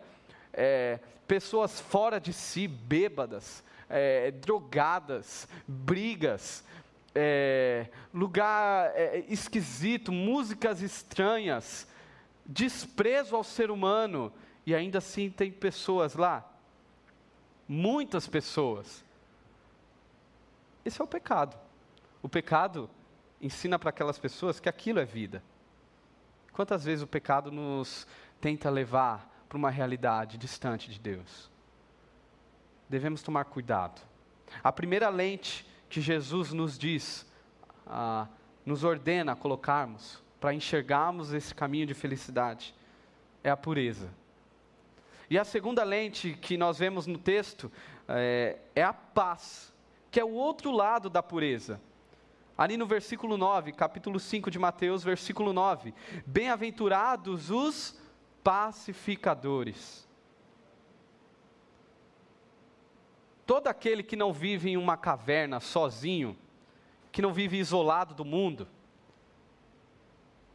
é, 0.52 1.00
pessoas 1.26 1.80
fora 1.80 2.20
de 2.20 2.32
si, 2.32 2.68
bêbadas, 2.68 3.64
é, 3.88 4.30
drogadas, 4.30 5.48
brigas, 5.66 6.64
é, 7.14 7.88
lugar 8.14 8.92
esquisito, 9.28 10.12
músicas 10.12 10.80
estranhas, 10.80 11.86
desprezo 12.46 13.34
ao 13.36 13.44
ser 13.44 13.70
humano, 13.70 14.32
e 14.64 14.74
ainda 14.74 14.98
assim 14.98 15.28
tem 15.28 15.50
pessoas 15.50 16.14
lá, 16.14 16.48
muitas 17.68 18.26
pessoas 18.26 19.04
esse 20.84 21.00
é 21.00 21.04
o 21.04 21.08
pecado. 21.08 21.56
O 22.22 22.28
pecado 22.28 22.88
ensina 23.40 23.78
para 23.78 23.90
aquelas 23.90 24.18
pessoas 24.18 24.60
que 24.60 24.68
aquilo 24.68 24.98
é 24.98 25.04
vida. 25.04 25.42
Quantas 26.52 26.84
vezes 26.84 27.02
o 27.02 27.06
pecado 27.06 27.50
nos 27.50 28.06
tenta 28.40 28.68
levar 28.68 29.28
para 29.48 29.56
uma 29.56 29.70
realidade 29.70 30.36
distante 30.36 30.90
de 30.90 30.98
Deus? 30.98 31.50
Devemos 32.88 33.22
tomar 33.22 33.44
cuidado. 33.44 34.00
A 34.62 34.72
primeira 34.72 35.08
lente 35.08 35.66
que 35.88 36.00
Jesus 36.00 36.52
nos 36.52 36.78
diz, 36.78 37.26
ah, 37.86 38.26
nos 38.64 38.84
ordena 38.84 39.36
colocarmos 39.36 40.22
para 40.40 40.54
enxergarmos 40.54 41.32
esse 41.32 41.54
caminho 41.54 41.86
de 41.86 41.94
felicidade, 41.94 42.74
é 43.44 43.50
a 43.50 43.56
pureza. 43.56 44.10
E 45.28 45.38
a 45.38 45.44
segunda 45.44 45.84
lente 45.84 46.32
que 46.34 46.56
nós 46.56 46.78
vemos 46.78 47.06
no 47.06 47.18
texto 47.18 47.70
é, 48.08 48.58
é 48.74 48.82
a 48.82 48.92
paz 48.92 49.72
que 50.10 50.18
é 50.18 50.24
o 50.24 50.32
outro 50.32 50.70
lado 50.70 51.08
da 51.08 51.22
pureza. 51.22 51.80
Ali 52.58 52.76
no 52.76 52.86
versículo 52.86 53.38
9, 53.38 53.72
capítulo 53.72 54.18
5 54.18 54.50
de 54.50 54.58
Mateus, 54.58 55.02
versículo 55.02 55.52
9: 55.52 55.94
Bem-aventurados 56.26 57.50
os 57.50 57.98
pacificadores. 58.42 60.06
Todo 63.46 63.66
aquele 63.68 64.02
que 64.02 64.16
não 64.16 64.32
vive 64.32 64.70
em 64.70 64.76
uma 64.76 64.96
caverna 64.96 65.58
sozinho, 65.58 66.36
que 67.10 67.22
não 67.22 67.32
vive 67.32 67.58
isolado 67.58 68.14
do 68.14 68.24
mundo, 68.24 68.68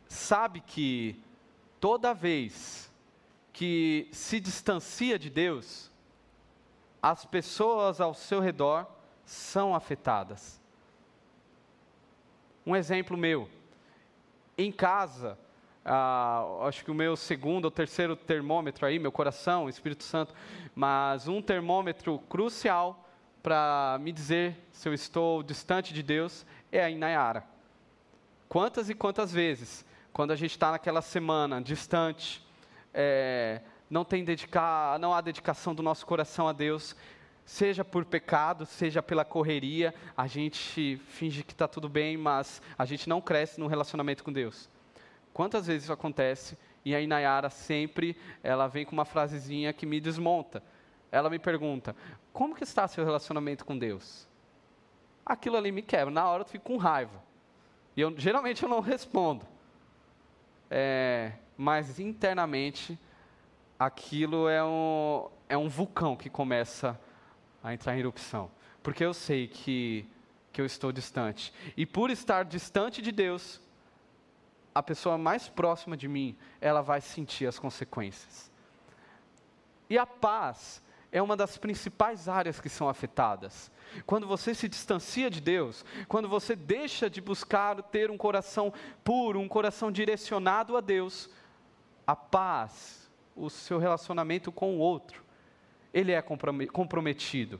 sabe 0.07 0.61
que 0.61 1.19
toda 1.79 2.13
vez 2.13 2.93
que 3.51 4.07
se 4.11 4.39
distancia 4.39 5.17
de 5.17 5.29
Deus, 5.29 5.91
as 7.01 7.25
pessoas 7.25 7.99
ao 7.99 8.13
seu 8.13 8.39
redor 8.39 8.94
são 9.25 9.75
afetadas. 9.75 10.61
Um 12.65 12.75
exemplo 12.75 13.17
meu, 13.17 13.49
em 14.57 14.71
casa, 14.71 15.37
ah, 15.83 16.43
acho 16.67 16.83
que 16.83 16.89
o 16.89 16.95
meu 16.95 17.15
segundo 17.15 17.65
ou 17.65 17.71
terceiro 17.71 18.15
termômetro 18.15 18.85
aí, 18.85 18.97
meu 18.97 19.11
coração, 19.11 19.69
Espírito 19.69 20.03
Santo, 20.03 20.33
mas 20.73 21.27
um 21.27 21.41
termômetro 21.41 22.19
crucial 22.29 23.07
para 23.43 23.99
me 24.01 24.11
dizer 24.11 24.57
se 24.71 24.89
eu 24.89 24.93
estou 24.93 25.43
distante 25.43 25.93
de 25.93 26.01
Deus 26.01 26.45
é 26.71 26.83
a 26.83 26.89
Inayara. 26.89 27.43
Quantas 28.49 28.89
e 28.89 28.95
quantas 28.95 29.31
vezes, 29.31 29.85
quando 30.11 30.31
a 30.31 30.35
gente 30.35 30.51
está 30.51 30.71
naquela 30.71 31.01
semana 31.01 31.61
distante, 31.61 32.43
é, 32.91 33.61
não 33.89 34.03
tem 34.03 34.23
dedicar, 34.23 34.97
não 34.97 35.13
há 35.13 35.21
dedicação 35.21 35.75
do 35.75 35.83
nosso 35.83 36.05
coração 36.05 36.47
a 36.47 36.53
Deus, 36.53 36.95
seja 37.45 37.85
por 37.85 38.03
pecado, 38.03 38.65
seja 38.65 39.03
pela 39.03 39.23
correria, 39.23 39.93
a 40.17 40.25
gente 40.25 40.99
finge 41.09 41.43
que 41.43 41.53
está 41.53 41.67
tudo 41.67 41.87
bem, 41.87 42.17
mas 42.17 42.61
a 42.77 42.83
gente 42.85 43.07
não 43.07 43.21
cresce 43.21 43.59
no 43.59 43.67
relacionamento 43.67 44.23
com 44.23 44.33
Deus. 44.33 44.67
Quantas 45.31 45.67
vezes 45.67 45.83
isso 45.83 45.93
acontece? 45.93 46.57
E 46.83 46.95
a 46.95 47.07
Nayara 47.07 47.49
sempre, 47.49 48.17
ela 48.43 48.67
vem 48.67 48.83
com 48.83 48.93
uma 48.93 49.05
frasezinha 49.05 49.71
que 49.71 49.85
me 49.85 49.99
desmonta. 49.99 50.63
Ela 51.11 51.29
me 51.29 51.37
pergunta, 51.37 51.95
como 52.33 52.55
que 52.55 52.63
está 52.63 52.87
seu 52.87 53.05
relacionamento 53.05 53.63
com 53.63 53.77
Deus? 53.77 54.27
Aquilo 55.25 55.55
ali 55.55 55.71
me 55.71 55.81
quebra, 55.81 56.11
na 56.11 56.27
hora 56.27 56.41
eu 56.41 56.47
fico 56.47 56.65
com 56.65 56.77
raiva. 56.77 57.23
E 57.95 58.01
eu, 58.01 58.13
geralmente 58.17 58.63
eu 58.63 58.69
não 58.69 58.79
respondo. 58.81 59.45
É, 60.69 61.33
mas 61.55 61.99
internamente, 61.99 62.97
aquilo 63.77 64.49
é 64.49 64.63
um, 64.63 65.27
é 65.47 65.57
um 65.57 65.69
vulcão 65.69 66.15
que 66.15 66.29
começa 66.29 66.99
a 67.65 67.73
entrar 67.73 67.95
em 67.95 67.99
erupção. 67.99 68.51
Porque 68.83 69.03
eu 69.03 69.11
sei 69.11 69.47
que, 69.47 70.07
que 70.53 70.61
eu 70.61 70.65
estou 70.67 70.91
distante. 70.91 71.51
E 71.75 71.83
por 71.83 72.11
estar 72.11 72.45
distante 72.45 73.01
de 73.01 73.11
Deus, 73.11 73.59
a 74.73 74.83
pessoa 74.83 75.17
mais 75.17 75.49
próxima 75.49 75.97
de 75.97 76.07
mim, 76.07 76.37
ela 76.61 76.83
vai 76.83 77.01
sentir 77.01 77.47
as 77.47 77.57
consequências. 77.57 78.51
E 79.89 79.97
a 79.97 80.05
paz 80.05 80.79
é 81.11 81.19
uma 81.19 81.35
das 81.35 81.57
principais 81.57 82.29
áreas 82.29 82.61
que 82.61 82.69
são 82.69 82.87
afetadas. 82.87 83.71
Quando 84.05 84.27
você 84.27 84.53
se 84.53 84.69
distancia 84.69 85.31
de 85.31 85.41
Deus, 85.41 85.83
quando 86.07 86.29
você 86.29 86.55
deixa 86.55 87.09
de 87.09 87.19
buscar 87.19 87.81
ter 87.81 88.11
um 88.11 88.17
coração 88.17 88.71
puro, 89.03 89.39
um 89.39 89.47
coração 89.47 89.91
direcionado 89.91 90.77
a 90.77 90.81
Deus, 90.81 91.31
a 92.05 92.15
paz, 92.15 93.09
o 93.35 93.49
seu 93.49 93.79
relacionamento 93.79 94.51
com 94.51 94.75
o 94.75 94.79
outro, 94.79 95.24
ele 95.95 96.11
é 96.11 96.21
comprometido. 96.21 97.57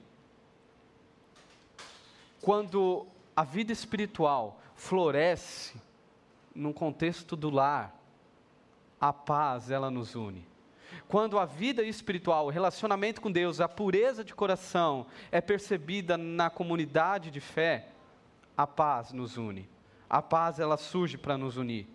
Quando 2.42 3.08
a 3.34 3.46
vida 3.46 3.72
espiritual 3.72 4.60
floresce 4.76 5.82
num 6.54 6.74
contexto 6.74 7.38
do 7.38 7.50
lar, 7.50 7.98
a 9.00 9.14
paz 9.14 9.72
ela 9.72 9.90
nos 9.90 10.16
une. 10.16 10.46
Quando 11.08 11.40
a 11.40 11.46
vida 11.46 11.82
espiritual, 11.82 12.48
o 12.48 12.50
relacionamento 12.50 13.22
com 13.22 13.32
Deus, 13.32 13.62
a 13.62 13.70
pureza 13.70 14.22
de 14.22 14.36
coração 14.36 15.06
é 15.32 15.40
percebida 15.40 16.18
na 16.18 16.50
comunidade 16.50 17.32
de 17.32 17.40
fé, 17.40 17.88
a 18.58 18.68
paz 18.68 19.14
nos 19.14 19.38
une. 19.38 19.68
A 20.10 20.22
paz 20.22 20.60
ela 20.60 20.76
surge 20.76 21.18
para 21.18 21.38
nos 21.38 21.56
unir. 21.56 21.88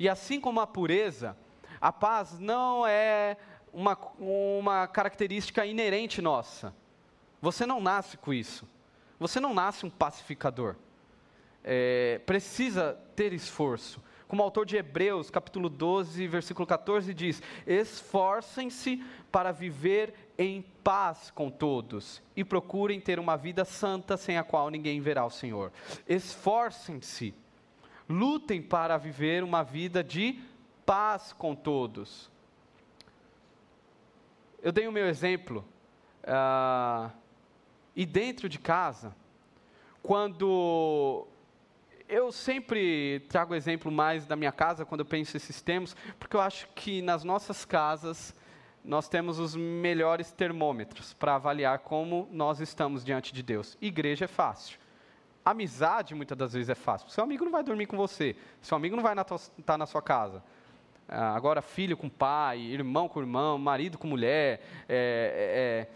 E 0.00 0.08
assim 0.08 0.40
como 0.40 0.58
a 0.58 0.66
pureza, 0.66 1.36
a 1.80 1.92
paz 1.92 2.40
não 2.40 2.84
é 2.84 3.36
uma, 3.76 3.94
uma 4.18 4.86
característica 4.86 5.66
inerente 5.66 6.22
nossa. 6.22 6.74
Você 7.42 7.66
não 7.66 7.78
nasce 7.78 8.16
com 8.16 8.32
isso. 8.32 8.66
Você 9.20 9.38
não 9.38 9.52
nasce 9.52 9.84
um 9.84 9.90
pacificador. 9.90 10.76
É, 11.62 12.18
precisa 12.24 12.98
ter 13.14 13.34
esforço. 13.34 14.02
Como 14.26 14.40
o 14.40 14.44
autor 14.44 14.64
de 14.64 14.76
Hebreus, 14.76 15.28
capítulo 15.28 15.68
12, 15.68 16.26
versículo 16.26 16.66
14 16.66 17.12
diz: 17.12 17.42
Esforcem-se 17.66 19.04
para 19.30 19.52
viver 19.52 20.14
em 20.38 20.62
paz 20.82 21.30
com 21.30 21.50
todos 21.50 22.22
e 22.34 22.42
procurem 22.42 22.98
ter 22.98 23.20
uma 23.20 23.36
vida 23.36 23.64
santa 23.64 24.16
sem 24.16 24.38
a 24.38 24.42
qual 24.42 24.70
ninguém 24.70 25.02
verá 25.02 25.24
o 25.26 25.30
Senhor. 25.30 25.70
Esforcem-se 26.08 27.34
Lutem 28.08 28.62
para 28.62 28.96
viver 28.96 29.42
uma 29.42 29.64
vida 29.64 30.02
de 30.02 30.40
paz 30.84 31.32
com 31.32 31.54
todos. 31.54 32.30
Eu 34.66 34.72
dei 34.72 34.88
o 34.88 34.90
meu 34.90 35.06
exemplo. 35.06 35.64
Uh, 36.24 37.08
e 37.94 38.04
dentro 38.04 38.48
de 38.48 38.58
casa, 38.58 39.14
quando 40.02 41.24
eu 42.08 42.32
sempre 42.32 43.20
trago 43.28 43.54
exemplo 43.54 43.92
mais 43.92 44.26
da 44.26 44.34
minha 44.34 44.50
casa 44.50 44.84
quando 44.84 45.02
eu 45.02 45.06
penso 45.06 45.36
esses 45.36 45.62
termos, 45.62 45.94
porque 46.18 46.34
eu 46.34 46.40
acho 46.40 46.66
que 46.74 47.00
nas 47.00 47.22
nossas 47.22 47.64
casas 47.64 48.34
nós 48.84 49.08
temos 49.08 49.38
os 49.38 49.54
melhores 49.54 50.32
termômetros 50.32 51.14
para 51.14 51.36
avaliar 51.36 51.78
como 51.78 52.28
nós 52.32 52.58
estamos 52.58 53.04
diante 53.04 53.32
de 53.32 53.44
Deus. 53.44 53.78
Igreja 53.80 54.24
é 54.24 54.28
fácil. 54.28 54.80
Amizade 55.44 56.12
muitas 56.12 56.36
das 56.36 56.54
vezes 56.54 56.70
é 56.70 56.74
fácil. 56.74 57.08
Seu 57.08 57.22
amigo 57.22 57.44
não 57.44 57.52
vai 57.52 57.62
dormir 57.62 57.86
com 57.86 57.96
você. 57.96 58.34
Seu 58.60 58.76
amigo 58.76 58.96
não 58.96 59.02
vai 59.04 59.12
estar 59.12 59.38
tá 59.64 59.78
na 59.78 59.86
sua 59.86 60.02
casa. 60.02 60.42
Ah, 61.08 61.34
agora, 61.36 61.62
filho 61.62 61.96
com 61.96 62.08
pai, 62.08 62.58
irmão 62.58 63.08
com 63.08 63.20
irmão, 63.20 63.58
marido 63.58 63.96
com 63.96 64.08
mulher, 64.08 64.60
é, 64.88 65.88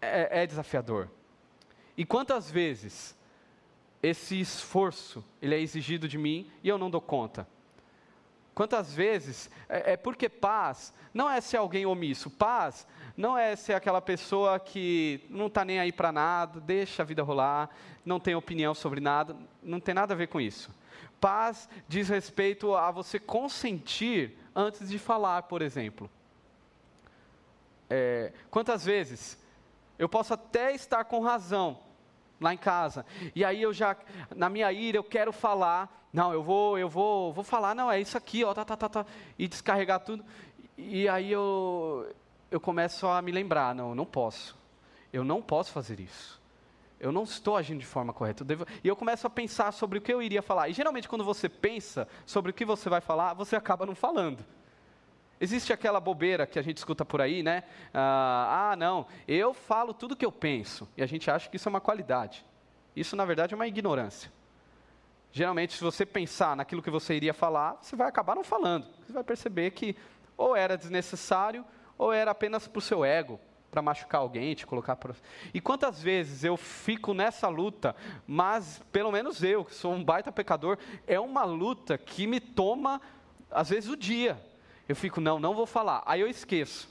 é, 0.00 0.06
é, 0.06 0.42
é 0.42 0.46
desafiador. 0.46 1.08
E 1.96 2.04
quantas 2.04 2.50
vezes 2.50 3.16
esse 4.02 4.38
esforço 4.38 5.24
ele 5.40 5.54
é 5.54 5.60
exigido 5.60 6.06
de 6.06 6.18
mim 6.18 6.50
e 6.62 6.68
eu 6.68 6.76
não 6.76 6.90
dou 6.90 7.00
conta? 7.00 7.48
Quantas 8.54 8.94
vezes 8.94 9.50
é, 9.68 9.92
é 9.92 9.96
porque 9.96 10.28
paz 10.28 10.92
não 11.12 11.30
é 11.30 11.40
ser 11.40 11.56
alguém 11.56 11.86
omisso, 11.86 12.30
paz 12.30 12.86
não 13.16 13.36
é 13.36 13.56
ser 13.56 13.72
aquela 13.72 14.00
pessoa 14.00 14.58
que 14.60 15.24
não 15.30 15.46
está 15.46 15.64
nem 15.64 15.78
aí 15.78 15.92
para 15.92 16.12
nada, 16.12 16.60
deixa 16.60 17.02
a 17.02 17.06
vida 17.06 17.22
rolar, 17.22 17.70
não 18.04 18.20
tem 18.20 18.34
opinião 18.34 18.74
sobre 18.74 19.00
nada, 19.00 19.34
não 19.62 19.80
tem 19.80 19.94
nada 19.94 20.12
a 20.12 20.16
ver 20.16 20.28
com 20.28 20.40
isso. 20.40 20.70
Paz 21.20 21.68
diz 21.88 22.08
respeito 22.08 22.74
a 22.74 22.90
você 22.90 23.18
consentir 23.18 24.38
antes 24.54 24.88
de 24.88 24.98
falar, 24.98 25.44
por 25.44 25.62
exemplo. 25.62 26.10
É, 27.88 28.32
quantas 28.50 28.84
vezes 28.84 29.38
eu 29.98 30.08
posso 30.08 30.34
até 30.34 30.74
estar 30.74 31.04
com 31.04 31.20
razão, 31.20 31.78
lá 32.40 32.52
em 32.52 32.58
casa. 32.58 33.06
E 33.34 33.44
aí 33.44 33.62
eu 33.62 33.72
já, 33.72 33.96
na 34.34 34.48
minha 34.48 34.70
ira, 34.72 34.98
eu 34.98 35.04
quero 35.04 35.32
falar. 35.32 36.08
Não, 36.12 36.32
eu 36.32 36.42
vou, 36.42 36.78
eu 36.78 36.88
vou, 36.88 37.32
vou 37.32 37.44
falar, 37.44 37.74
não, 37.74 37.90
é 37.90 38.00
isso 38.00 38.16
aqui, 38.16 38.42
ó, 38.42 38.54
tá, 38.54 38.64
tá, 38.64 38.76
tá, 38.76 38.88
tá, 38.88 39.06
e 39.38 39.46
descarregar 39.46 40.00
tudo. 40.00 40.24
E 40.76 41.08
aí 41.08 41.30
eu, 41.30 42.14
eu 42.50 42.60
começo 42.60 43.06
a 43.06 43.20
me 43.20 43.32
lembrar, 43.32 43.74
não, 43.74 43.94
não 43.94 44.06
posso. 44.06 44.56
Eu 45.12 45.24
não 45.24 45.40
posso 45.42 45.72
fazer 45.72 46.00
isso. 46.00 46.35
Eu 46.98 47.12
não 47.12 47.24
estou 47.24 47.56
agindo 47.56 47.80
de 47.80 47.86
forma 47.86 48.12
correta. 48.12 48.42
Eu 48.42 48.46
devo... 48.46 48.66
E 48.82 48.88
eu 48.88 48.96
começo 48.96 49.26
a 49.26 49.30
pensar 49.30 49.72
sobre 49.72 49.98
o 49.98 50.02
que 50.02 50.12
eu 50.12 50.22
iria 50.22 50.42
falar. 50.42 50.68
E 50.68 50.72
geralmente, 50.72 51.08
quando 51.08 51.24
você 51.24 51.48
pensa 51.48 52.08
sobre 52.24 52.50
o 52.50 52.54
que 52.54 52.64
você 52.64 52.88
vai 52.88 53.00
falar, 53.00 53.34
você 53.34 53.54
acaba 53.54 53.84
não 53.84 53.94
falando. 53.94 54.44
Existe 55.38 55.72
aquela 55.72 56.00
bobeira 56.00 56.46
que 56.46 56.58
a 56.58 56.62
gente 56.62 56.78
escuta 56.78 57.04
por 57.04 57.20
aí, 57.20 57.42
né? 57.42 57.64
Ah, 57.92 58.70
ah, 58.70 58.76
não, 58.76 59.06
eu 59.28 59.52
falo 59.52 59.92
tudo 59.92 60.12
o 60.12 60.16
que 60.16 60.24
eu 60.24 60.32
penso. 60.32 60.88
E 60.96 61.02
a 61.02 61.06
gente 61.06 61.30
acha 61.30 61.48
que 61.48 61.56
isso 61.56 61.68
é 61.68 61.70
uma 61.70 61.80
qualidade. 61.80 62.44
Isso, 62.94 63.14
na 63.14 63.24
verdade, 63.26 63.52
é 63.52 63.56
uma 63.56 63.66
ignorância. 63.66 64.32
Geralmente, 65.30 65.74
se 65.74 65.84
você 65.84 66.06
pensar 66.06 66.56
naquilo 66.56 66.80
que 66.80 66.88
você 66.88 67.14
iria 67.14 67.34
falar, 67.34 67.76
você 67.82 67.94
vai 67.94 68.08
acabar 68.08 68.34
não 68.34 68.42
falando. 68.42 68.86
Você 69.04 69.12
vai 69.12 69.22
perceber 69.22 69.72
que 69.72 69.94
ou 70.34 70.56
era 70.56 70.76
desnecessário, 70.78 71.64
ou 71.98 72.12
era 72.12 72.30
apenas 72.30 72.66
para 72.66 72.78
o 72.78 72.82
seu 72.82 73.04
ego, 73.04 73.38
para 73.76 73.82
machucar 73.82 74.22
alguém, 74.22 74.54
te 74.54 74.66
colocar 74.66 74.96
para. 74.96 75.14
E 75.52 75.60
quantas 75.60 76.00
vezes 76.00 76.42
eu 76.44 76.56
fico 76.56 77.12
nessa 77.12 77.46
luta, 77.46 77.94
mas 78.26 78.82
pelo 78.90 79.12
menos 79.12 79.42
eu, 79.42 79.66
que 79.66 79.74
sou 79.74 79.92
um 79.92 80.02
baita 80.02 80.32
pecador, 80.32 80.78
é 81.06 81.20
uma 81.20 81.44
luta 81.44 81.98
que 81.98 82.26
me 82.26 82.40
toma, 82.40 83.02
às 83.50 83.68
vezes, 83.68 83.90
o 83.90 83.96
dia. 83.96 84.40
Eu 84.88 84.96
fico, 84.96 85.20
não, 85.20 85.38
não 85.38 85.54
vou 85.54 85.66
falar. 85.66 86.02
Aí 86.06 86.22
eu 86.22 86.26
esqueço. 86.26 86.88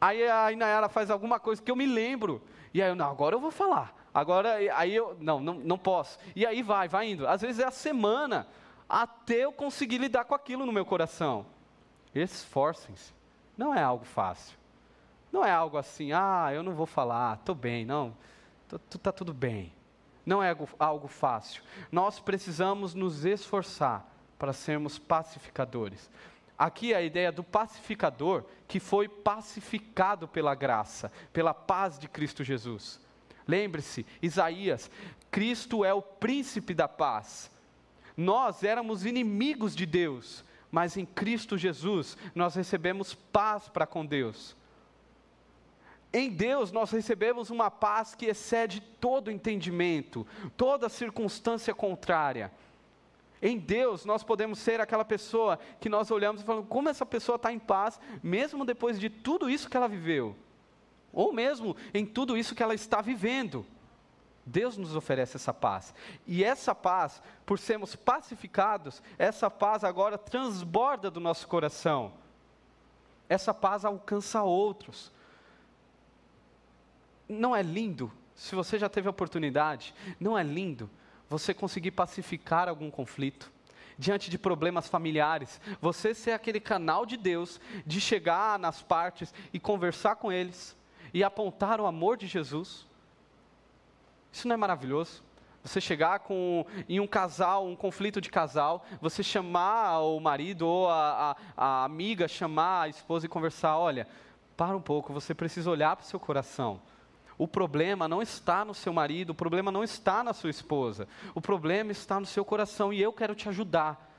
Aí 0.00 0.22
a 0.28 0.52
Inayara 0.52 0.88
faz 0.88 1.10
alguma 1.10 1.40
coisa 1.40 1.60
que 1.60 1.70
eu 1.70 1.74
me 1.74 1.86
lembro. 1.86 2.40
E 2.72 2.80
aí 2.80 2.88
eu, 2.88 2.94
não, 2.94 3.10
agora 3.10 3.34
eu 3.34 3.40
vou 3.40 3.50
falar. 3.50 3.92
Agora, 4.14 4.58
aí 4.76 4.94
eu, 4.94 5.16
não, 5.18 5.40
não, 5.40 5.54
não 5.54 5.78
posso. 5.78 6.16
E 6.36 6.46
aí 6.46 6.62
vai, 6.62 6.86
vai 6.86 7.10
indo. 7.10 7.26
Às 7.26 7.40
vezes 7.40 7.58
é 7.58 7.64
a 7.64 7.72
semana 7.72 8.46
até 8.88 9.38
eu 9.38 9.52
conseguir 9.52 9.98
lidar 9.98 10.26
com 10.26 10.34
aquilo 10.34 10.64
no 10.64 10.70
meu 10.70 10.86
coração. 10.86 11.44
Esforcem-se. 12.14 13.12
Não 13.58 13.74
é 13.74 13.82
algo 13.82 14.04
fácil. 14.04 14.56
Não 15.32 15.44
é 15.44 15.50
algo 15.50 15.76
assim, 15.76 16.12
ah, 16.12 16.50
eu 16.52 16.62
não 16.62 16.72
vou 16.72 16.86
falar, 16.86 17.36
estou 17.36 17.54
bem. 17.54 17.84
Não, 17.84 18.16
está 18.94 19.12
tudo 19.12 19.34
bem. 19.34 19.72
Não 20.24 20.42
é 20.42 20.50
algo, 20.50 20.68
algo 20.78 21.08
fácil. 21.08 21.62
Nós 21.90 22.18
precisamos 22.18 22.94
nos 22.94 23.24
esforçar 23.24 24.06
para 24.38 24.52
sermos 24.52 24.98
pacificadores. 24.98 26.10
Aqui 26.58 26.94
a 26.94 27.02
ideia 27.02 27.30
do 27.30 27.44
pacificador 27.44 28.44
que 28.66 28.80
foi 28.80 29.08
pacificado 29.08 30.26
pela 30.26 30.54
graça, 30.54 31.12
pela 31.32 31.52
paz 31.52 31.98
de 31.98 32.08
Cristo 32.08 32.42
Jesus. 32.42 32.98
Lembre-se, 33.46 34.06
Isaías, 34.20 34.90
Cristo 35.30 35.84
é 35.84 35.92
o 35.92 36.02
príncipe 36.02 36.74
da 36.74 36.88
paz. 36.88 37.50
Nós 38.16 38.62
éramos 38.62 39.04
inimigos 39.04 39.76
de 39.76 39.84
Deus, 39.84 40.44
mas 40.70 40.96
em 40.96 41.04
Cristo 41.04 41.58
Jesus 41.58 42.16
nós 42.34 42.54
recebemos 42.54 43.14
paz 43.14 43.68
para 43.68 43.86
com 43.86 44.04
Deus. 44.04 44.56
Em 46.16 46.30
Deus 46.30 46.72
nós 46.72 46.90
recebemos 46.92 47.50
uma 47.50 47.70
paz 47.70 48.14
que 48.14 48.24
excede 48.24 48.80
todo 48.80 49.30
entendimento, 49.30 50.26
toda 50.56 50.88
circunstância 50.88 51.74
contrária. 51.74 52.50
Em 53.42 53.58
Deus, 53.58 54.06
nós 54.06 54.24
podemos 54.24 54.58
ser 54.58 54.80
aquela 54.80 55.04
pessoa 55.04 55.58
que 55.78 55.90
nós 55.90 56.10
olhamos 56.10 56.40
e 56.40 56.44
falamos, 56.44 56.70
como 56.70 56.88
essa 56.88 57.04
pessoa 57.04 57.36
está 57.36 57.52
em 57.52 57.58
paz, 57.58 58.00
mesmo 58.22 58.64
depois 58.64 58.98
de 58.98 59.10
tudo 59.10 59.50
isso 59.50 59.68
que 59.68 59.76
ela 59.76 59.86
viveu, 59.86 60.34
ou 61.12 61.34
mesmo 61.34 61.76
em 61.92 62.06
tudo 62.06 62.34
isso 62.34 62.54
que 62.54 62.62
ela 62.62 62.74
está 62.74 63.02
vivendo. 63.02 63.66
Deus 64.46 64.78
nos 64.78 64.96
oferece 64.96 65.36
essa 65.36 65.52
paz. 65.52 65.94
E 66.26 66.42
essa 66.42 66.74
paz, 66.74 67.22
por 67.44 67.58
sermos 67.58 67.94
pacificados, 67.94 69.02
essa 69.18 69.50
paz 69.50 69.84
agora 69.84 70.16
transborda 70.16 71.10
do 71.10 71.20
nosso 71.20 71.46
coração. 71.46 72.14
Essa 73.28 73.52
paz 73.52 73.84
alcança 73.84 74.42
outros. 74.42 75.14
Não 77.28 77.54
é 77.54 77.62
lindo? 77.62 78.12
Se 78.34 78.54
você 78.54 78.78
já 78.78 78.88
teve 78.88 79.08
a 79.08 79.10
oportunidade, 79.10 79.94
não 80.20 80.38
é 80.38 80.42
lindo 80.42 80.90
você 81.28 81.52
conseguir 81.52 81.90
pacificar 81.90 82.68
algum 82.68 82.90
conflito, 82.90 83.50
diante 83.98 84.30
de 84.30 84.38
problemas 84.38 84.88
familiares, 84.88 85.60
você 85.80 86.14
ser 86.14 86.32
aquele 86.32 86.60
canal 86.60 87.06
de 87.06 87.16
Deus, 87.16 87.60
de 87.84 88.00
chegar 88.00 88.58
nas 88.58 88.82
partes 88.82 89.34
e 89.52 89.58
conversar 89.58 90.16
com 90.16 90.30
eles 90.30 90.76
e 91.12 91.24
apontar 91.24 91.80
o 91.80 91.86
amor 91.86 92.16
de 92.16 92.26
Jesus. 92.26 92.86
Isso 94.32 94.46
não 94.46 94.54
é 94.54 94.56
maravilhoso? 94.56 95.24
Você 95.64 95.80
chegar 95.80 96.20
com, 96.20 96.64
em 96.88 97.00
um 97.00 97.06
casal, 97.08 97.66
um 97.66 97.74
conflito 97.74 98.20
de 98.20 98.30
casal, 98.30 98.86
você 99.00 99.22
chamar 99.22 99.98
o 100.00 100.20
marido 100.20 100.68
ou 100.68 100.88
a, 100.88 101.32
a, 101.32 101.36
a 101.56 101.84
amiga, 101.84 102.28
chamar 102.28 102.82
a 102.82 102.88
esposa 102.88 103.26
e 103.26 103.28
conversar: 103.28 103.76
olha, 103.76 104.06
para 104.56 104.76
um 104.76 104.80
pouco, 104.80 105.12
você 105.12 105.34
precisa 105.34 105.68
olhar 105.68 105.96
para 105.96 106.04
o 106.04 106.06
seu 106.06 106.20
coração. 106.20 106.80
O 107.38 107.46
problema 107.46 108.08
não 108.08 108.22
está 108.22 108.64
no 108.64 108.74
seu 108.74 108.92
marido, 108.92 109.30
o 109.30 109.34
problema 109.34 109.70
não 109.70 109.84
está 109.84 110.24
na 110.24 110.32
sua 110.32 110.50
esposa. 110.50 111.06
O 111.34 111.40
problema 111.40 111.92
está 111.92 112.18
no 112.18 112.26
seu 112.26 112.44
coração 112.44 112.92
e 112.92 113.00
eu 113.00 113.12
quero 113.12 113.34
te 113.34 113.48
ajudar 113.48 114.12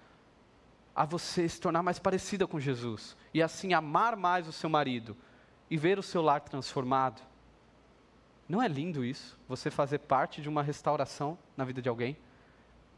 a 0.96 1.06
você 1.06 1.48
se 1.48 1.60
tornar 1.60 1.84
mais 1.84 2.00
parecida 2.00 2.48
com 2.48 2.60
Jesus 2.60 3.16
e 3.34 3.42
assim 3.42 3.74
amar 3.74 4.16
mais 4.16 4.48
o 4.48 4.52
seu 4.52 4.70
marido 4.70 5.16
e 5.70 5.78
ver 5.78 6.00
o 6.00 6.04
seu 6.04 6.22
lar 6.22 6.42
transformado. 6.42 7.22
Não 8.48 8.62
é 8.62 8.68
lindo 8.68 9.04
isso? 9.04 9.38
Você 9.48 9.70
fazer 9.70 10.00
parte 10.00 10.42
de 10.42 10.48
uma 10.48 10.64
restauração 10.64 11.38
na 11.56 11.66
vida 11.66 11.82
de 11.82 11.90
alguém? 11.90 12.18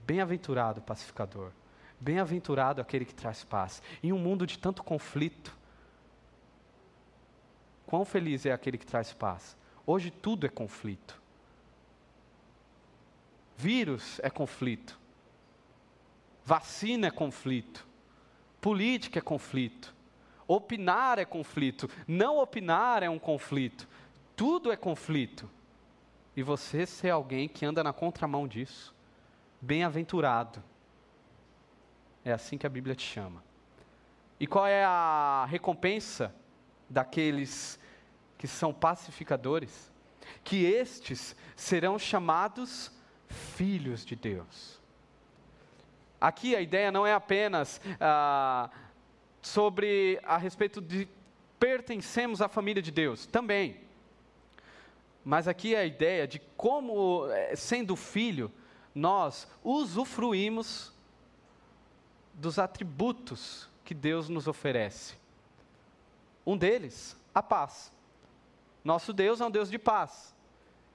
Bem-aventurado 0.06 0.82
pacificador. 0.82 1.52
Bem-aventurado 2.00 2.80
aquele 2.80 3.04
que 3.04 3.14
traz 3.14 3.44
paz. 3.44 3.82
Em 4.02 4.14
um 4.14 4.20
mundo 4.20 4.46
de 4.48 4.58
tanto 4.58 4.84
conflito, 4.84 5.58
quão 7.86 8.06
feliz 8.06 8.46
é 8.46 8.52
aquele 8.52 8.78
que 8.78 8.86
traz 8.86 9.12
paz? 9.12 9.58
Hoje 9.92 10.12
tudo 10.12 10.46
é 10.46 10.50
conflito. 10.50 11.20
Vírus 13.58 14.20
é 14.22 14.30
conflito. 14.30 15.00
Vacina 16.46 17.08
é 17.08 17.10
conflito. 17.10 17.88
Política 18.62 19.18
é 19.18 19.22
conflito. 19.24 19.92
Opinar 20.48 21.18
é 21.18 21.26
conflito. 21.26 21.90
Não 22.08 22.38
opinar 22.38 23.02
é 23.02 23.10
um 23.10 23.18
conflito. 23.18 23.88
Tudo 24.36 24.72
é 24.72 24.76
conflito. 24.76 25.50
E 26.36 26.44
você 26.44 26.86
ser 26.86 27.10
alguém 27.10 27.50
que 27.50 27.66
anda 27.66 27.84
na 27.84 27.92
contramão 27.92 28.48
disso. 28.48 28.94
Bem-aventurado. 29.60 30.62
É 32.24 32.32
assim 32.32 32.60
que 32.60 32.68
a 32.68 32.70
Bíblia 32.70 32.94
te 32.94 33.08
chama. 33.08 33.44
E 34.40 34.46
qual 34.46 34.68
é 34.68 34.86
a 34.86 35.48
recompensa 35.50 36.32
daqueles 36.88 37.79
que 38.40 38.48
são 38.48 38.74
pacificadores, 38.74 39.92
que 40.44 40.66
estes 40.66 41.36
serão 41.56 42.00
chamados 42.00 42.92
filhos 43.28 44.04
de 44.06 44.16
Deus. 44.16 44.80
Aqui 46.20 46.56
a 46.56 46.62
ideia 46.62 46.92
não 46.92 47.06
é 47.06 47.14
apenas 47.14 47.80
ah, 48.00 48.70
sobre 49.42 50.20
a 50.24 50.38
respeito 50.38 50.82
de 50.82 51.08
pertencemos 51.60 52.42
à 52.42 52.48
família 52.48 52.82
de 52.82 52.92
Deus, 52.92 53.26
também. 53.26 53.82
Mas 55.24 55.48
aqui 55.48 55.76
a 55.76 55.86
ideia 55.86 56.26
de 56.26 56.40
como, 56.56 57.28
eh, 57.30 57.56
sendo 57.58 57.96
filho, 57.98 58.50
nós 58.96 59.48
usufruímos 59.62 60.94
dos 62.34 62.58
atributos 62.58 63.70
que 63.84 63.94
Deus 63.94 64.30
nos 64.30 64.48
oferece. 64.48 65.16
Um 66.46 66.58
deles, 66.58 67.18
a 67.36 67.44
paz. 67.44 67.92
Nosso 68.90 69.14
Deus 69.14 69.40
é 69.40 69.46
um 69.46 69.52
Deus 69.52 69.70
de 69.70 69.78
paz. 69.78 70.36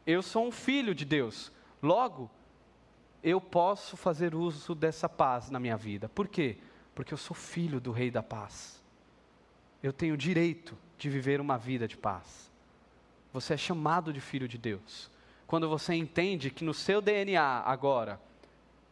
Eu 0.05 0.21
sou 0.21 0.49
um 0.49 0.51
filho 0.51 0.97
de 0.97 1.05
Deus. 1.05 1.53
Logo, 1.81 2.29
eu 3.23 3.41
posso 3.41 3.97
fazer 3.97 4.35
uso 4.35 4.75
dessa 4.75 5.09
paz 5.09 5.49
na 5.49 5.61
minha 5.61 5.77
vida. 5.77 6.09
Por 6.09 6.27
quê? 6.27 6.59
Porque 6.93 7.15
eu 7.15 7.19
sou 7.19 7.37
filho 7.37 7.81
do 7.81 7.93
Rei 7.93 8.11
da 8.11 8.21
Paz. 8.21 8.83
Eu 9.81 9.93
tenho 9.93 10.17
direito 10.17 10.77
de 10.99 11.09
viver 11.09 11.41
uma 11.41 11.57
vida 11.57 11.87
de 11.87 11.97
paz. 11.97 12.51
Você 13.33 13.55
é 13.55 13.57
chamado 13.57 14.13
de 14.13 14.21
filho 14.21 14.49
de 14.49 14.59
Deus. 14.59 15.09
Quando 15.47 15.69
você 15.69 15.95
entende 15.95 16.51
que 16.51 16.65
no 16.65 16.75
seu 16.75 17.01
DNA 17.01 17.63
agora 17.65 18.21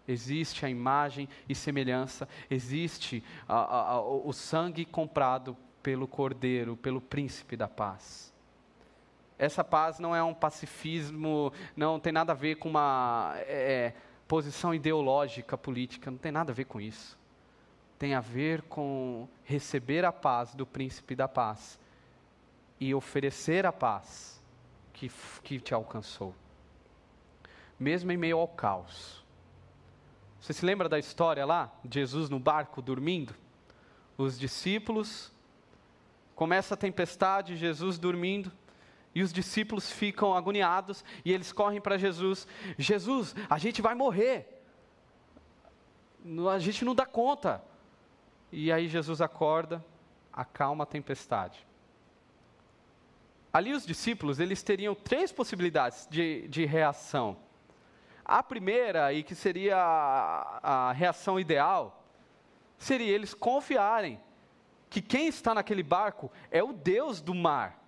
existe 0.06 0.64
a 0.64 0.70
imagem 0.70 1.28
e 1.48 1.56
semelhança, 1.56 2.28
existe 2.48 3.20
a, 3.48 3.56
a, 3.56 3.90
a, 3.94 4.00
o 4.00 4.32
sangue 4.32 4.84
comprado 4.84 5.56
pelo 5.82 6.06
Cordeiro, 6.06 6.76
pelo 6.76 7.00
Príncipe 7.00 7.56
da 7.56 7.66
Paz. 7.66 8.31
Essa 9.38 9.64
paz 9.64 9.98
não 9.98 10.14
é 10.14 10.22
um 10.22 10.34
pacifismo, 10.34 11.52
não 11.76 11.98
tem 11.98 12.12
nada 12.12 12.32
a 12.32 12.34
ver 12.34 12.56
com 12.56 12.68
uma 12.68 13.34
é, 13.38 13.92
posição 14.28 14.74
ideológica, 14.74 15.58
política, 15.58 16.10
não 16.10 16.18
tem 16.18 16.32
nada 16.32 16.52
a 16.52 16.54
ver 16.54 16.64
com 16.64 16.80
isso. 16.80 17.18
Tem 17.98 18.14
a 18.14 18.20
ver 18.20 18.62
com 18.62 19.28
receber 19.44 20.04
a 20.04 20.12
paz 20.12 20.54
do 20.54 20.66
Príncipe 20.66 21.14
da 21.14 21.28
Paz 21.28 21.78
e 22.80 22.94
oferecer 22.94 23.64
a 23.66 23.72
paz 23.72 24.42
que, 24.92 25.10
que 25.42 25.60
te 25.60 25.74
alcançou, 25.74 26.34
mesmo 27.78 28.10
em 28.10 28.16
meio 28.16 28.38
ao 28.38 28.48
caos. 28.48 29.24
Você 30.40 30.52
se 30.52 30.66
lembra 30.66 30.88
da 30.88 30.98
história 30.98 31.46
lá? 31.46 31.72
Jesus 31.88 32.28
no 32.28 32.40
barco 32.40 32.82
dormindo? 32.82 33.34
Os 34.18 34.36
discípulos, 34.38 35.30
começa 36.34 36.74
a 36.74 36.76
tempestade, 36.76 37.56
Jesus 37.56 37.98
dormindo. 37.98 38.50
E 39.14 39.22
os 39.22 39.32
discípulos 39.32 39.90
ficam 39.90 40.34
agoniados 40.34 41.04
e 41.24 41.32
eles 41.32 41.52
correm 41.52 41.80
para 41.80 41.98
Jesus: 41.98 42.46
Jesus, 42.78 43.34
a 43.48 43.58
gente 43.58 43.82
vai 43.82 43.94
morrer. 43.94 44.62
A 46.50 46.58
gente 46.58 46.84
não 46.84 46.94
dá 46.94 47.04
conta. 47.04 47.62
E 48.50 48.70
aí 48.70 48.88
Jesus 48.88 49.20
acorda, 49.20 49.84
acalma 50.32 50.84
a 50.84 50.86
tempestade. 50.86 51.66
Ali 53.52 53.72
os 53.72 53.84
discípulos, 53.84 54.40
eles 54.40 54.62
teriam 54.62 54.94
três 54.94 55.30
possibilidades 55.30 56.06
de, 56.10 56.48
de 56.48 56.64
reação. 56.64 57.36
A 58.24 58.42
primeira, 58.42 59.12
e 59.12 59.22
que 59.22 59.34
seria 59.34 59.76
a, 59.76 60.88
a 60.88 60.92
reação 60.92 61.38
ideal, 61.38 62.02
seria 62.78 63.12
eles 63.12 63.34
confiarem 63.34 64.18
que 64.88 65.02
quem 65.02 65.26
está 65.26 65.54
naquele 65.54 65.82
barco 65.82 66.30
é 66.50 66.62
o 66.62 66.72
Deus 66.72 67.20
do 67.20 67.34
mar 67.34 67.81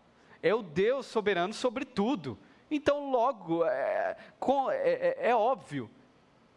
é 0.44 0.54
o 0.54 0.62
Deus 0.62 1.06
soberano 1.06 1.54
sobre 1.54 1.86
tudo. 1.86 2.38
Então, 2.70 3.10
logo, 3.10 3.64
é, 3.64 4.14
é, 4.44 5.16
é, 5.18 5.30
é 5.30 5.34
óbvio 5.34 5.90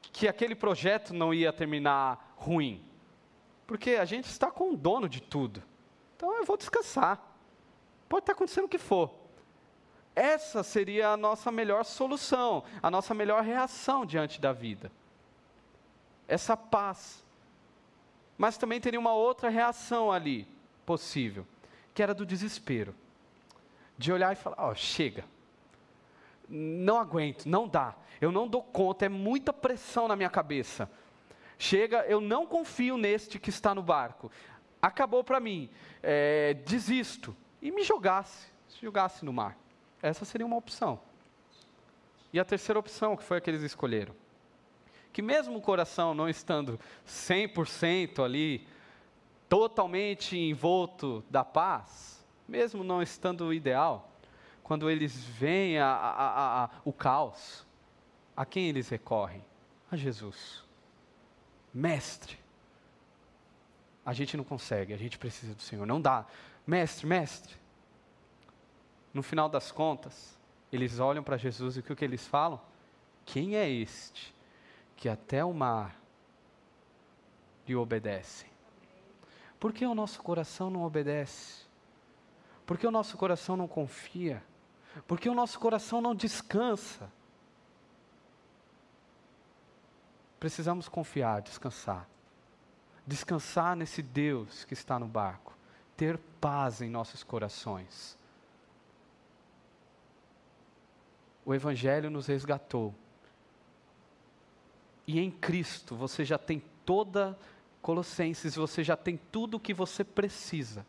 que 0.02 0.28
aquele 0.28 0.56
projeto 0.56 1.14
não 1.14 1.34
ia 1.34 1.54
terminar 1.54 2.34
ruim, 2.36 2.84
porque 3.66 3.92
a 3.92 4.04
gente 4.04 4.26
está 4.26 4.52
com 4.52 4.74
o 4.74 4.78
dono 4.78 5.08
de 5.08 5.22
tudo. 5.22 5.64
Então, 6.18 6.36
eu 6.36 6.44
vou 6.44 6.58
descansar. 6.58 7.18
Pode 8.10 8.24
estar 8.24 8.34
acontecendo 8.34 8.66
o 8.66 8.70
que 8.70 8.78
for. 8.78 9.10
Essa 10.14 10.64
seria 10.64 11.12
a 11.12 11.18
nossa 11.18 11.50
melhor 11.50 11.86
solução, 11.86 12.66
a 12.84 12.92
nossa 12.92 13.14
melhor 13.14 13.42
reação 13.42 14.06
diante 14.06 14.42
da 14.42 14.52
vida. 14.52 14.92
Essa 16.28 16.58
paz. 16.58 17.24
Mas 18.38 18.58
também 18.58 18.82
teria 18.82 19.00
uma 19.00 19.14
outra 19.14 19.48
reação 19.48 20.12
ali 20.12 20.46
possível, 20.86 21.48
que 21.94 22.04
era 22.04 22.14
do 22.14 22.26
desespero 22.26 22.94
de 23.98 24.12
olhar 24.12 24.32
e 24.34 24.36
falar: 24.36 24.58
Ó, 24.60 24.72
oh, 24.72 24.76
chega, 24.76 25.26
não 26.48 27.00
aguento, 27.00 27.46
não 27.46 27.68
dá, 27.68 27.96
eu 28.22 28.32
não 28.32 28.48
dou 28.48 28.64
conta, 28.64 29.06
é 29.06 29.10
muita 29.10 29.52
pressão 29.52 30.08
na 30.08 30.16
minha 30.16 30.30
cabeça. 30.30 30.90
Chega, 31.60 32.06
eu 32.08 32.22
não 32.22 32.46
confio 32.46 32.98
neste 32.98 33.40
que 33.40 33.50
está 33.50 33.74
no 33.74 33.82
barco. 33.82 34.32
Acabou 34.82 35.24
para 35.24 35.40
mim, 35.40 35.70
é, 36.04 36.54
desisto. 36.54 37.36
E 37.62 37.72
me 37.72 37.84
jogasse, 37.84 38.48
se 38.70 38.80
jogasse 38.82 39.26
no 39.26 39.34
mar. 39.34 39.58
Essa 40.02 40.24
seria 40.24 40.46
uma 40.46 40.56
opção. 40.56 41.00
E 42.32 42.40
a 42.40 42.46
terceira 42.46 42.80
opção, 42.80 43.18
que 43.18 43.24
foi 43.24 43.38
a 43.38 43.42
que 43.42 43.50
eles 43.50 43.64
escolheram. 43.64 44.14
Que 45.12 45.22
mesmo 45.22 45.58
o 45.58 45.62
coração 45.62 46.14
não 46.14 46.30
estando 46.30 46.80
100% 47.08 48.24
ali, 48.24 48.68
totalmente 49.50 50.38
envolto 50.38 51.24
da 51.30 51.44
paz, 51.44 52.17
mesmo 52.48 52.84
não 52.84 53.02
estando 53.02 53.54
ideal, 53.54 54.12
quando 54.64 54.90
eles 54.90 55.24
veem 55.24 55.80
a, 55.80 55.88
a, 55.88 56.64
a, 56.64 56.70
o 56.84 56.92
caos, 56.92 57.66
a 58.36 58.46
quem 58.46 58.68
eles 58.68 58.90
recorrem? 58.90 59.44
A 59.92 59.96
Jesus. 59.96 60.64
Mestre, 61.74 62.38
a 64.06 64.14
gente 64.14 64.38
não 64.38 64.44
consegue, 64.44 64.94
a 64.94 64.98
gente 64.98 65.18
precisa 65.18 65.54
do 65.54 65.62
Senhor, 65.62 65.86
não 65.86 66.02
dá. 66.02 66.26
Mestre, 66.66 67.06
mestre. 67.06 67.56
No 69.14 69.22
final 69.22 69.50
das 69.50 69.72
contas, 69.72 70.38
eles 70.72 71.00
olham 71.00 71.24
para 71.24 71.38
Jesus 71.38 71.76
e 71.76 71.80
o 71.80 71.84
que, 71.84 71.94
o 71.94 71.96
que 71.96 72.06
eles 72.06 72.26
falam? 72.28 72.60
Quem 73.26 73.56
é 73.56 73.70
este 73.70 74.34
que 74.96 75.10
até 75.10 75.44
o 75.44 75.54
mar 75.54 76.00
lhe 77.68 77.76
obedece? 77.76 78.46
Por 79.60 79.74
que 79.74 79.86
o 79.86 79.94
nosso 79.96 80.22
coração 80.22 80.70
não 80.70 80.84
obedece? 80.84 81.67
Porque 82.68 82.86
o 82.86 82.92
nosso 82.92 83.18
coração 83.18 83.56
não 83.56 83.68
confia. 83.68 84.44
Porque 85.08 85.30
o 85.30 85.34
nosso 85.34 85.58
coração 85.58 86.02
não 86.02 86.14
descansa. 86.14 87.10
Precisamos 90.38 90.90
confiar, 90.90 91.42
descansar. 91.42 92.06
Descansar 93.08 93.74
nesse 93.74 94.02
Deus 94.02 94.66
que 94.66 94.74
está 94.74 95.00
no 95.00 95.08
barco. 95.08 95.56
Ter 95.96 96.20
paz 96.42 96.82
em 96.82 96.90
nossos 96.90 97.24
corações. 97.24 98.18
O 101.46 101.56
Evangelho 101.56 102.10
nos 102.10 102.28
resgatou. 102.28 102.94
E 105.08 105.22
em 105.22 105.32
Cristo 105.32 105.96
você 105.96 106.26
já 106.26 106.38
tem 106.38 106.62
toda, 106.86 107.40
Colossenses, 107.82 108.56
você 108.56 108.84
já 108.84 108.98
tem 108.98 109.16
tudo 109.32 109.56
o 109.56 109.60
que 109.60 109.74
você 109.74 110.04
precisa 110.04 110.86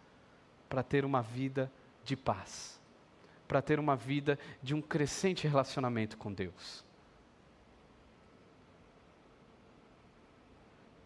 para 0.68 0.82
ter 0.82 1.04
uma 1.04 1.22
vida 1.22 1.70
de 2.04 2.16
paz, 2.16 2.80
para 3.46 3.62
ter 3.62 3.78
uma 3.78 3.96
vida 3.96 4.38
de 4.62 4.74
um 4.74 4.82
crescente 4.82 5.46
relacionamento 5.46 6.16
com 6.16 6.32
Deus. 6.32 6.84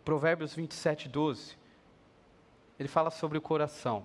Provérbios 0.04 0.54
27, 0.54 1.08
12, 1.08 1.56
ele 2.78 2.88
fala 2.88 3.10
sobre 3.10 3.38
o 3.38 3.42
coração. 3.42 4.04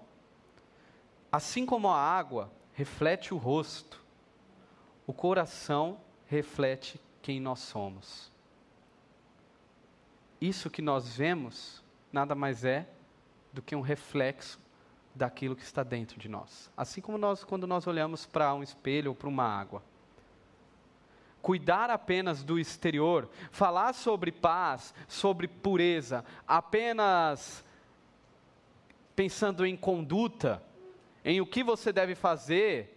Assim 1.32 1.66
como 1.66 1.90
a 1.90 2.00
água 2.00 2.52
reflete 2.74 3.34
o 3.34 3.38
rosto, 3.38 4.04
o 5.08 5.14
coração 5.14 6.00
reflete 6.28 7.02
quem 7.22 7.40
nós 7.40 7.60
somos. 7.60 8.32
Isso 10.40 10.70
que 10.70 10.82
nós 10.82 11.18
vemos 11.18 11.84
nada 12.12 12.36
mais 12.36 12.64
é 12.64 12.88
do 13.52 13.62
que 13.62 13.76
um 13.76 13.82
reflexo 13.82 14.60
daquilo 15.18 15.56
que 15.56 15.64
está 15.64 15.84
dentro 15.84 16.20
de 16.20 16.30
nós. 16.30 16.72
Assim 16.78 17.02
como 17.02 17.18
nós, 17.18 17.44
quando 17.44 17.68
nós 17.68 17.88
olhamos 17.88 18.26
para 18.26 18.54
um 18.54 18.64
espelho 18.64 19.12
ou 19.12 19.16
para 19.16 19.28
uma 19.28 19.44
água. 19.44 19.84
Cuidar 21.42 21.90
apenas 21.90 22.44
do 22.44 22.60
exterior, 22.60 23.30
falar 23.52 23.94
sobre 23.94 24.32
paz, 24.32 24.94
sobre 25.08 25.48
pureza, 25.48 26.24
apenas 26.48 27.64
pensando 29.16 29.66
em 29.66 29.76
conduta, 29.76 30.62
em 31.26 31.42
o 31.42 31.46
que 31.46 31.64
você 31.64 31.92
deve 31.92 32.16
fazer, 32.16 32.96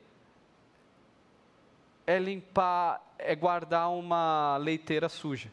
é 2.06 2.18
limpar, 2.18 3.14
é 3.18 3.34
guardar 3.34 3.90
uma 3.90 4.56
leiteira 4.58 5.08
suja. 5.08 5.50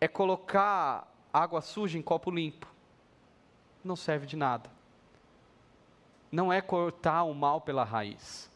É 0.00 0.08
colocar 0.08 1.12
água 1.32 1.60
suja 1.60 1.98
em 1.98 2.02
copo 2.02 2.30
limpo 2.30 2.75
não 3.86 3.96
serve 3.96 4.26
de 4.26 4.36
nada. 4.36 4.70
Não 6.30 6.52
é 6.52 6.60
cortar 6.60 7.22
o 7.22 7.34
mal 7.34 7.60
pela 7.60 7.84
raiz. 7.84 8.50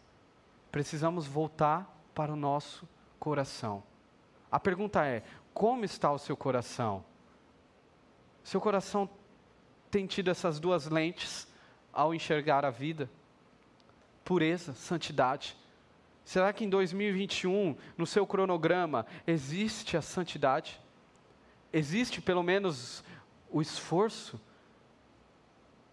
Precisamos 0.71 1.27
voltar 1.27 1.89
para 2.15 2.33
o 2.33 2.37
nosso 2.37 2.89
coração. 3.19 3.83
A 4.51 4.59
pergunta 4.59 5.07
é: 5.07 5.23
Como 5.55 5.85
está 5.85 6.11
o 6.13 6.19
seu 6.19 6.37
coração? 6.37 7.05
Seu 8.43 8.61
coração 8.61 9.09
tem 9.91 10.07
tido 10.07 10.31
essas 10.31 10.59
duas 10.59 10.87
lentes 10.87 11.47
ao 11.93 12.15
enxergar 12.15 12.65
a 12.65 12.71
vida? 12.71 13.11
Pureza, 14.25 14.75
santidade. 14.75 15.57
Será 16.25 16.53
que 16.53 16.65
em 16.65 16.69
2021, 16.69 17.77
no 17.97 18.07
seu 18.07 18.27
cronograma, 18.27 19.07
existe 19.27 19.97
a 19.97 20.03
santidade? 20.03 20.81
Existe 21.73 22.21
pelo 22.21 22.43
menos 22.43 23.03
o 23.51 23.61
esforço 23.61 24.41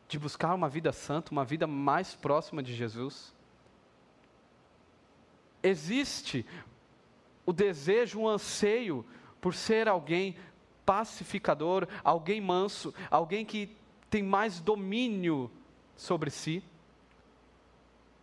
de 0.08 0.18
buscar 0.18 0.54
uma 0.54 0.70
vida 0.70 0.92
santa, 0.92 1.32
uma 1.32 1.44
vida 1.44 1.68
mais 1.68 2.16
próxima 2.16 2.64
de 2.64 2.74
Jesus? 2.74 3.34
Existe 5.62 6.46
o 7.46 7.52
desejo, 7.52 8.22
o 8.22 8.30
anseio 8.30 9.06
por 9.42 9.54
ser 9.54 9.88
alguém 9.88 10.36
pacificador, 10.86 11.88
alguém 12.04 12.40
manso, 12.40 12.94
alguém 13.12 13.46
que 13.46 13.76
tem 14.10 14.24
mais 14.24 14.60
domínio 14.60 15.52
sobre 15.96 16.30
si? 16.30 16.64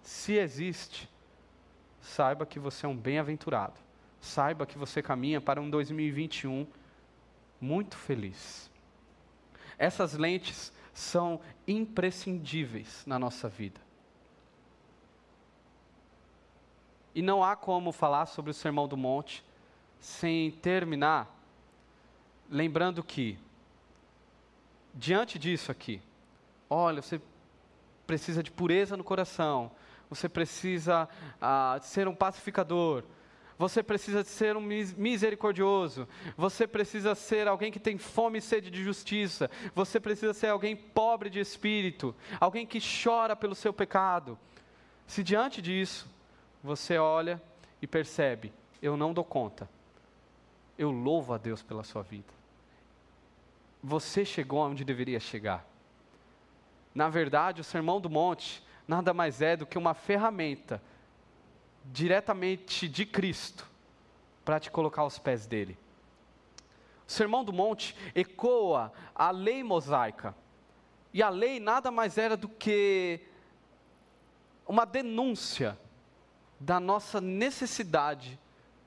Se 0.03 0.35
existe, 0.35 1.09
saiba 2.01 2.47
que 2.47 2.59
você 2.59 2.87
é 2.87 2.89
um 2.89 2.97
bem-aventurado. 2.97 3.74
Saiba 4.20 4.64
que 4.64 4.78
você 4.78 5.03
caminha 5.03 5.41
para 5.41 5.61
um 5.61 5.68
2021 5.68 6.66
muito 7.61 7.97
feliz. 7.97 8.70
Essas 9.78 10.14
lentes 10.14 10.72
são 10.95 11.40
imprescindíveis 11.68 13.05
na 13.07 13.18
nossa 13.18 13.49
vida. 13.49 13.80
E 17.14 17.20
não 17.20 17.45
há 17.45 17.55
como 17.55 17.92
falar 17.92 18.24
sobre 18.26 18.51
o 18.51 18.55
Sermão 18.55 18.88
do 18.88 18.97
Monte 18.97 19.45
sem 20.01 20.51
terminar 20.51 21.34
lembrando 22.51 23.03
que, 23.03 23.38
diante 24.95 25.38
disso 25.38 25.70
aqui, 25.70 26.01
olha, 26.68 27.03
você 27.03 27.20
precisa 28.07 28.42
de 28.42 28.51
pureza 28.51 28.97
no 28.97 29.05
coração, 29.05 29.70
você 30.09 30.28
precisa 30.28 31.09
ah, 31.40 31.78
ser 31.82 32.07
um 32.07 32.14
pacificador, 32.14 33.03
você 33.59 33.82
precisa 33.82 34.24
ser 34.24 34.57
um 34.57 34.61
misericordioso, 34.61 36.09
você 36.36 36.66
precisa 36.66 37.14
ser 37.14 37.46
alguém 37.46 37.70
que 37.70 37.78
tem 37.78 37.96
fome 37.96 38.38
e 38.38 38.42
sede 38.42 38.70
de 38.70 38.82
justiça, 38.82 39.50
você 39.74 40.00
precisa 40.00 40.34
ser 40.34 40.48
alguém 40.48 40.74
pobre 40.74 41.30
de 41.30 41.38
espírito, 41.38 42.14
alguém 42.40 42.66
que 42.66 42.80
chora 42.80 43.36
pelo 43.36 43.55
seu 43.55 43.72
pecado. 43.72 44.38
Se 45.07 45.22
diante 45.22 45.62
disso 45.62 46.09
você 46.62 46.98
olha 46.98 47.40
e 47.80 47.86
percebe, 47.86 48.52
eu 48.82 48.96
não 48.96 49.12
dou 49.12 49.24
conta, 49.24 49.68
eu 50.76 50.90
louvo 50.90 51.32
a 51.32 51.38
Deus 51.38 51.62
pela 51.62 51.84
sua 51.84 52.02
vida. 52.02 52.32
Você 53.82 54.24
chegou 54.24 54.61
onde 54.61 54.84
deveria 54.84 55.20
chegar. 55.20 55.64
Na 56.94 57.09
verdade, 57.09 57.61
o 57.61 57.64
Sermão 57.64 58.00
do 58.00 58.09
Monte 58.09 58.64
nada 58.86 59.14
mais 59.14 59.40
é 59.42 59.57
do 59.57 59.66
que 59.66 59.78
uma 59.78 59.94
ferramenta 59.94 60.80
diretamente 61.85 62.89
de 62.89 63.05
Cristo 63.05 63.66
para 64.45 64.61
te 64.61 64.70
colocar 64.70 65.03
aos 65.03 65.18
pés 65.18 65.47
dele. 65.47 65.76
O 67.07 67.12
Sermão 67.12 67.45
do 67.45 67.53
Monte 67.53 67.95
ecoa 68.14 68.93
a 69.14 69.30
lei 69.30 69.62
mosaica. 69.62 70.35
E 71.12 71.22
a 71.22 71.28
lei 71.28 71.61
nada 71.61 71.91
mais 71.91 72.18
era 72.18 72.37
do 72.37 72.49
que 72.49 73.20
uma 74.66 74.85
denúncia 74.85 75.78
da 76.59 76.80
nossa 76.80 77.20
necessidade 77.20 78.39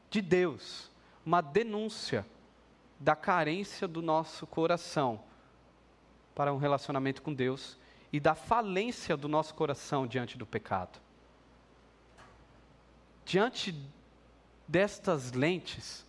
de 0.10 0.22
Deus 0.22 0.90
uma 1.28 1.42
denúncia 1.42 2.26
da 2.98 3.14
carência 3.14 3.86
do 3.86 4.02
nosso 4.02 4.48
coração 4.48 5.20
para 6.34 6.54
um 6.54 6.58
relacionamento 6.58 7.22
com 7.22 7.34
Deus 7.34 7.78
e 8.14 8.18
da 8.18 8.34
falência 8.34 9.18
do 9.18 9.28
nosso 9.28 9.54
coração 9.54 10.08
diante 10.08 10.38
do 10.38 10.46
pecado. 10.46 10.98
Diante 13.28 13.76
destas 14.66 15.34
lentes, 15.34 16.06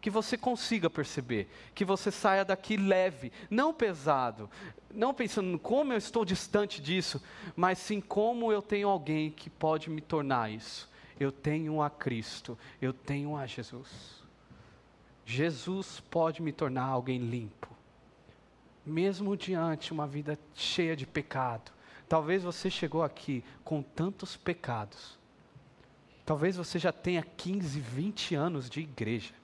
que 0.00 0.08
você 0.08 0.38
consiga 0.38 0.88
perceber, 0.88 1.50
que 1.74 1.84
você 1.84 2.12
saia 2.12 2.44
daqui 2.44 2.76
leve, 2.76 3.32
não 3.50 3.74
pesado, 3.74 4.48
não 4.94 5.12
pensando 5.12 5.58
como 5.58 5.92
eu 5.92 5.98
estou 5.98 6.24
distante 6.24 6.80
disso, 6.80 7.20
mas 7.56 7.78
sim 7.78 8.00
como 8.00 8.52
eu 8.52 8.62
tenho 8.62 8.88
alguém 8.88 9.32
que 9.32 9.50
pode 9.50 9.90
me 9.90 10.00
tornar 10.00 10.48
isso. 10.48 10.88
Eu 11.18 11.32
tenho 11.32 11.82
a 11.82 11.90
Cristo, 11.90 12.56
eu 12.80 12.92
tenho 12.92 13.36
a 13.36 13.46
Jesus. 13.46 14.22
Jesus 15.26 15.98
pode 16.08 16.40
me 16.40 16.52
tornar 16.52 16.84
alguém 16.84 17.18
limpo, 17.18 17.68
mesmo 18.86 19.36
diante 19.36 19.92
uma 19.92 20.06
vida 20.06 20.38
cheia 20.54 20.94
de 20.94 21.04
pecado. 21.04 21.72
Talvez 22.08 22.44
você 22.44 22.70
chegou 22.70 23.02
aqui 23.02 23.42
com 23.64 23.82
tantos 23.82 24.36
pecados. 24.36 25.19
Talvez 26.24 26.56
você 26.56 26.78
já 26.78 26.92
tenha 26.92 27.22
15, 27.22 27.80
20 27.80 28.34
anos 28.34 28.70
de 28.70 28.80
igreja 28.80 29.34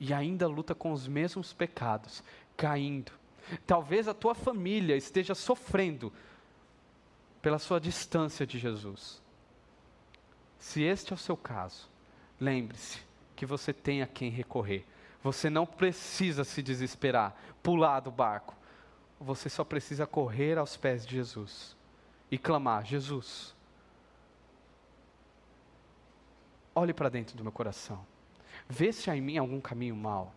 e 0.00 0.12
ainda 0.12 0.46
luta 0.46 0.74
com 0.74 0.92
os 0.92 1.06
mesmos 1.06 1.52
pecados, 1.52 2.22
caindo. 2.56 3.12
Talvez 3.66 4.08
a 4.08 4.14
tua 4.14 4.34
família 4.34 4.96
esteja 4.96 5.34
sofrendo 5.34 6.12
pela 7.40 7.58
sua 7.58 7.78
distância 7.78 8.46
de 8.46 8.58
Jesus. 8.58 9.22
Se 10.58 10.82
este 10.82 11.12
é 11.12 11.14
o 11.14 11.18
seu 11.18 11.36
caso, 11.36 11.88
lembre-se 12.40 13.00
que 13.36 13.44
você 13.44 13.72
tem 13.72 14.02
a 14.02 14.06
quem 14.06 14.30
recorrer. 14.30 14.86
Você 15.22 15.50
não 15.50 15.66
precisa 15.66 16.44
se 16.44 16.62
desesperar, 16.62 17.34
pular 17.62 18.00
do 18.00 18.10
barco. 18.10 18.54
Você 19.20 19.48
só 19.48 19.64
precisa 19.64 20.06
correr 20.06 20.58
aos 20.58 20.76
pés 20.76 21.06
de 21.06 21.16
Jesus 21.16 21.76
e 22.30 22.38
clamar: 22.38 22.84
Jesus, 22.84 23.53
olhe 26.74 26.92
para 26.92 27.08
dentro 27.08 27.36
do 27.36 27.42
meu 27.42 27.52
coração. 27.52 28.04
Vê 28.68 28.92
se 28.92 29.10
há 29.10 29.16
em 29.16 29.20
mim 29.20 29.38
algum 29.38 29.60
caminho 29.60 29.94
mau. 29.94 30.34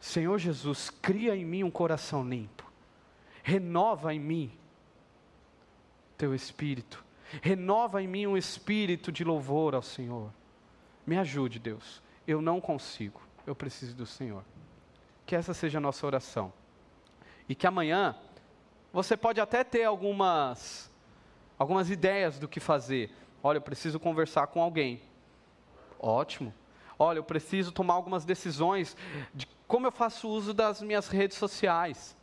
Senhor 0.00 0.38
Jesus, 0.38 0.90
cria 0.90 1.34
em 1.34 1.44
mim 1.44 1.64
um 1.64 1.70
coração 1.70 2.26
limpo. 2.28 2.64
Renova 3.42 4.14
em 4.14 4.20
mim 4.20 4.52
teu 6.16 6.34
espírito. 6.34 7.04
Renova 7.42 8.02
em 8.02 8.06
mim 8.06 8.26
um 8.26 8.36
espírito 8.36 9.10
de 9.10 9.24
louvor 9.24 9.74
ao 9.74 9.82
Senhor. 9.82 10.32
Me 11.06 11.16
ajude, 11.18 11.58
Deus. 11.58 12.02
Eu 12.26 12.40
não 12.40 12.60
consigo. 12.60 13.20
Eu 13.46 13.54
preciso 13.54 13.94
do 13.94 14.06
Senhor. 14.06 14.44
Que 15.24 15.36
essa 15.36 15.54
seja 15.54 15.78
a 15.78 15.80
nossa 15.80 16.06
oração. 16.06 16.52
E 17.48 17.54
que 17.54 17.66
amanhã 17.66 18.16
você 18.92 19.16
pode 19.16 19.40
até 19.40 19.62
ter 19.62 19.84
algumas 19.84 20.90
algumas 21.58 21.90
ideias 21.90 22.38
do 22.38 22.48
que 22.48 22.60
fazer. 22.60 23.10
Olha, 23.46 23.58
eu 23.58 23.62
preciso 23.62 24.00
conversar 24.00 24.48
com 24.48 24.60
alguém. 24.60 25.00
Ótimo. 26.00 26.52
Olha, 26.98 27.20
eu 27.20 27.22
preciso 27.22 27.70
tomar 27.70 27.94
algumas 27.94 28.24
decisões 28.24 28.96
de 29.32 29.46
como 29.68 29.86
eu 29.86 29.92
faço 29.92 30.28
uso 30.28 30.52
das 30.52 30.82
minhas 30.82 31.06
redes 31.06 31.38
sociais. 31.38 32.16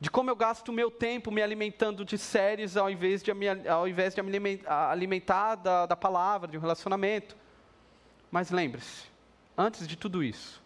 De 0.00 0.10
como 0.10 0.30
eu 0.30 0.34
gasto 0.34 0.70
o 0.70 0.72
meu 0.72 0.90
tempo 0.90 1.30
me 1.30 1.42
alimentando 1.42 2.06
de 2.06 2.16
séries 2.16 2.74
ao 2.74 2.88
invés 2.88 3.22
de, 3.22 3.30
ao 3.68 3.86
invés 3.86 4.14
de 4.14 4.22
me 4.22 4.62
alimentar 4.66 5.56
da, 5.56 5.84
da 5.84 5.94
palavra, 5.94 6.48
de 6.48 6.56
um 6.56 6.60
relacionamento. 6.62 7.36
Mas 8.30 8.50
lembre-se, 8.50 9.08
antes 9.58 9.86
de 9.86 9.94
tudo 9.94 10.24
isso, 10.24 10.62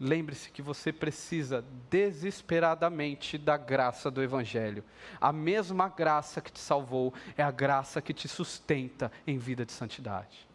lembre-se 0.00 0.50
que 0.50 0.62
você 0.62 0.92
precisa 0.92 1.64
desesperadamente 1.90 3.36
da 3.36 3.56
graça 3.56 4.10
do 4.10 4.22
Evangelho. 4.22 4.84
A 5.20 5.32
mesma 5.32 5.88
graça 5.88 6.40
que 6.40 6.52
te 6.52 6.60
salvou 6.60 7.12
é 7.36 7.42
a 7.42 7.50
graça 7.50 8.00
que 8.00 8.14
te 8.14 8.28
sustenta 8.28 9.10
em 9.26 9.38
vida 9.38 9.64
de 9.64 9.72
santidade. 9.72 10.48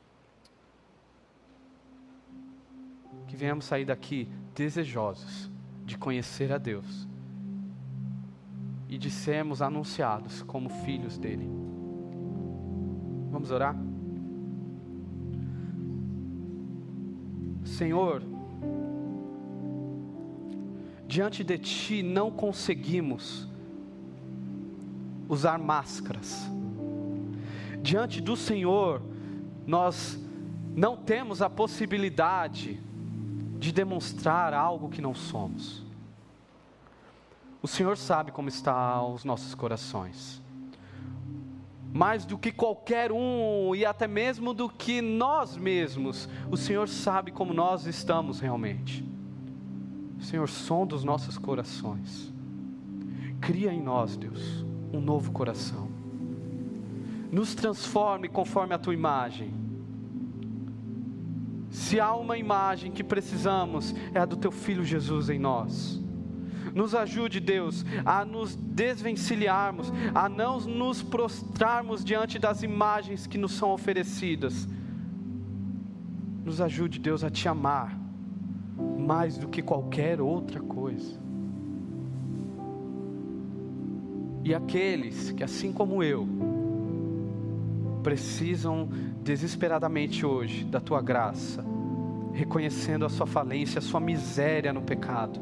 Que 3.28 3.36
venhamos 3.36 3.66
sair 3.66 3.86
daqui 3.86 4.30
desejosos 4.56 5.50
de 5.86 5.98
conhecer 5.98 6.52
a 6.52 6.58
Deus 6.58 7.08
e 8.88 8.98
de 8.98 9.10
sermos 9.10 9.62
anunciados 9.62 10.42
como 10.44 10.70
filhos 10.70 11.18
dele. 11.18 11.50
Vamos 13.32 13.52
orar? 13.52 13.76
Senhor, 17.66 18.22
diante 21.14 21.44
de 21.44 21.60
Ti 21.60 22.02
não 22.02 22.32
conseguimos 22.32 23.48
usar 25.30 25.60
máscaras. 25.60 26.50
Diante 27.84 28.20
do 28.20 28.36
Senhor, 28.36 29.00
nós 29.64 30.20
não 30.76 30.98
temos 30.98 31.40
a 31.44 31.48
possibilidade 31.48 32.82
de 33.60 33.72
demonstrar 33.72 34.56
algo 34.56 34.90
que 34.90 35.04
não 35.04 35.14
somos. 35.14 35.86
O 37.62 37.68
Senhor 37.68 37.96
sabe 37.96 38.32
como 38.32 38.50
estão 38.50 39.14
os 39.14 39.24
nossos 39.24 39.54
corações. 39.54 40.42
mais 41.94 42.26
do 42.26 42.40
que 42.40 42.52
qualquer 42.52 43.12
um 43.12 43.76
e 43.76 43.86
até 43.86 44.08
mesmo 44.08 44.52
do 44.52 44.68
que 44.68 45.00
nós 45.00 45.56
mesmos, 45.56 46.28
o 46.50 46.58
Senhor 46.58 46.90
sabe 46.90 47.32
como 47.32 47.54
nós 47.54 47.86
estamos 47.86 48.40
realmente. 48.40 49.13
Senhor, 50.24 50.48
sonda 50.48 50.96
os 50.96 51.04
nossos 51.04 51.38
corações. 51.38 52.34
Cria 53.42 53.74
em 53.74 53.82
nós, 53.82 54.16
Deus, 54.16 54.66
um 54.94 55.02
novo 55.02 55.32
coração. 55.32 55.90
Nos 57.30 57.54
transforme 57.54 58.30
conforme 58.30 58.74
a 58.74 58.78
tua 58.78 58.94
imagem. 58.94 59.54
Se 61.70 62.00
há 62.00 62.14
uma 62.16 62.38
imagem 62.38 62.92
que 62.92 63.04
precisamos, 63.04 63.94
é 64.14 64.20
a 64.20 64.26
do 64.26 64.38
teu 64.38 64.52
filho 64.52 64.84
Jesus 64.84 65.30
em 65.30 65.40
nós. 65.40 66.02
Nos 66.74 66.96
ajude, 66.96 67.40
Deus, 67.40 67.86
a 68.06 68.24
nos 68.24 68.56
desvencilharmos, 68.56 69.92
a 70.16 70.30
não 70.30 70.60
nos 70.62 71.04
prostrarmos 71.04 72.04
diante 72.04 72.40
das 72.40 72.64
imagens 72.64 73.28
que 73.28 73.38
nos 73.38 73.52
são 73.54 73.72
oferecidas. 73.72 74.68
Nos 76.46 76.62
ajude, 76.62 76.98
Deus, 76.98 77.24
a 77.24 77.30
te 77.30 77.48
amar 77.48 78.03
mais 78.98 79.38
do 79.38 79.48
que 79.48 79.62
qualquer 79.62 80.22
outra 80.22 80.60
coisa. 80.60 81.22
E 84.44 84.54
aqueles 84.54 85.32
que, 85.32 85.44
assim 85.44 85.72
como 85.72 86.04
eu, 86.04 86.28
precisam 88.04 88.90
desesperadamente 89.24 90.26
hoje 90.26 90.66
da 90.66 90.82
tua 90.82 91.02
graça, 91.02 91.64
reconhecendo 92.34 93.06
a 93.06 93.10
sua 93.10 93.26
falência, 93.26 93.80
a 93.80 93.82
sua 93.82 94.02
miséria 94.02 94.74
no 94.74 94.82
pecado, 94.82 95.40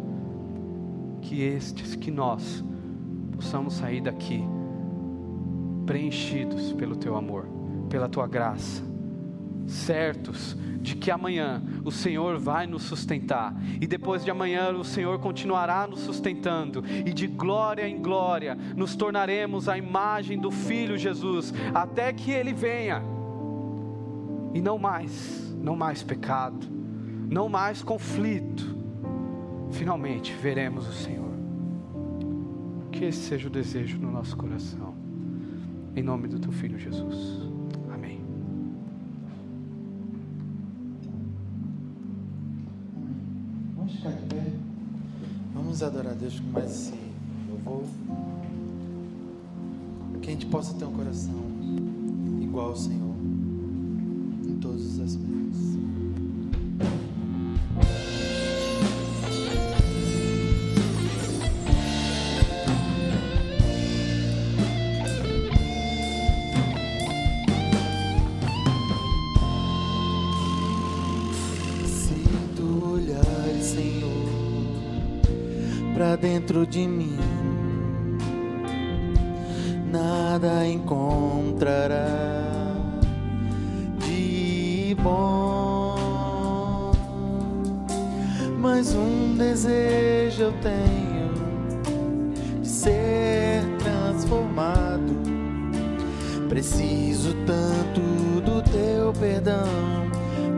que 1.21 1.41
estes, 1.41 1.95
que 1.95 2.11
nós, 2.11 2.63
possamos 3.32 3.73
sair 3.73 4.01
daqui 4.01 4.43
preenchidos 5.86 6.71
pelo 6.73 6.95
teu 6.95 7.15
amor, 7.15 7.47
pela 7.89 8.07
tua 8.07 8.27
graça, 8.27 8.84
certos 9.68 10.55
de 10.82 10.95
que 10.95 11.12
amanhã 11.12 11.62
o 11.86 11.91
Senhor 11.91 12.39
vai 12.39 12.66
nos 12.66 12.84
sustentar, 12.84 13.55
e 13.80 13.86
depois 13.86 14.26
de 14.26 14.32
amanhã 14.32 14.72
o 14.72 14.84
Senhor 14.84 15.20
continuará 15.20 15.86
nos 15.86 15.99
sustentando, 15.99 16.84
e 17.05 17.14
de 17.14 17.28
glória 17.28 17.88
em 17.88 18.01
glória 18.01 18.55
nos 18.76 18.95
tornaremos 18.95 19.70
a 19.70 19.78
imagem 19.78 20.39
do 20.39 20.49
Filho 20.49 20.97
Jesus, 20.97 21.53
até 21.74 22.12
que 22.12 22.32
Ele 22.32 22.53
venha, 22.53 23.01
e 24.53 24.62
não 24.62 24.78
mais, 24.78 25.55
não 25.62 25.76
mais 25.76 26.01
pecado, 26.01 26.68
não 27.30 27.47
mais 27.47 27.84
conflito, 27.84 28.76
finalmente 29.72 30.34
veremos 30.34 30.88
o 30.88 30.93
Senhor. 30.93 31.32
Que 32.91 33.05
esse 33.05 33.22
seja 33.22 33.47
o 33.47 33.51
desejo 33.51 33.97
no 33.99 34.12
nosso 34.12 34.36
coração, 34.36 34.95
em 35.95 36.03
nome 36.03 36.28
do 36.28 36.39
Teu 36.39 36.51
Filho 36.51 36.78
Jesus. 36.78 37.51
Vamos 45.82 45.97
adorar 45.97 46.13
a 46.13 46.15
Deus 46.15 46.39
com 46.39 46.51
mais 46.51 46.69
esse 46.69 46.93
louvor. 47.49 47.84
Que 50.21 50.29
a 50.29 50.34
gente 50.34 50.45
possa 50.45 50.75
ter 50.75 50.86
um 50.86 50.93
coração 50.93 51.43
igual 52.39 52.67
ao 52.67 52.75
Senhor 52.75 53.15
em 54.47 54.59
todos 54.61 54.86
os 54.86 54.99
aspectos. 54.99 56.01
Dentro 76.52 76.68
de 76.68 76.86
mim, 76.86 77.18
nada 79.89 80.68
encontrará 80.68 81.95
de 83.99 84.97
bom. 85.02 86.91
Mas 88.60 88.93
um 88.93 89.38
desejo 89.38 90.43
eu 90.43 90.54
tenho 90.62 91.32
de 92.62 92.68
ser 92.68 93.64
transformado. 93.80 95.22
Preciso 96.49 97.34
tanto 97.45 98.02
do 98.41 98.62
teu 98.62 99.14
perdão, 99.14 99.64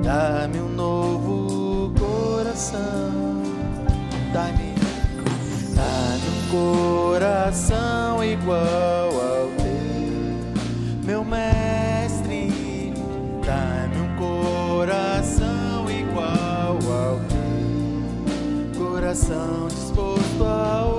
dá-me 0.04 0.58
um 0.58 0.70
novo 0.70 1.94
coração, 2.00 3.44
dá-me 4.34 4.73
coração 6.54 8.24
igual 8.24 8.60
ao 8.60 9.48
teu, 9.58 11.04
meu 11.04 11.26
mestre, 11.26 12.94
dá-me 13.44 13.98
um 13.98 14.16
coração 14.16 15.90
igual 15.90 16.78
ao 16.78 17.20
teu, 17.28 18.86
coração 18.86 19.68
disposto 19.68 20.44
a 20.46 20.93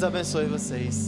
Deus 0.00 0.08
abençoe 0.08 0.46
vocês. 0.46 1.00